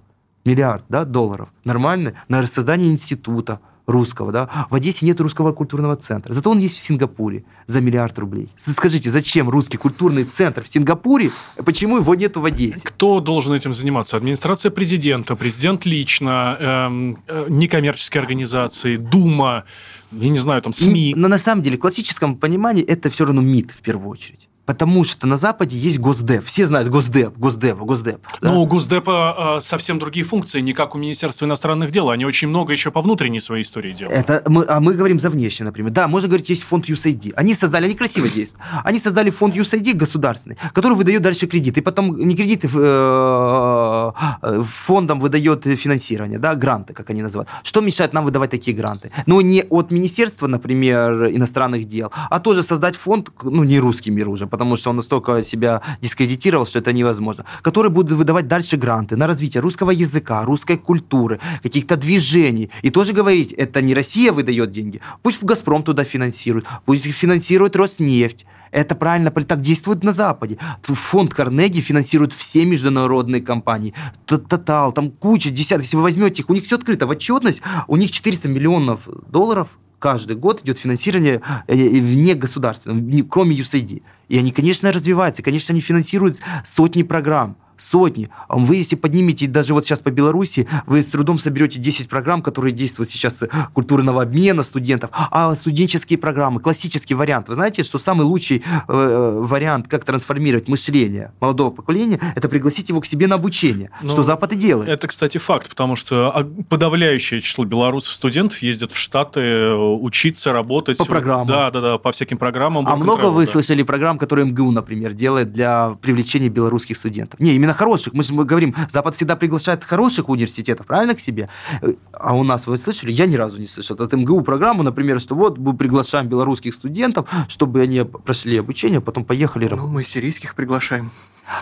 миллиард, 0.47 0.83
да, 0.89 1.05
долларов, 1.05 1.49
нормально, 1.65 2.13
на 2.29 2.45
создание 2.47 2.89
института 2.89 3.59
русского, 3.85 4.31
да. 4.31 4.67
В 4.69 4.75
Одессе 4.75 5.05
нет 5.05 5.19
русского 5.21 5.53
культурного 5.53 5.95
центра, 5.95 6.33
зато 6.33 6.51
он 6.51 6.59
есть 6.59 6.75
в 6.75 6.79
Сингапуре 6.79 7.43
за 7.67 7.81
миллиард 7.81 8.19
рублей. 8.19 8.49
Скажите, 8.57 9.09
зачем 9.09 9.49
русский 9.49 9.77
культурный 9.77 10.25
центр 10.25 10.63
в 10.63 10.67
Сингапуре, 10.67 11.31
почему 11.63 11.97
его 11.97 12.15
нету 12.15 12.41
в 12.41 12.45
Одессе? 12.45 12.81
Кто 12.83 13.19
должен 13.19 13.53
этим 13.53 13.73
заниматься? 13.73 14.17
Администрация 14.17 14.71
президента, 14.71 15.35
президент 15.35 15.85
лично, 15.85 16.57
эм, 16.59 17.17
э, 17.27 17.45
некоммерческие 17.49 18.21
организации, 18.21 18.97
Дума, 18.97 19.63
я 20.11 20.29
не 20.29 20.37
знаю, 20.37 20.61
там 20.61 20.73
СМИ. 20.73 21.13
Но 21.15 21.27
на 21.27 21.37
самом 21.37 21.61
деле, 21.61 21.77
в 21.77 21.81
классическом 21.81 22.35
понимании 22.35 22.83
это 22.83 23.09
все 23.09 23.25
равно 23.25 23.41
МИД 23.41 23.71
в 23.71 23.81
первую 23.81 24.09
очередь. 24.09 24.49
Потому 24.67 25.05
что 25.05 25.27
на 25.27 25.37
Западе 25.37 25.77
есть 25.77 25.97
Госдеп. 25.97 26.45
Все 26.45 26.67
знают 26.67 26.89
Госдеп, 26.89 27.37
Госдеп, 27.37 27.77
Госдеп. 27.77 28.19
да? 28.41 28.51
Но 28.51 28.61
у 28.61 28.65
Госдепа 28.65 29.55
э, 29.57 29.61
совсем 29.61 29.97
другие 29.97 30.25
функции, 30.25 30.59
не 30.59 30.73
как 30.73 30.93
у 30.93 30.97
Министерства 30.97 31.45
иностранных 31.45 31.91
дел. 31.91 32.09
Они 32.09 32.25
очень 32.25 32.49
много 32.49 32.73
еще 32.73 32.91
по 32.91 33.01
внутренней 33.01 33.39
своей 33.39 33.63
истории 33.63 33.93
делают. 33.93 34.19
Это 34.19 34.43
мы, 34.49 34.65
а 34.67 34.81
мы 34.81 34.93
говорим 34.93 35.21
за 35.21 35.29
внешнее, 35.29 35.67
например. 35.67 35.93
Да, 35.93 36.09
можно 36.09 36.27
говорить, 36.27 36.49
есть 36.49 36.63
фонд 36.63 36.89
USAID. 36.89 37.31
Они 37.37 37.53
создали, 37.53 37.85
они 37.85 37.95
красиво 37.95 38.27
действуют. 38.35 38.61
Они 38.83 38.99
создали 38.99 39.29
фонд 39.29 39.55
USAID 39.55 39.93
государственный, 39.93 40.57
который 40.73 40.97
выдает 40.97 41.21
дальше 41.21 41.47
кредиты. 41.47 41.79
И 41.79 41.83
потом 41.83 42.19
не 42.19 42.35
кредиты, 42.35 42.67
э, 42.67 44.11
э, 44.41 44.63
фондом 44.85 45.21
выдает 45.21 45.63
финансирование, 45.63 46.39
да, 46.39 46.55
гранты, 46.55 46.93
как 46.93 47.09
они 47.09 47.21
называют. 47.21 47.47
Что 47.63 47.79
мешает 47.79 48.11
нам 48.11 48.25
выдавать 48.25 48.51
такие 48.51 48.75
гранты? 48.75 49.11
Ну, 49.27 49.39
не 49.39 49.63
от 49.69 49.91
Министерства, 49.91 50.47
например, 50.47 51.27
иностранных 51.27 51.85
дел, 51.85 52.11
а 52.29 52.41
тоже 52.41 52.63
создать 52.63 52.97
фонд, 52.97 53.29
ну, 53.41 53.63
не 53.63 53.79
русский 53.79 54.11
мир 54.11 54.27
уже, 54.27 54.45
потому 54.57 54.75
что 54.75 54.89
он 54.89 54.95
настолько 54.95 55.43
себя 55.43 55.81
дискредитировал, 56.01 56.65
что 56.65 56.79
это 56.79 56.91
невозможно, 56.91 57.45
который 57.61 57.91
будет 57.91 58.13
выдавать 58.13 58.47
дальше 58.47 58.75
гранты 58.75 59.15
на 59.15 59.27
развитие 59.27 59.61
русского 59.61 59.91
языка, 59.91 60.43
русской 60.45 60.77
культуры, 60.77 61.39
каких-то 61.61 61.95
движений. 61.95 62.71
И 62.81 62.89
тоже 62.89 63.13
говорить, 63.13 63.51
это 63.51 63.81
не 63.83 63.93
Россия 63.93 64.31
выдает 64.31 64.71
деньги, 64.71 64.99
пусть 65.21 65.43
«Газпром» 65.43 65.83
туда 65.83 66.03
финансирует, 66.03 66.65
пусть 66.85 67.05
финансирует 67.05 67.75
«Роснефть», 67.75 68.45
это 68.71 68.95
правильно, 68.95 69.31
так 69.31 69.61
действует 69.61 70.03
на 70.03 70.13
Западе. 70.13 70.57
Фонд 70.83 71.33
Карнеги 71.33 71.81
финансирует 71.81 72.33
все 72.33 72.65
международные 72.65 73.41
компании. 73.41 73.93
Тотал, 74.25 74.91
там 74.91 75.11
куча, 75.11 75.49
десяток. 75.49 75.83
Если 75.83 75.97
вы 75.97 76.03
возьмете 76.03 76.41
их, 76.41 76.49
у 76.49 76.53
них 76.53 76.65
все 76.65 76.75
открыто. 76.75 77.07
В 77.07 77.11
отчетность 77.11 77.61
у 77.87 77.95
них 77.95 78.11
400 78.11 78.47
миллионов 78.49 79.07
долларов 79.29 79.69
каждый 79.99 80.35
год 80.35 80.61
идет 80.63 80.79
финансирование 80.79 81.41
э, 81.67 81.75
э, 81.75 81.99
вне 82.01 82.35
государственного, 82.35 83.23
кроме 83.29 83.55
USAID. 83.55 84.03
И 84.29 84.37
они, 84.37 84.51
конечно, 84.51 84.91
развиваются, 84.91 85.41
конечно, 85.41 85.73
они 85.73 85.81
финансируют 85.81 86.37
сотни 86.65 87.03
программ. 87.03 87.57
Сотни. 87.77 88.29
Вы, 88.49 88.77
если 88.77 88.95
поднимете 88.95 89.47
даже 89.47 89.73
вот 89.73 89.85
сейчас 89.85 89.99
по 89.99 90.09
Беларуси, 90.09 90.67
вы 90.85 91.01
с 91.01 91.07
трудом 91.07 91.39
соберете 91.39 91.79
10 91.79 92.09
программ, 92.09 92.41
которые 92.41 92.73
действуют 92.73 93.11
сейчас 93.11 93.41
э, 93.41 93.49
культурного 93.73 94.21
обмена 94.21 94.63
студентов, 94.63 95.09
а 95.13 95.55
студенческие 95.55 96.19
программы, 96.19 96.59
классический 96.59 97.13
вариант. 97.13 97.49
Вы 97.49 97.55
знаете, 97.55 97.83
что 97.83 97.99
самый 97.99 98.23
лучший 98.23 98.63
э, 98.87 99.39
вариант, 99.43 99.87
как 99.87 100.05
трансформировать 100.05 100.67
мышление 100.67 101.31
молодого 101.39 101.71
поколения, 101.71 102.19
это 102.35 102.49
пригласить 102.49 102.89
его 102.89 103.01
к 103.01 103.05
себе 103.05 103.27
на 103.27 103.35
обучение, 103.35 103.91
Ну, 104.01 104.09
что 104.09 104.23
Запад 104.23 104.53
и 104.53 104.55
делает. 104.55 104.89
Это, 104.89 105.07
кстати, 105.07 105.37
факт, 105.37 105.69
потому 105.69 105.95
что 105.95 106.31
а, 106.35 106.43
подавляющее 106.43 107.41
число 107.41 107.65
белорусов 107.65 108.15
студентов 108.15 108.61
ездят 108.61 108.91
в 108.91 108.97
Штаты 108.97 109.39
э, 109.39 109.73
учиться, 109.75 110.53
работать. 110.53 110.97
По 110.97 111.05
программам. 111.05 111.47
Да, 111.47 111.71
да, 111.71 111.81
да, 111.81 111.97
по 111.97 112.11
всяким 112.11 112.37
программам. 112.37 112.87
А 112.87 112.95
много 112.95 113.27
вы 113.27 113.45
слышали 113.45 113.83
программ, 113.83 114.17
которые 114.17 114.45
МГУ, 114.47 114.71
например, 114.71 115.13
делает 115.13 115.51
для 115.51 115.97
привлечения 116.01 116.49
белорусских 116.49 116.97
студентов? 116.97 117.39
Не, 117.39 117.53
именно 117.55 117.66
хороших. 117.73 118.13
Мы 118.13 118.23
же 118.23 118.33
говорим, 118.33 118.75
Запад 118.91 119.15
всегда 119.15 119.35
приглашает 119.35 119.83
хороших 119.83 120.29
университетов, 120.29 120.85
правильно, 120.85 121.15
к 121.15 121.19
себе? 121.19 121.49
Э, 121.81 121.93
А 122.11 122.35
у 122.35 122.43
нас, 122.43 122.67
вы 122.67 122.77
слышали? 122.77 123.11
Я 123.11 123.25
ни 123.25 123.35
разу 123.35 123.57
не 123.57 123.67
слышал. 123.67 123.95
От 123.99 124.13
МГУ 124.13 124.41
программу, 124.41 124.83
например, 124.83 125.19
что 125.19 125.35
вот 125.35 125.57
мы 125.57 125.75
приглашаем 125.75 126.27
белорусских 126.27 126.73
студентов, 126.73 127.29
чтобы 127.47 127.81
они 127.81 128.03
прошли 128.03 128.57
обучение, 128.57 128.99
а 128.99 129.01
потом 129.01 129.25
поехали 129.25 129.67
Ну, 129.67 129.87
мы 129.87 130.03
сирийских 130.03 130.55
приглашаем. 130.55 131.11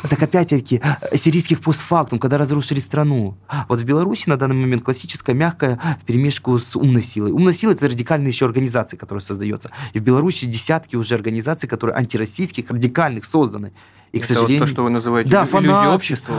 Так 0.09 0.21
опять-таки, 0.23 0.81
э, 1.01 1.17
сирийских 1.17 1.61
постфактум, 1.61 2.19
когда 2.19 2.37
разрушили 2.37 2.79
страну. 2.79 3.37
Вот 3.69 3.79
в 3.79 3.83
Беларуси 3.83 4.27
на 4.27 4.35
данный 4.37 4.55
момент 4.55 4.83
классическая, 4.83 5.33
мягкая, 5.33 5.79
в 6.01 6.05
перемешку 6.05 6.57
с 6.57 6.75
умной 6.75 7.03
силой. 7.03 7.31
Умная 7.31 7.53
сила– 7.53 7.71
это 7.73 7.87
радикальные 7.87 8.29
еще 8.29 8.45
организации, 8.45 8.97
которые 8.97 9.21
создаются. 9.21 9.69
И 9.93 9.99
в 9.99 10.03
Беларуси 10.03 10.45
десятки 10.45 10.95
уже 10.95 11.13
организаций, 11.15 11.69
которые 11.69 11.95
антироссийских, 11.97 12.69
радикальных 12.69 13.25
созданы. 13.25 13.73
И, 14.11 14.19
к 14.19 14.23
Это 14.23 14.33
вот 14.33 14.39
сожалению... 14.39 14.59
то, 14.61 14.67
что 14.71 14.83
вы 14.83 14.89
называете 14.89 15.29
Да, 15.29 15.43
иллю- 15.43 15.47
фанаты. 15.47 15.67
иллюзией 15.73 15.95
общества. 15.95 16.33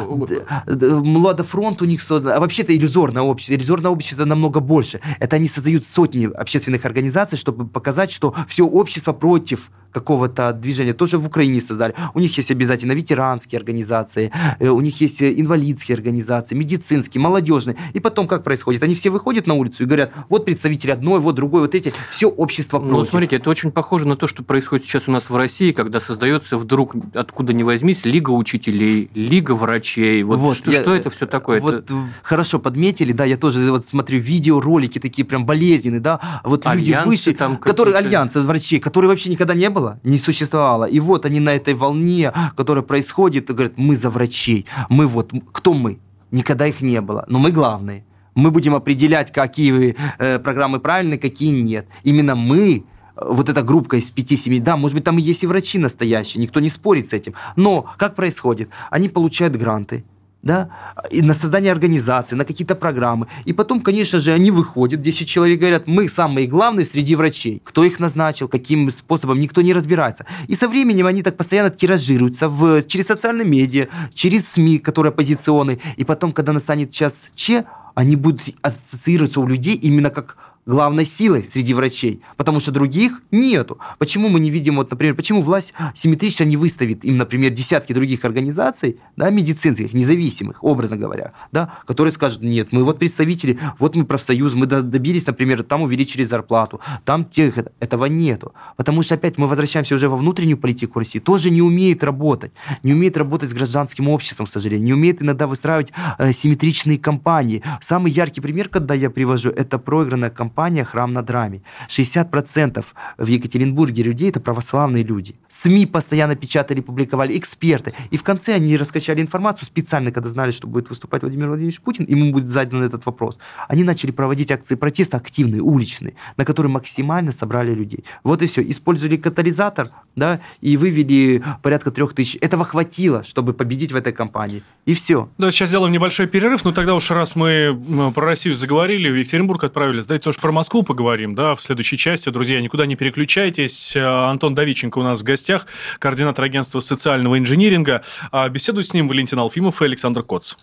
Младофронт 1.04 1.82
у 1.82 1.84
них 1.84 2.02
создан. 2.02 2.32
А 2.32 2.40
вообще-то 2.40 2.74
иллюзорное 2.74 3.22
общество. 3.22 3.54
Иллюзорное 3.54 3.90
общество 3.90 4.24
намного 4.24 4.60
больше. 4.60 5.00
Это 5.18 5.36
они 5.36 5.48
создают 5.48 5.86
сотни 5.86 6.26
общественных 6.26 6.84
организаций, 6.84 7.38
чтобы 7.38 7.66
показать, 7.66 8.10
что 8.12 8.34
все 8.48 8.66
общество 8.66 9.12
против 9.12 9.70
какого-то 10.00 10.52
движения. 10.52 10.92
Тоже 10.92 11.16
в 11.16 11.26
Украине 11.26 11.58
создали. 11.60 11.94
У 12.12 12.20
них 12.20 12.36
есть 12.36 12.50
обязательно 12.50 12.92
ветеранские 12.92 13.58
организации, 13.58 14.30
э, 14.58 14.68
у 14.68 14.80
них 14.82 15.00
есть 15.00 15.22
э, 15.22 15.32
инвалидские 15.40 15.94
организации, 15.96 16.54
медицинские, 16.54 17.22
молодежные. 17.22 17.76
И 17.94 18.00
потом 18.00 18.28
как 18.28 18.44
происходит? 18.44 18.82
Они 18.82 18.94
все 18.94 19.08
выходят 19.10 19.46
на 19.46 19.54
улицу 19.54 19.82
и 19.84 19.86
говорят, 19.86 20.12
вот 20.28 20.44
представитель 20.44 20.92
одной, 20.92 21.18
вот 21.20 21.34
другой, 21.34 21.62
вот 21.62 21.74
эти. 21.74 21.94
Все 22.10 22.26
общество 22.28 22.78
против. 22.78 22.92
Ну, 22.92 23.04
смотрите, 23.04 23.36
это 23.36 23.48
очень 23.48 23.70
похоже 23.70 24.06
на 24.06 24.16
то, 24.16 24.26
что 24.26 24.42
происходит 24.42 24.84
сейчас 24.86 25.08
у 25.08 25.10
нас 25.12 25.30
в 25.30 25.36
России, 25.36 25.72
когда 25.72 25.98
создается 26.00 26.58
вдруг, 26.58 26.94
откуда 27.14 27.54
ни 27.54 27.62
возьмись, 27.62 28.04
Лига 28.04 28.30
учителей, 28.32 29.10
Лига 29.14 29.52
врачей. 29.52 30.22
Вот, 30.24 30.38
Вот, 30.38 30.56
что, 30.56 30.70
я- 30.70 30.82
что 30.82 30.94
это 30.94 31.08
все 31.08 31.26
такое? 31.26 31.60
Вот 31.60 31.74
Это 31.74 31.94
хорошо 32.22 32.58
подметили, 32.58 33.12
да, 33.12 33.24
я 33.24 33.36
тоже 33.38 33.70
вот 33.70 33.86
смотрю 33.86 34.18
видеоролики 34.20 34.98
такие 34.98 35.24
прям 35.24 35.46
болезненные, 35.46 36.00
да, 36.00 36.20
вот 36.44 36.66
люди 36.66 36.92
Альянсы 36.92 37.08
вышли, 37.08 37.32
там 37.32 37.56
которые 37.56 37.96
альянсы 37.96 38.40
врачей, 38.42 38.78
которые 38.80 39.08
вообще 39.08 39.30
никогда 39.30 39.54
не 39.54 39.70
было, 39.70 39.85
не 40.04 40.18
существовало, 40.18 40.84
и 40.84 41.00
вот 41.00 41.26
они 41.26 41.40
на 41.40 41.54
этой 41.54 41.74
волне, 41.74 42.32
которая 42.56 42.82
происходит, 42.82 43.50
и 43.50 43.52
говорят, 43.52 43.78
мы 43.78 43.96
за 43.96 44.10
врачей, 44.10 44.66
мы 44.88 45.06
вот, 45.06 45.32
кто 45.52 45.74
мы? 45.74 45.98
Никогда 46.30 46.66
их 46.66 46.82
не 46.82 47.00
было, 47.00 47.24
но 47.28 47.38
мы 47.38 47.52
главные. 47.52 48.04
Мы 48.34 48.50
будем 48.50 48.74
определять, 48.74 49.32
какие 49.32 49.96
э, 50.18 50.38
программы 50.38 50.78
правильные, 50.78 51.18
какие 51.18 51.62
нет. 51.62 51.86
Именно 52.04 52.34
мы 52.34 52.84
вот 53.16 53.48
эта 53.48 53.62
группа 53.62 53.96
из 53.96 54.12
5-7, 54.12 54.60
да, 54.60 54.76
может 54.76 54.94
быть, 54.94 55.04
там 55.04 55.18
и 55.18 55.22
есть 55.22 55.42
и 55.42 55.46
врачи 55.46 55.78
настоящие, 55.78 56.42
никто 56.42 56.60
не 56.60 56.70
спорит 56.70 57.08
с 57.08 57.12
этим. 57.12 57.34
Но 57.56 57.86
как 57.96 58.14
происходит? 58.14 58.68
Они 58.90 59.08
получают 59.08 59.56
гранты, 59.56 60.04
да, 60.46 60.68
и 61.10 61.22
на 61.22 61.34
создание 61.34 61.72
организации, 61.72 62.36
на 62.36 62.44
какие-то 62.44 62.74
программы. 62.74 63.26
И 63.44 63.52
потом, 63.52 63.80
конечно 63.80 64.20
же, 64.20 64.32
они 64.32 64.50
выходят, 64.50 65.02
10 65.02 65.28
человек 65.28 65.60
говорят, 65.60 65.88
мы 65.88 66.08
самые 66.08 66.46
главные 66.46 66.86
среди 66.86 67.16
врачей. 67.16 67.60
Кто 67.64 67.84
их 67.84 68.00
назначил, 68.00 68.48
каким 68.48 68.90
способом, 68.90 69.40
никто 69.40 69.62
не 69.62 69.74
разбирается. 69.74 70.24
И 70.48 70.54
со 70.54 70.68
временем 70.68 71.06
они 71.06 71.22
так 71.22 71.36
постоянно 71.36 71.70
тиражируются 71.70 72.48
в, 72.48 72.82
через 72.82 73.06
социальные 73.06 73.46
медиа, 73.46 73.88
через 74.14 74.48
СМИ, 74.48 74.78
которые 74.78 75.10
оппозиционные. 75.10 75.78
И 75.96 76.04
потом, 76.04 76.32
когда 76.32 76.52
настанет 76.52 76.92
час 76.92 77.28
Че, 77.34 77.64
они 77.94 78.14
будут 78.16 78.42
ассоциироваться 78.62 79.40
у 79.40 79.46
людей 79.46 79.74
именно 79.74 80.10
как 80.10 80.36
главной 80.66 81.06
силой 81.06 81.44
среди 81.44 81.72
врачей, 81.74 82.20
потому 82.36 82.58
что 82.60 82.72
других 82.72 83.22
нету. 83.30 83.78
Почему 83.98 84.28
мы 84.28 84.40
не 84.40 84.50
видим, 84.50 84.76
вот, 84.76 84.90
например, 84.90 85.14
почему 85.14 85.42
власть 85.42 85.72
симметрично 85.94 86.42
не 86.44 86.56
выставит 86.56 87.04
им, 87.04 87.16
например, 87.16 87.52
десятки 87.52 87.92
других 87.92 88.24
организаций, 88.24 88.98
да, 89.16 89.30
медицинских, 89.30 89.94
независимых, 89.94 90.62
образно 90.62 90.96
говоря, 90.96 91.32
да, 91.52 91.74
которые 91.86 92.12
скажут, 92.12 92.42
нет, 92.42 92.72
мы 92.72 92.82
вот 92.82 92.98
представители, 92.98 93.58
вот 93.78 93.94
мы 93.94 94.04
профсоюз, 94.04 94.54
мы 94.54 94.66
добились, 94.66 95.26
например, 95.26 95.62
там 95.62 95.82
увеличили 95.82 96.24
зарплату, 96.24 96.80
там 97.04 97.24
тех, 97.24 97.56
этого 97.78 98.06
нету. 98.06 98.52
Потому 98.76 99.02
что 99.02 99.14
опять 99.14 99.38
мы 99.38 99.46
возвращаемся 99.46 99.94
уже 99.94 100.08
во 100.08 100.16
внутреннюю 100.16 100.58
политику 100.58 100.98
России, 100.98 101.20
тоже 101.20 101.50
не 101.50 101.62
умеет 101.62 102.02
работать, 102.02 102.50
не 102.82 102.92
умеет 102.92 103.16
работать 103.16 103.50
с 103.50 103.54
гражданским 103.54 104.08
обществом, 104.08 104.46
к 104.46 104.50
сожалению, 104.50 104.84
не 104.84 104.92
умеет 104.92 105.22
иногда 105.22 105.46
выстраивать 105.46 105.92
э, 106.18 106.32
симметричные 106.32 106.98
кампании. 106.98 107.62
Самый 107.80 108.10
яркий 108.10 108.40
пример, 108.40 108.68
когда 108.68 108.94
я 108.94 109.10
привожу, 109.10 109.50
это 109.50 109.78
проигранная 109.78 110.30
кампания 110.30 110.55
«Храм 110.84 111.12
на 111.12 111.22
драме». 111.22 111.62
60% 111.88 112.84
в 113.18 113.26
Екатеринбурге 113.26 114.02
людей– 114.02 114.28
это 114.30 114.40
православные 114.40 115.04
люди. 115.04 115.36
СМИ 115.48 115.86
постоянно 115.86 116.34
печатали, 116.36 116.80
публиковали, 116.80 117.36
эксперты. 117.38 117.94
И 118.10 118.16
в 118.16 118.22
конце 118.22 118.54
они 118.54 118.76
раскачали 118.76 119.20
информацию 119.20 119.66
специально, 119.66 120.10
когда 120.10 120.28
знали, 120.28 120.50
что 120.50 120.66
будет 120.66 120.90
выступать 120.90 121.22
Владимир 121.22 121.48
Владимирович 121.48 121.80
Путин, 121.80 122.06
ему 122.08 122.32
будет 122.32 122.48
задан 122.48 122.82
этот 122.82 123.06
вопрос. 123.06 123.38
Они 123.68 123.84
начали 123.84 124.10
проводить 124.10 124.50
акции 124.50 124.74
протеста 124.74 125.16
активные, 125.16 125.62
уличные, 125.62 126.14
на 126.36 126.44
которые 126.44 126.72
максимально 126.72 127.32
собрали 127.32 127.74
людей. 127.74 128.04
Вот 128.24 128.42
и 128.42 128.46
все. 128.46 128.62
Использовали 128.62 129.16
катализатор, 129.16 129.90
да, 130.14 130.40
и 130.60 130.76
вывели 130.76 131.42
порядка 131.62 131.90
трех 131.90 132.14
тысяч. 132.14 132.38
Этого 132.40 132.64
хватило, 132.64 133.24
чтобы 133.24 133.52
победить 133.52 133.92
в 133.92 133.96
этой 133.96 134.12
кампании. 134.12 134.62
И 134.84 134.94
все. 134.94 135.28
Да, 135.38 135.50
сейчас 135.50 135.68
сделаем 135.68 135.92
небольшой 135.92 136.26
перерыв, 136.26 136.64
но 136.64 136.72
тогда 136.72 136.94
уж 136.94 137.10
раз 137.10 137.36
мы 137.36 138.12
про 138.14 138.26
Россию 138.26 138.54
заговорили, 138.54 139.10
в 139.10 139.14
Екатеринбург 139.16 139.64
отправились, 139.64 140.06
давайте 140.06 140.24
тоже 140.24 140.38
про 140.46 140.52
Москву 140.52 140.84
поговорим, 140.84 141.34
да, 141.34 141.56
в 141.56 141.60
следующей 141.60 141.98
части. 141.98 142.28
Друзья, 142.28 142.60
никуда 142.60 142.86
не 142.86 142.94
переключайтесь. 142.94 143.96
Антон 143.96 144.54
Давиченко 144.54 145.00
у 145.00 145.02
нас 145.02 145.20
в 145.20 145.24
гостях, 145.24 145.66
координатор 145.98 146.44
агентства 146.44 146.78
социального 146.78 147.36
инжиниринга. 147.36 148.04
А 148.30 148.48
беседуют 148.48 148.86
с 148.86 148.94
ним 148.94 149.08
Валентин 149.08 149.40
Алфимов 149.40 149.82
и 149.82 149.86
Александр 149.86 150.22
Коц. 150.22 150.54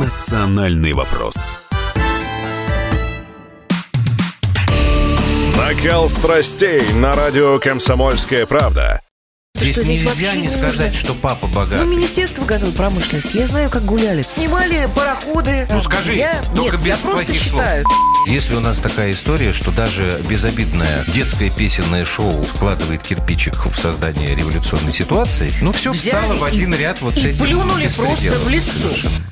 Национальный 0.00 0.92
вопрос. 0.92 1.34
Накал 5.58 6.08
страстей 6.08 6.80
на 6.92 7.16
радио 7.16 7.58
«Комсомольская 7.58 8.46
правда». 8.46 9.00
Здесь, 9.54 9.76
что, 9.76 9.84
здесь 9.84 10.02
нельзя 10.02 10.34
не 10.34 10.48
сказать, 10.48 10.92
нет. 10.92 10.94
что 10.94 11.14
папа 11.14 11.46
богатый. 11.46 11.84
Ну, 11.84 11.90
Министерство 11.90 12.44
газовой 12.44 12.74
промышленности, 12.74 13.38
я 13.38 13.46
знаю, 13.46 13.70
как 13.70 13.84
гуляли. 13.84 14.22
Снимали 14.22 14.88
пароходы. 14.94 15.66
Ну, 15.72 15.80
скажи, 15.80 16.14
я... 16.14 16.42
только 16.56 16.76
нет, 16.76 16.84
без 16.84 17.04
я 17.04 17.10
плохих 17.10 17.34
считаю. 17.36 17.84
слов. 17.84 17.94
Если 18.26 18.54
у 18.54 18.60
нас 18.60 18.80
такая 18.80 19.12
история, 19.12 19.52
что 19.52 19.70
даже 19.70 20.20
безобидное 20.28 21.04
детское 21.06 21.50
песенное 21.50 22.04
шоу 22.04 22.42
вкладывает 22.42 23.02
кирпичик 23.02 23.54
в 23.66 23.78
создание 23.78 24.34
революционной 24.34 24.92
ситуации, 24.92 25.52
ну, 25.62 25.70
все 25.72 25.92
Взяли 25.92 26.16
встало 26.16 26.34
в 26.34 26.44
один 26.44 26.74
ряд 26.74 27.00
вот 27.00 27.16
и 27.16 27.20
с 27.20 27.24
этим 27.24 27.44
плюнули 27.44 27.88
просто 27.96 28.32
в 28.32 28.48
лицо. 28.48 28.70
Совершенно. 28.72 29.24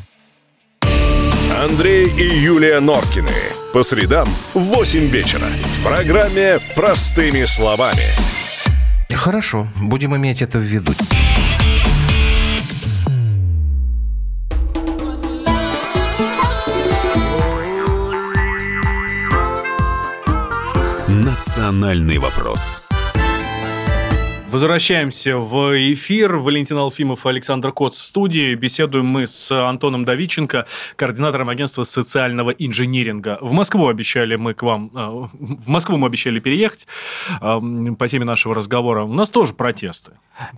Андрей 1.64 2.08
и 2.08 2.40
Юлия 2.40 2.80
Норкины. 2.80 3.30
По 3.72 3.82
средам 3.82 4.28
в 4.54 4.60
8 4.60 5.06
вечера. 5.08 5.46
В 5.78 5.82
программе 5.82 6.60
«Простыми 6.74 7.44
словами». 7.44 8.04
Хорошо, 9.14 9.68
будем 9.80 10.16
иметь 10.16 10.42
это 10.42 10.58
в 10.58 10.62
виду. 10.62 10.92
Национальный 21.08 22.18
вопрос. 22.18 22.82
Возвращаемся 24.52 25.38
в 25.38 25.72
эфир. 25.94 26.36
Валентин 26.36 26.76
Алфимов 26.76 27.24
и 27.24 27.28
Александр 27.30 27.72
Коц 27.72 27.96
в 27.96 28.04
студии. 28.04 28.54
Беседуем 28.54 29.06
мы 29.06 29.26
с 29.26 29.50
Антоном 29.50 30.04
Давиченко, 30.04 30.66
координатором 30.96 31.48
агентства 31.48 31.84
социального 31.84 32.50
инжиниринга. 32.50 33.38
В 33.40 33.52
Москву 33.52 33.88
обещали 33.88 34.36
мы 34.36 34.52
к 34.52 34.62
вам... 34.62 34.90
Э, 34.94 35.28
в 35.32 35.68
Москву 35.68 35.96
мы 35.96 36.06
обещали 36.06 36.38
переехать 36.38 36.86
э, 37.40 37.60
по 37.98 38.08
теме 38.08 38.26
нашего 38.26 38.54
разговора. 38.54 39.04
У 39.04 39.14
нас 39.14 39.30
тоже 39.30 39.54
протесты, 39.54 40.12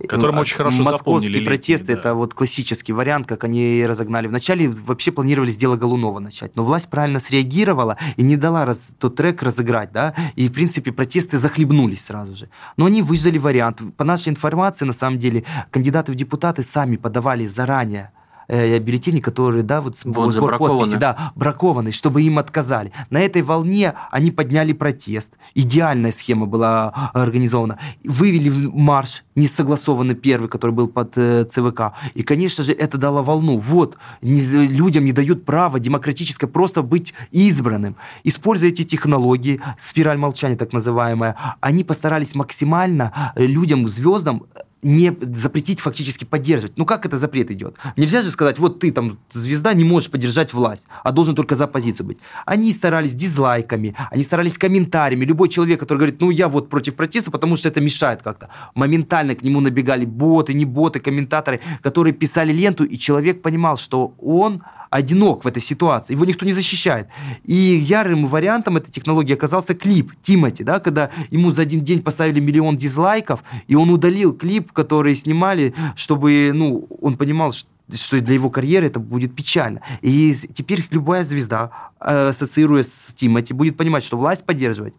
которые 0.09 0.35
мы 0.35 0.41
очень 0.41 0.57
хорошо 0.57 0.79
Московские 0.79 0.97
запомнили. 0.97 1.31
летние, 1.31 1.47
протесты 1.47 1.93
да. 1.93 1.93
это 1.93 2.13
вот 2.15 2.33
классический 2.33 2.91
вариант, 2.91 3.27
как 3.27 3.45
они 3.45 3.85
разогнали. 3.87 4.27
Вначале 4.27 4.67
вообще 4.67 5.13
планировали 5.13 5.51
с 5.51 5.55
дела 5.55 5.77
Голунова 5.77 6.19
начать, 6.19 6.57
но 6.57 6.65
власть 6.65 6.89
правильно 6.89 7.21
среагировала 7.21 7.95
и 8.17 8.23
не 8.23 8.35
дала 8.35 8.65
раз, 8.65 8.89
тот 8.99 9.15
трек 9.15 9.41
разыграть, 9.41 9.93
да, 9.93 10.13
и 10.35 10.49
в 10.49 10.51
принципе 10.51 10.91
протесты 10.91 11.37
захлебнулись 11.37 12.03
сразу 12.03 12.35
же. 12.35 12.49
Но 12.75 12.87
они 12.87 13.01
выждали 13.01 13.37
вариант. 13.37 13.84
По 13.91 14.03
нашей 14.03 14.29
информации, 14.29 14.85
на 14.85 14.93
самом 14.93 15.19
деле, 15.19 15.43
кандидаты 15.71 16.11
в 16.11 16.15
депутаты 16.15 16.63
сами 16.63 16.95
подавали 16.95 17.45
заранее 17.45 18.11
э, 18.47 18.79
бюллетени, 18.79 19.19
которые, 19.19 19.63
да, 19.63 19.81
вот, 19.81 19.95
Вот, 20.03 20.33
сбор 20.33 20.57
подписи, 20.57 20.97
да, 20.99 21.31
бракованные, 21.35 21.91
чтобы 21.91 22.21
им 22.23 22.37
отказали. 22.37 22.91
На 23.09 23.19
этой 23.19 23.41
волне 23.41 23.93
они 24.11 24.31
подняли 24.31 24.73
протест. 24.73 25.31
Идеальная 25.53 26.11
схема 26.11 26.45
была 26.45 27.11
организована. 27.13 27.77
Вывели 28.03 28.49
в 28.49 28.75
марш, 28.75 29.23
не 29.35 29.47
согласованный 29.47 30.15
первый, 30.15 30.47
который 30.49 30.71
был 30.71 30.87
под 30.87 31.13
э, 31.17 31.45
ЦВК. 31.45 31.93
И, 32.13 32.23
конечно 32.23 32.63
же, 32.63 32.71
это 32.73 32.97
дало 32.97 33.23
волну. 33.23 33.57
Вот, 33.57 33.97
не- 34.21 34.41
людям 34.67 35.05
не 35.05 35.11
дают 35.11 35.45
права 35.45 35.79
демократическое 35.79 36.47
просто 36.47 36.81
быть 36.83 37.13
избранным. 37.31 37.95
Используя 38.23 38.69
эти 38.69 38.83
технологии, 38.83 39.61
спираль 39.89 40.17
молчания 40.17 40.55
так 40.55 40.73
называемая, 40.73 41.35
они 41.61 41.83
постарались 41.83 42.35
максимально 42.35 43.31
э, 43.35 43.45
людям, 43.45 43.87
звездам, 43.87 44.43
не 44.85 45.11
запретить 45.35 45.79
фактически 45.79 46.25
поддерживать. 46.25 46.77
Ну 46.77 46.85
как 46.85 47.05
это 47.07 47.17
запрет 47.17 47.49
идет? 47.49 47.75
Нельзя 47.97 48.21
же 48.21 48.29
сказать, 48.29 48.59
вот 48.59 48.79
ты 48.79 48.91
там 48.91 49.17
звезда 49.33 49.73
не 49.73 49.83
можешь 49.83 50.11
поддержать 50.11 50.53
власть, 50.53 50.85
а 51.03 51.11
должен 51.11 51.33
только 51.33 51.55
за 51.55 51.63
оппозицию 51.63 52.05
быть. 52.05 52.19
Они 52.45 52.71
старались 52.71 53.15
дизлайками, 53.15 53.95
они 54.11 54.23
старались 54.23 54.59
комментариями. 54.59 55.25
Любой 55.25 55.49
человек, 55.49 55.79
который 55.79 55.97
говорит, 55.97 56.21
ну 56.21 56.29
я 56.29 56.47
вот 56.47 56.69
против 56.69 56.95
протеста, 56.95 57.31
потому 57.31 57.57
что 57.57 57.67
это 57.67 57.81
мешает 57.81 58.21
как-то. 58.21 58.49
Моментально 58.75 59.35
к 59.35 59.41
нему 59.41 59.59
набегали 59.59 60.05
боты, 60.05 60.53
не 60.53 60.65
боты, 60.65 60.99
комментаторы, 60.99 61.61
которые 61.81 62.13
писали 62.13 62.53
ленту, 62.53 62.83
и 62.83 62.99
человек 62.99 63.41
понимал, 63.41 63.77
что 63.77 64.13
он 64.19 64.61
одинок 64.95 65.43
в 65.43 65.47
этой 65.47 65.61
ситуации, 65.61 66.13
его 66.13 66.25
никто 66.25 66.45
не 66.45 66.53
защищает. 66.53 67.07
И 67.43 67.55
ярым 67.55 68.27
вариантом 68.27 68.77
этой 68.77 68.91
технологии 68.91 69.33
оказался 69.33 69.73
клип 69.73 70.13
Тимати, 70.23 70.63
да, 70.63 70.79
когда 70.79 71.09
ему 71.31 71.51
за 71.51 71.63
один 71.63 71.83
день 71.83 72.01
поставили 72.01 72.39
миллион 72.39 72.77
дизлайков, 72.77 73.43
и 73.67 73.75
он 73.75 73.89
удалил 73.89 74.33
клип, 74.33 74.71
который 74.71 75.15
снимали, 75.15 75.73
чтобы, 75.95 76.51
ну, 76.53 76.87
он 77.01 77.17
понимал, 77.17 77.53
что 77.53 77.69
что 77.93 78.19
для 78.19 78.33
его 78.33 78.49
карьеры 78.49 78.87
это 78.87 78.99
будет 78.99 79.35
печально. 79.35 79.81
И 80.01 80.33
теперь 80.33 80.83
любая 80.89 81.23
звезда, 81.23 81.69
э, 81.99 82.29
ассоциируясь 82.29 82.87
с 82.87 83.13
Тимати, 83.13 83.53
будет 83.53 83.77
понимать, 83.77 84.03
что 84.03 84.17
власть 84.17 84.43
поддерживать 84.43 84.95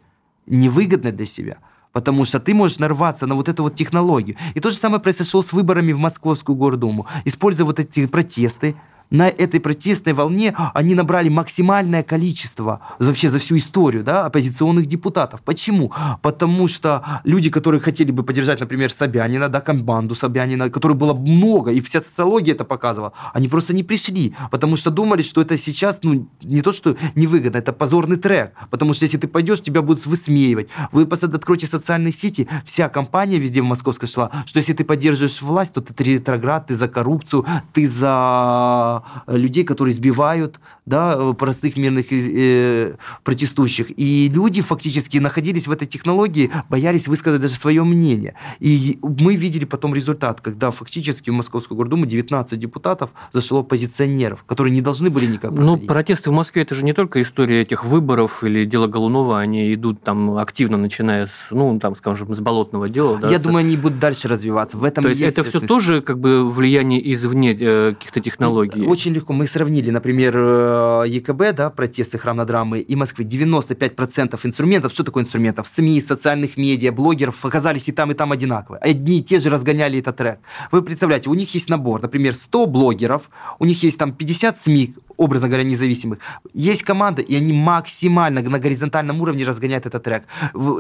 невыгодно 0.47 1.11
для 1.11 1.26
себя. 1.26 1.57
Потому 1.92 2.24
что 2.24 2.38
ты 2.38 2.55
можешь 2.55 2.78
нарваться 2.78 3.26
на 3.26 3.34
вот 3.34 3.49
эту 3.49 3.64
вот 3.64 3.74
технологию. 3.74 4.36
И 4.55 4.61
то 4.61 4.70
же 4.70 4.76
самое 4.76 5.01
произошло 5.01 5.42
с 5.42 5.53
выборами 5.53 5.90
в 5.90 5.99
Московскую 5.99 6.55
Гордуму. 6.55 7.07
Используя 7.24 7.66
вот 7.66 7.80
эти 7.80 8.07
протесты, 8.07 8.76
на 9.11 9.28
этой 9.28 9.61
протестной 9.61 10.12
волне 10.12 10.54
они 10.74 10.94
набрали 10.94 11.28
максимальное 11.28 12.02
количество 12.02 12.80
вообще 12.98 13.30
за 13.30 13.38
всю 13.38 13.57
историю 13.57 14.04
да, 14.04 14.26
оппозиционных 14.26 14.86
депутатов. 14.86 15.42
Почему? 15.42 15.92
Потому 16.22 16.68
что 16.68 17.02
люди, 17.24 17.50
которые 17.50 17.80
хотели 17.80 18.11
бы 18.11 18.22
поддержать, 18.22 18.61
например, 18.61 18.90
Собянина, 18.90 19.48
да, 19.48 19.61
команду 19.61 20.14
Собянина, 20.14 20.70
которой 20.70 20.94
было 20.94 21.14
много, 21.14 21.72
и 21.72 21.80
вся 21.80 22.00
социология 22.00 22.54
это 22.54 22.64
показывала, 22.64 23.12
они 23.32 23.48
просто 23.48 23.74
не 23.74 23.82
пришли, 23.82 24.34
потому 24.50 24.76
что 24.76 24.90
думали, 24.90 25.22
что 25.22 25.40
это 25.40 25.59
сейчас 25.59 26.00
ну, 26.02 26.28
не 26.42 26.62
то, 26.62 26.72
что 26.72 26.96
невыгодно, 27.14 27.59
это 27.59 27.72
позорный 27.72 28.16
трек. 28.16 28.52
Потому 28.70 28.94
что 28.94 29.04
если 29.04 29.18
ты 29.18 29.28
пойдешь, 29.28 29.62
тебя 29.62 29.82
будут 29.82 30.07
высмеивать. 30.07 30.68
Вы 30.92 31.02
откройте 31.02 31.66
социальные 31.66 32.12
сети, 32.12 32.48
вся 32.64 32.88
компания 32.88 33.38
везде 33.38 33.62
в 33.62 33.64
Московской 33.64 34.09
шла, 34.09 34.30
что 34.46 34.59
если 34.59 34.72
ты 34.72 34.84
поддерживаешь 34.84 35.42
власть, 35.42 35.72
то 35.74 35.80
ты 35.80 36.04
ретроград, 36.04 36.66
ты 36.68 36.74
за 36.74 36.88
коррупцию, 36.88 37.44
ты 37.72 37.86
за 37.86 38.95
людей, 39.26 39.64
которые 39.64 39.92
избивают 39.92 40.61
да, 40.87 41.16
э, 41.18 41.34
простых 41.34 41.76
мирных 41.76 42.07
э, 42.11 42.95
протестующих. 43.24 43.87
И 43.97 44.28
люди 44.32 44.62
фактически 44.62 45.18
находились 45.18 45.66
в 45.66 45.72
этой 45.72 45.87
технологии, 45.87 46.51
боялись 46.68 47.09
высказать 47.09 47.41
даже 47.41 47.55
свое 47.57 47.82
мнение. 47.84 48.34
И 48.61 48.99
мы 49.03 49.34
видели 49.37 49.64
потом 49.64 49.95
результат, 49.95 50.41
когда 50.41 50.70
фактически 50.70 51.30
в 51.30 51.34
Московскую 51.34 51.76
Гордуму 51.76 52.07
19 52.07 52.59
депутатов 52.59 53.11
зашло 53.32 53.61
оппозиционеров, 53.61 54.45
которые 54.45 54.72
не 54.72 54.80
должны 54.80 55.11
были 55.11 55.26
никак 55.26 55.51
Ну, 55.51 55.57
проходить. 55.66 55.87
протесты 55.89 56.30
в 56.30 56.32
Москве 56.32 56.62
это 56.62 56.74
же 56.74 56.84
не 56.84 56.93
только 56.93 57.20
история 57.20 57.62
этих 57.62 57.84
выборов 57.84 58.45
или 58.45 58.64
дела 58.64 58.87
Голунова, 58.87 59.41
они 59.41 59.74
идут 59.74 60.03
там 60.03 60.39
активно, 60.39 60.76
начиная 60.76 61.26
с, 61.26 61.49
ну, 61.51 61.78
там, 61.80 61.95
скажем, 61.97 62.32
с 62.34 62.41
болотного 62.41 62.89
дела. 62.89 63.18
да, 63.18 63.30
Я 63.30 63.39
с- 63.39 63.43
думаю, 63.43 63.59
они 63.61 63.76
будут 63.76 63.99
дальше 63.99 64.28
развиваться. 64.28 64.76
В 64.76 64.84
этом 64.84 65.03
То 65.05 65.11
есть 65.11 65.22
это 65.22 65.43
то 65.43 65.49
все 65.49 65.61
тоже 65.61 66.01
как 66.01 66.18
бы 66.20 66.49
влияние 66.49 67.01
извне 67.14 67.57
э, 67.59 67.95
каких-то 67.95 68.20
технологий. 68.20 68.87
очень 68.87 69.12
легко. 69.12 69.32
Мы 69.32 69.47
сравнили, 69.49 69.91
например, 69.91 70.34
э, 70.37 70.75
ЕКБ, 71.06 71.54
да, 71.54 71.70
протесты 71.70 72.18
храмнодрамы 72.18 72.80
и 72.80 72.96
Москвы. 72.96 73.24
95% 73.24 74.38
инструментов, 74.42 74.92
что 74.92 75.04
такое 75.04 75.24
инструментов? 75.24 75.68
СМИ, 75.68 76.00
социальных 76.00 76.56
медиа, 76.56 76.92
блогеров 76.92 77.44
оказались 77.44 77.88
и 77.88 77.92
там, 77.92 78.10
и 78.10 78.14
там 78.14 78.32
одинаковые. 78.32 78.80
Одни 78.80 79.18
и 79.18 79.22
те 79.22 79.38
же 79.38 79.50
разгоняли 79.50 79.98
этот 79.98 80.16
трек. 80.16 80.38
Вы 80.72 80.82
представляете, 80.82 81.30
у 81.30 81.34
них 81.34 81.54
есть 81.54 81.68
набор, 81.68 82.02
например, 82.02 82.34
100 82.34 82.66
блогеров, 82.66 83.30
у 83.58 83.64
них 83.64 83.82
есть 83.82 83.98
там 83.98 84.12
50 84.12 84.58
СМИ, 84.58 84.94
образно 85.16 85.48
говоря, 85.48 85.64
независимых. 85.64 86.18
Есть 86.52 86.82
команда, 86.82 87.22
и 87.22 87.34
они 87.36 87.52
максимально 87.52 88.42
на 88.42 88.58
горизонтальном 88.58 89.20
уровне 89.20 89.44
разгоняют 89.44 89.86
этот 89.86 90.02
трек. 90.02 90.24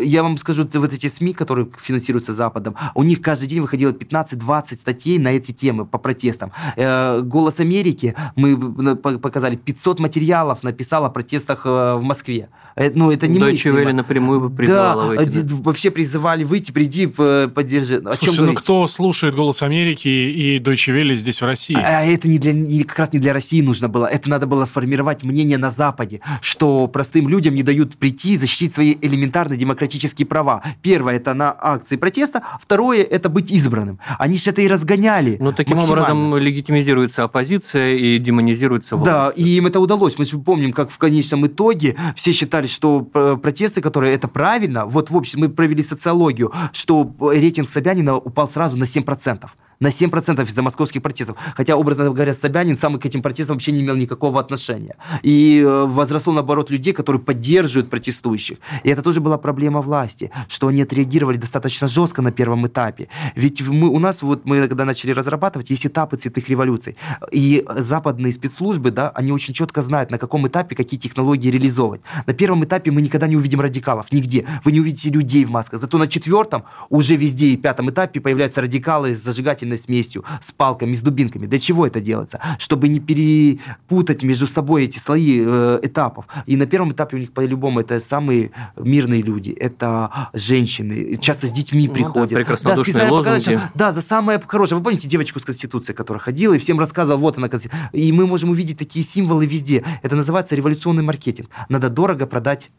Я 0.02 0.22
вам 0.22 0.38
скажу, 0.38 0.68
вот 0.72 0.92
эти 0.92 1.08
СМИ, 1.08 1.32
которые 1.32 1.68
финансируются 1.82 2.32
Западом, 2.32 2.76
у 2.94 3.02
них 3.02 3.20
каждый 3.20 3.48
день 3.48 3.60
выходило 3.60 3.92
15-20 3.92 4.74
статей 4.74 5.18
на 5.18 5.28
эти 5.28 5.52
темы 5.52 5.86
по 5.86 5.98
протестам. 5.98 6.52
Э, 6.76 7.20
«Голос 7.22 7.60
Америки» 7.60 8.14
мы 8.36 8.96
показали 8.96 9.56
500 9.56 10.00
материалов 10.00 10.62
написал 10.62 11.04
о 11.04 11.10
протестах 11.10 11.62
э, 11.64 11.94
в 11.94 12.02
Москве. 12.02 12.48
Э, 12.76 12.90
ну, 12.94 13.10
это 13.10 13.26
не 13.26 13.38
Deutsche 13.38 13.72
Welle 13.72 13.92
напрямую 13.92 14.40
бы 14.40 14.50
призывала 14.50 15.14
да, 15.14 15.22
выйти. 15.22 15.38
Да, 15.38 15.56
вообще 15.56 15.90
призывали 15.90 16.44
выйти, 16.44 16.72
приди, 16.72 17.06
поддержи. 17.06 18.02
О 18.04 18.12
Слушай, 18.12 18.46
ну 18.46 18.54
кто 18.54 18.86
слушает 18.86 19.34
«Голос 19.34 19.62
Америки» 19.62 20.08
и 20.08 20.58
Deutsche 20.58 20.94
Welle 20.94 21.14
здесь, 21.14 21.40
в 21.40 21.44
России? 21.44 21.76
А, 21.76 22.00
а 22.00 22.04
это 22.04 22.28
не 22.28 22.38
для, 22.38 22.84
как 22.84 22.98
раз 22.98 23.12
не 23.12 23.18
для 23.18 23.32
России 23.32 23.62
нужно 23.62 23.88
было. 23.88 24.06
Это 24.06 24.25
надо 24.28 24.46
было 24.46 24.66
формировать 24.66 25.22
мнение 25.24 25.58
на 25.58 25.70
Западе, 25.70 26.20
что 26.40 26.88
простым 26.88 27.28
людям 27.28 27.54
не 27.54 27.62
дают 27.62 27.96
прийти 27.96 28.34
и 28.34 28.36
защитить 28.36 28.74
свои 28.74 28.96
элементарные 29.00 29.58
демократические 29.58 30.26
права. 30.26 30.62
Первое– 30.82 31.14
это 31.16 31.34
на 31.34 31.54
акции 31.58 31.96
протеста. 31.96 32.42
Второе– 32.60 33.02
это 33.10 33.28
быть 33.28 33.50
избранным. 33.50 33.98
Они 34.18 34.38
же 34.38 34.50
это 34.50 34.62
и 34.62 34.68
разгоняли. 34.68 35.36
Ну, 35.40 35.52
таким 35.52 35.78
образом 35.78 36.36
легитимизируется 36.36 37.24
оппозиция 37.24 37.94
и 37.94 38.18
демонизируется 38.18 38.96
власть. 38.96 39.06
Да, 39.06 39.32
и 39.34 39.44
им 39.56 39.66
это 39.66 39.80
удалось. 39.80 40.18
Мы 40.18 40.24
помним, 40.40 40.72
как 40.72 40.90
в 40.90 40.98
конечном 40.98 41.46
итоге 41.46 41.96
все 42.14 42.32
считали, 42.32 42.66
что 42.66 43.02
протесты, 43.02 43.80
которые 43.80 44.14
это 44.14 44.28
правильно, 44.28 44.86
вот 44.86 45.10
в 45.10 45.16
общем 45.16 45.40
мы 45.40 45.48
провели 45.48 45.82
социологию, 45.82 46.52
что 46.72 47.10
рейтинг 47.20 47.68
Собянина 47.68 48.16
упал 48.16 48.48
сразу 48.48 48.76
на 48.76 48.84
7% 48.84 49.46
на 49.80 49.88
7% 49.88 50.46
из-за 50.46 50.62
московских 50.62 51.02
протестов. 51.02 51.36
Хотя, 51.54 51.76
образно 51.76 52.04
говоря, 52.04 52.32
Собянин 52.32 52.78
сам 52.78 52.98
к 52.98 53.06
этим 53.06 53.22
протестам 53.22 53.56
вообще 53.56 53.72
не 53.72 53.82
имел 53.82 53.96
никакого 53.96 54.40
отношения. 54.40 54.96
И 55.22 55.62
э, 55.64 55.86
возросло, 55.86 56.32
наоборот, 56.32 56.70
людей, 56.70 56.92
которые 56.92 57.20
поддерживают 57.20 57.90
протестующих. 57.90 58.58
И 58.84 58.90
это 58.90 59.02
тоже 59.02 59.20
была 59.20 59.38
проблема 59.38 59.80
власти, 59.80 60.30
что 60.48 60.68
они 60.68 60.82
отреагировали 60.82 61.36
достаточно 61.36 61.88
жестко 61.88 62.22
на 62.22 62.32
первом 62.32 62.66
этапе. 62.66 63.08
Ведь 63.34 63.60
мы, 63.66 63.88
у 63.88 63.98
нас, 63.98 64.22
вот 64.22 64.46
мы 64.46 64.68
когда 64.68 64.84
начали 64.84 65.12
разрабатывать, 65.12 65.70
есть 65.70 65.86
этапы 65.86 66.16
цветных 66.16 66.48
революций. 66.48 66.96
И 67.32 67.64
западные 67.76 68.32
спецслужбы, 68.32 68.90
да, 68.90 69.10
они 69.10 69.32
очень 69.32 69.54
четко 69.54 69.82
знают, 69.82 70.10
на 70.10 70.18
каком 70.18 70.46
этапе 70.48 70.74
какие 70.76 70.98
технологии 70.98 71.50
реализовывать. 71.50 72.00
На 72.26 72.34
первом 72.34 72.64
этапе 72.64 72.90
мы 72.90 73.02
никогда 73.02 73.26
не 73.26 73.36
увидим 73.36 73.60
радикалов, 73.60 74.10
нигде. 74.12 74.46
Вы 74.64 74.72
не 74.72 74.80
увидите 74.80 75.10
людей 75.10 75.44
в 75.44 75.50
масках. 75.50 75.80
Зато 75.80 75.98
на 75.98 76.08
четвертом, 76.08 76.64
уже 76.88 77.16
везде 77.16 77.48
и 77.48 77.56
пятом 77.56 77.90
этапе 77.90 78.20
появляются 78.20 78.60
радикалы 78.60 79.16
с 79.16 79.22
зажигательными 79.22 79.65
зажигательной 79.66 79.78
смесью, 79.78 80.24
с 80.42 80.52
палками, 80.52 80.94
с 80.94 81.00
дубинками. 81.00 81.46
Для 81.46 81.58
чего 81.58 81.86
это 81.86 82.00
делается? 82.00 82.40
Чтобы 82.58 82.88
не 82.88 83.00
перепутать 83.00 84.22
между 84.22 84.46
собой 84.46 84.84
эти 84.84 84.98
слои 84.98 85.42
э, 85.44 85.80
этапов. 85.82 86.26
И 86.46 86.56
на 86.56 86.66
первом 86.66 86.92
этапе 86.92 87.16
у 87.16 87.20
них 87.20 87.32
по-любому 87.32 87.80
это 87.80 88.00
самые 88.00 88.50
мирные 88.76 89.22
люди, 89.22 89.50
это 89.50 90.30
женщины, 90.32 91.16
часто 91.20 91.46
с 91.46 91.52
детьми 91.52 91.88
ну, 91.88 91.94
приходят. 91.94 92.30
Да, 92.30 92.36
прекраснодушные 92.36 93.06
да, 93.06 93.12
лозунги. 93.12 93.60
Да, 93.74 93.92
за 93.92 94.00
самое 94.00 94.40
хорошее. 94.46 94.78
Вы 94.78 94.84
помните 94.84 95.08
девочку 95.08 95.40
с 95.40 95.44
Конституции, 95.44 95.92
которая 95.92 96.20
ходила 96.20 96.54
и 96.54 96.58
всем 96.58 96.78
рассказывала, 96.78 97.18
вот 97.18 97.38
она 97.38 97.48
Конституция. 97.48 97.90
И 97.92 98.12
мы 98.12 98.26
можем 98.26 98.50
увидеть 98.50 98.78
такие 98.78 99.04
символы 99.04 99.46
везде. 99.46 99.84
Это 100.02 100.16
называется 100.16 100.54
революционный 100.54 101.02
маркетинг. 101.02 101.48
Надо 101.68 101.88
дорого 101.88 102.26
продать 102.26 102.70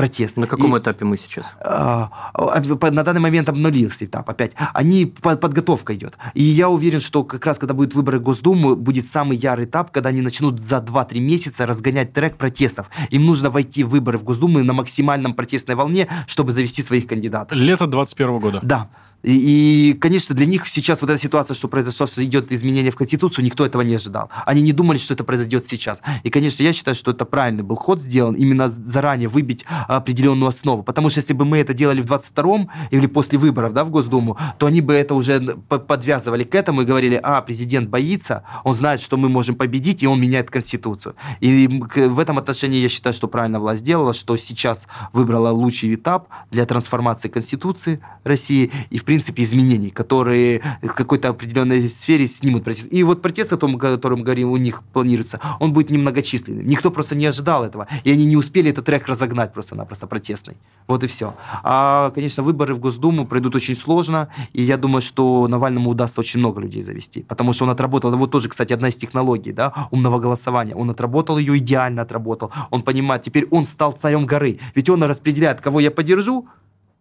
протест. 0.00 0.38
На 0.38 0.46
каком 0.46 0.74
и, 0.74 0.78
этапе 0.78 1.04
мы 1.04 1.18
сейчас? 1.18 1.44
А, 1.60 2.32
на 2.90 3.02
данный 3.04 3.20
момент 3.20 3.50
обнулился 3.50 4.06
этап 4.06 4.30
опять. 4.30 4.52
Они, 4.72 5.04
подготовка 5.04 5.94
идет. 5.94 6.14
И 6.32 6.42
я 6.42 6.70
уверен, 6.70 7.00
что 7.00 7.22
как 7.22 7.44
раз 7.44 7.58
когда 7.58 7.74
будут 7.74 7.94
выборы 7.94 8.18
Госдумы, 8.18 8.76
будет 8.76 9.06
самый 9.08 9.36
ярый 9.36 9.66
этап, 9.66 9.90
когда 9.90 10.08
они 10.08 10.22
начнут 10.22 10.60
за 10.60 10.76
2-3 10.76 11.20
месяца 11.20 11.66
разгонять 11.66 12.14
трек 12.14 12.38
протестов. 12.38 12.86
Им 13.10 13.26
нужно 13.26 13.50
войти 13.50 13.84
в 13.84 13.90
выборы 13.90 14.16
в 14.16 14.24
Госдуму 14.24 14.64
на 14.64 14.72
максимальном 14.72 15.34
протестной 15.34 15.74
волне, 15.74 16.08
чтобы 16.26 16.52
завести 16.52 16.82
своих 16.82 17.06
кандидатов. 17.06 17.58
Лето 17.58 17.86
21 17.86 18.38
года. 18.38 18.60
Да. 18.62 18.88
И, 19.22 19.90
и, 19.90 19.92
конечно, 19.94 20.34
для 20.34 20.46
них 20.46 20.66
сейчас 20.66 21.00
вот 21.00 21.10
эта 21.10 21.20
ситуация, 21.20 21.54
что 21.54 21.68
произошло, 21.68 22.06
что 22.06 22.24
идет 22.24 22.52
изменение 22.52 22.90
в 22.90 22.96
Конституцию, 22.96 23.44
никто 23.44 23.66
этого 23.66 23.82
не 23.82 23.94
ожидал. 23.94 24.30
Они 24.46 24.62
не 24.62 24.72
думали, 24.72 24.98
что 24.98 25.14
это 25.14 25.24
произойдет 25.24 25.68
сейчас. 25.68 26.00
И, 26.22 26.30
конечно, 26.30 26.62
я 26.62 26.72
считаю, 26.72 26.94
что 26.94 27.10
это 27.10 27.24
правильный 27.24 27.62
был 27.62 27.76
ход 27.76 28.02
сделан, 28.02 28.34
именно 28.34 28.70
заранее 28.70 29.28
выбить 29.28 29.64
определенную 29.88 30.48
основу. 30.48 30.82
Потому 30.82 31.10
что 31.10 31.20
если 31.20 31.32
бы 31.32 31.44
мы 31.44 31.58
это 31.58 31.74
делали 31.74 32.00
в 32.00 32.06
22-м 32.06 32.70
или 32.90 33.06
после 33.06 33.38
выборов 33.38 33.72
да, 33.72 33.84
в 33.84 33.90
Госдуму, 33.90 34.38
то 34.58 34.66
они 34.66 34.80
бы 34.80 34.94
это 34.94 35.14
уже 35.14 35.40
подвязывали 35.40 36.44
к 36.44 36.54
этому 36.54 36.82
и 36.82 36.84
говорили, 36.84 37.20
а, 37.22 37.42
президент 37.42 37.88
боится, 37.88 38.44
он 38.64 38.74
знает, 38.74 39.00
что 39.00 39.16
мы 39.16 39.28
можем 39.28 39.54
победить, 39.54 40.02
и 40.02 40.06
он 40.06 40.20
меняет 40.20 40.50
Конституцию. 40.50 41.14
И 41.40 41.66
в 41.66 42.18
этом 42.18 42.38
отношении 42.38 42.80
я 42.80 42.88
считаю, 42.88 43.14
что 43.14 43.28
правильно 43.28 43.60
власть 43.60 43.80
сделала, 43.80 44.14
что 44.14 44.36
сейчас 44.36 44.86
выбрала 45.12 45.50
лучший 45.50 45.94
этап 45.94 46.28
для 46.50 46.66
трансформации 46.66 47.28
Конституции 47.28 48.00
России 48.24 48.70
и, 48.90 48.98
в 48.98 49.04
принципе, 49.10 49.42
изменений, 49.42 49.90
которые 49.90 50.62
в 50.82 50.94
какой-то 50.94 51.30
определенной 51.30 51.88
сфере 51.88 52.28
снимут 52.28 52.62
протест. 52.62 52.86
И 52.92 53.02
вот 53.02 53.22
протест, 53.22 53.52
о 53.52 53.56
том, 53.56 53.74
о 53.74 53.78
котором 53.78 54.22
говорим, 54.22 54.52
у 54.52 54.56
них 54.56 54.84
планируется, 54.92 55.40
он 55.58 55.72
будет 55.72 55.90
немногочисленным. 55.90 56.64
Никто 56.64 56.92
просто 56.92 57.16
не 57.16 57.26
ожидал 57.26 57.64
этого. 57.64 57.88
И 58.04 58.12
они 58.12 58.24
не 58.24 58.36
успели 58.36 58.70
этот 58.70 58.84
трек 58.84 59.08
разогнать 59.08 59.52
просто-напросто 59.52 60.06
протестный. 60.06 60.56
Вот 60.86 61.02
и 61.02 61.08
все. 61.08 61.34
А, 61.64 62.12
конечно, 62.14 62.44
выборы 62.44 62.72
в 62.76 62.78
Госдуму 62.78 63.26
пройдут 63.26 63.56
очень 63.56 63.74
сложно, 63.74 64.28
и 64.52 64.62
я 64.62 64.76
думаю, 64.76 65.02
что 65.02 65.48
Навальному 65.48 65.90
удастся 65.90 66.20
очень 66.20 66.38
много 66.38 66.60
людей 66.60 66.82
завести, 66.82 67.22
потому 67.22 67.52
что 67.52 67.64
он 67.64 67.70
отработал, 67.70 68.16
вот 68.16 68.30
тоже, 68.30 68.48
кстати, 68.48 68.72
одна 68.72 68.90
из 68.90 68.96
технологий, 68.96 69.52
да, 69.52 69.88
умного 69.90 70.20
голосования, 70.20 70.76
он 70.76 70.88
отработал 70.90 71.38
ее, 71.38 71.58
идеально 71.58 72.02
отработал, 72.02 72.52
он 72.70 72.82
понимает, 72.82 73.24
теперь 73.24 73.48
он 73.50 73.66
стал 73.66 73.92
царем 73.92 74.26
горы, 74.26 74.60
ведь 74.76 74.88
он 74.88 75.02
распределяет, 75.02 75.60
кого 75.60 75.80
я 75.80 75.90
поддержу, 75.90 76.46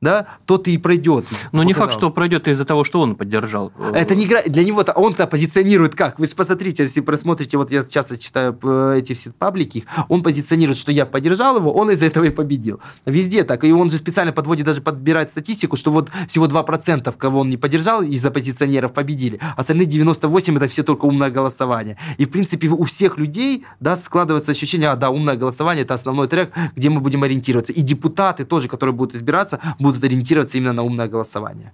да, 0.01 0.27
тот 0.45 0.67
и 0.67 0.77
пройдет. 0.77 1.25
Но 1.51 1.63
не 1.63 1.73
факт, 1.73 1.93
что 1.93 2.09
пройдет 2.09 2.47
из-за 2.47 2.65
того, 2.65 2.83
что 2.83 3.01
он 3.01 3.15
поддержал. 3.15 3.71
Это 3.93 4.15
не 4.15 4.25
игра... 4.25 4.41
Для 4.45 4.63
него-то 4.63 4.93
он-то 4.93 5.27
позиционирует 5.27 5.95
как? 5.95 6.19
Вы 6.19 6.27
посмотрите, 6.27 6.83
если 6.83 7.01
просмотрите, 7.01 7.57
вот 7.57 7.71
я 7.71 7.83
часто 7.83 8.17
читаю 8.17 8.57
э, 8.63 8.95
эти 8.99 9.13
все 9.13 9.31
паблики, 9.31 9.85
он 10.07 10.23
позиционирует, 10.23 10.77
что 10.77 10.91
я 10.91 11.05
поддержал 11.05 11.57
его, 11.57 11.73
он 11.73 11.91
из-за 11.91 12.05
этого 12.05 12.23
и 12.25 12.29
победил. 12.29 12.79
Везде 13.05 13.43
так. 13.43 13.63
И 13.63 13.71
он 13.71 13.89
же 13.89 13.97
специально 13.97 14.31
подводит, 14.31 14.65
даже 14.65 14.81
подбирает 14.81 15.31
статистику, 15.31 15.75
что 15.75 15.91
вот 15.91 16.09
всего 16.27 16.47
2% 16.47 17.13
кого 17.17 17.39
он 17.39 17.49
не 17.49 17.57
поддержал 17.57 18.01
из 18.01 18.25
оппозиционеров 18.25 18.93
победили. 18.93 19.39
Остальные 19.57 19.87
98% 19.87 20.55
это 20.57 20.67
все 20.67 20.83
только 20.83 21.05
умное 21.05 21.29
голосование. 21.29 21.97
И, 22.17 22.25
в 22.25 22.29
принципе, 22.29 22.67
у 22.69 22.83
всех 22.83 23.17
людей, 23.17 23.65
да, 23.79 23.97
складывается 23.97 24.51
ощущение, 24.51 24.89
а, 24.89 24.95
да, 24.95 25.09
умное 25.09 25.35
голосование 25.35 25.83
это 25.83 25.93
основной 25.93 26.27
трек, 26.27 26.53
где 26.75 26.89
мы 26.89 27.01
будем 27.01 27.23
ориентироваться. 27.23 27.73
И 27.73 27.81
депутаты 27.81 28.45
тоже, 28.45 28.67
которые 28.67 28.93
будут 28.93 29.15
избираться, 29.15 29.59
будут 29.79 29.88
будут 29.89 30.03
ориентироваться 30.03 30.57
именно 30.57 30.73
на 30.73 30.83
умное 30.83 31.07
голосование. 31.07 31.73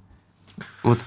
Вот. 0.83 0.99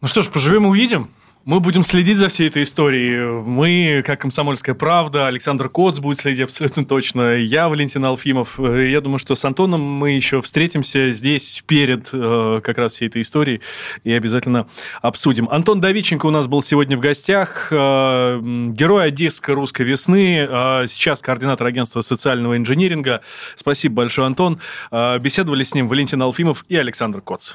Ну 0.00 0.08
что 0.08 0.22
ж, 0.22 0.28
поживем 0.28 0.66
увидим. 0.66 1.10
Мы 1.50 1.58
будем 1.58 1.82
следить 1.82 2.16
за 2.16 2.28
всей 2.28 2.46
этой 2.46 2.62
историей. 2.62 3.42
Мы, 3.42 4.04
как 4.06 4.20
«Комсомольская 4.20 4.76
правда», 4.76 5.26
Александр 5.26 5.68
Коц 5.68 5.98
будет 5.98 6.20
следить 6.20 6.44
абсолютно 6.44 6.84
точно, 6.84 7.38
я, 7.38 7.68
Валентин 7.68 8.04
Алфимов. 8.04 8.60
Я 8.60 9.00
думаю, 9.00 9.18
что 9.18 9.34
с 9.34 9.44
Антоном 9.44 9.80
мы 9.80 10.12
еще 10.12 10.42
встретимся 10.42 11.10
здесь 11.10 11.64
перед 11.66 12.10
э, 12.12 12.60
как 12.62 12.78
раз 12.78 12.92
всей 12.92 13.08
этой 13.08 13.22
историей 13.22 13.62
и 14.04 14.12
обязательно 14.12 14.68
обсудим. 15.02 15.48
Антон 15.50 15.80
Давиченко 15.80 16.26
у 16.26 16.30
нас 16.30 16.46
был 16.46 16.62
сегодня 16.62 16.96
в 16.96 17.00
гостях, 17.00 17.66
э, 17.72 18.38
герой 18.70 19.08
Одесской 19.08 19.56
русской 19.56 19.82
весны, 19.82 20.46
э, 20.48 20.86
сейчас 20.86 21.20
координатор 21.20 21.66
агентства 21.66 22.00
социального 22.02 22.56
инжиниринга. 22.56 23.22
Спасибо 23.56 23.96
большое, 23.96 24.28
Антон. 24.28 24.60
Э, 24.92 25.18
беседовали 25.18 25.64
с 25.64 25.74
ним 25.74 25.88
Валентин 25.88 26.22
Алфимов 26.22 26.64
и 26.68 26.76
Александр 26.76 27.20
Коц. 27.20 27.54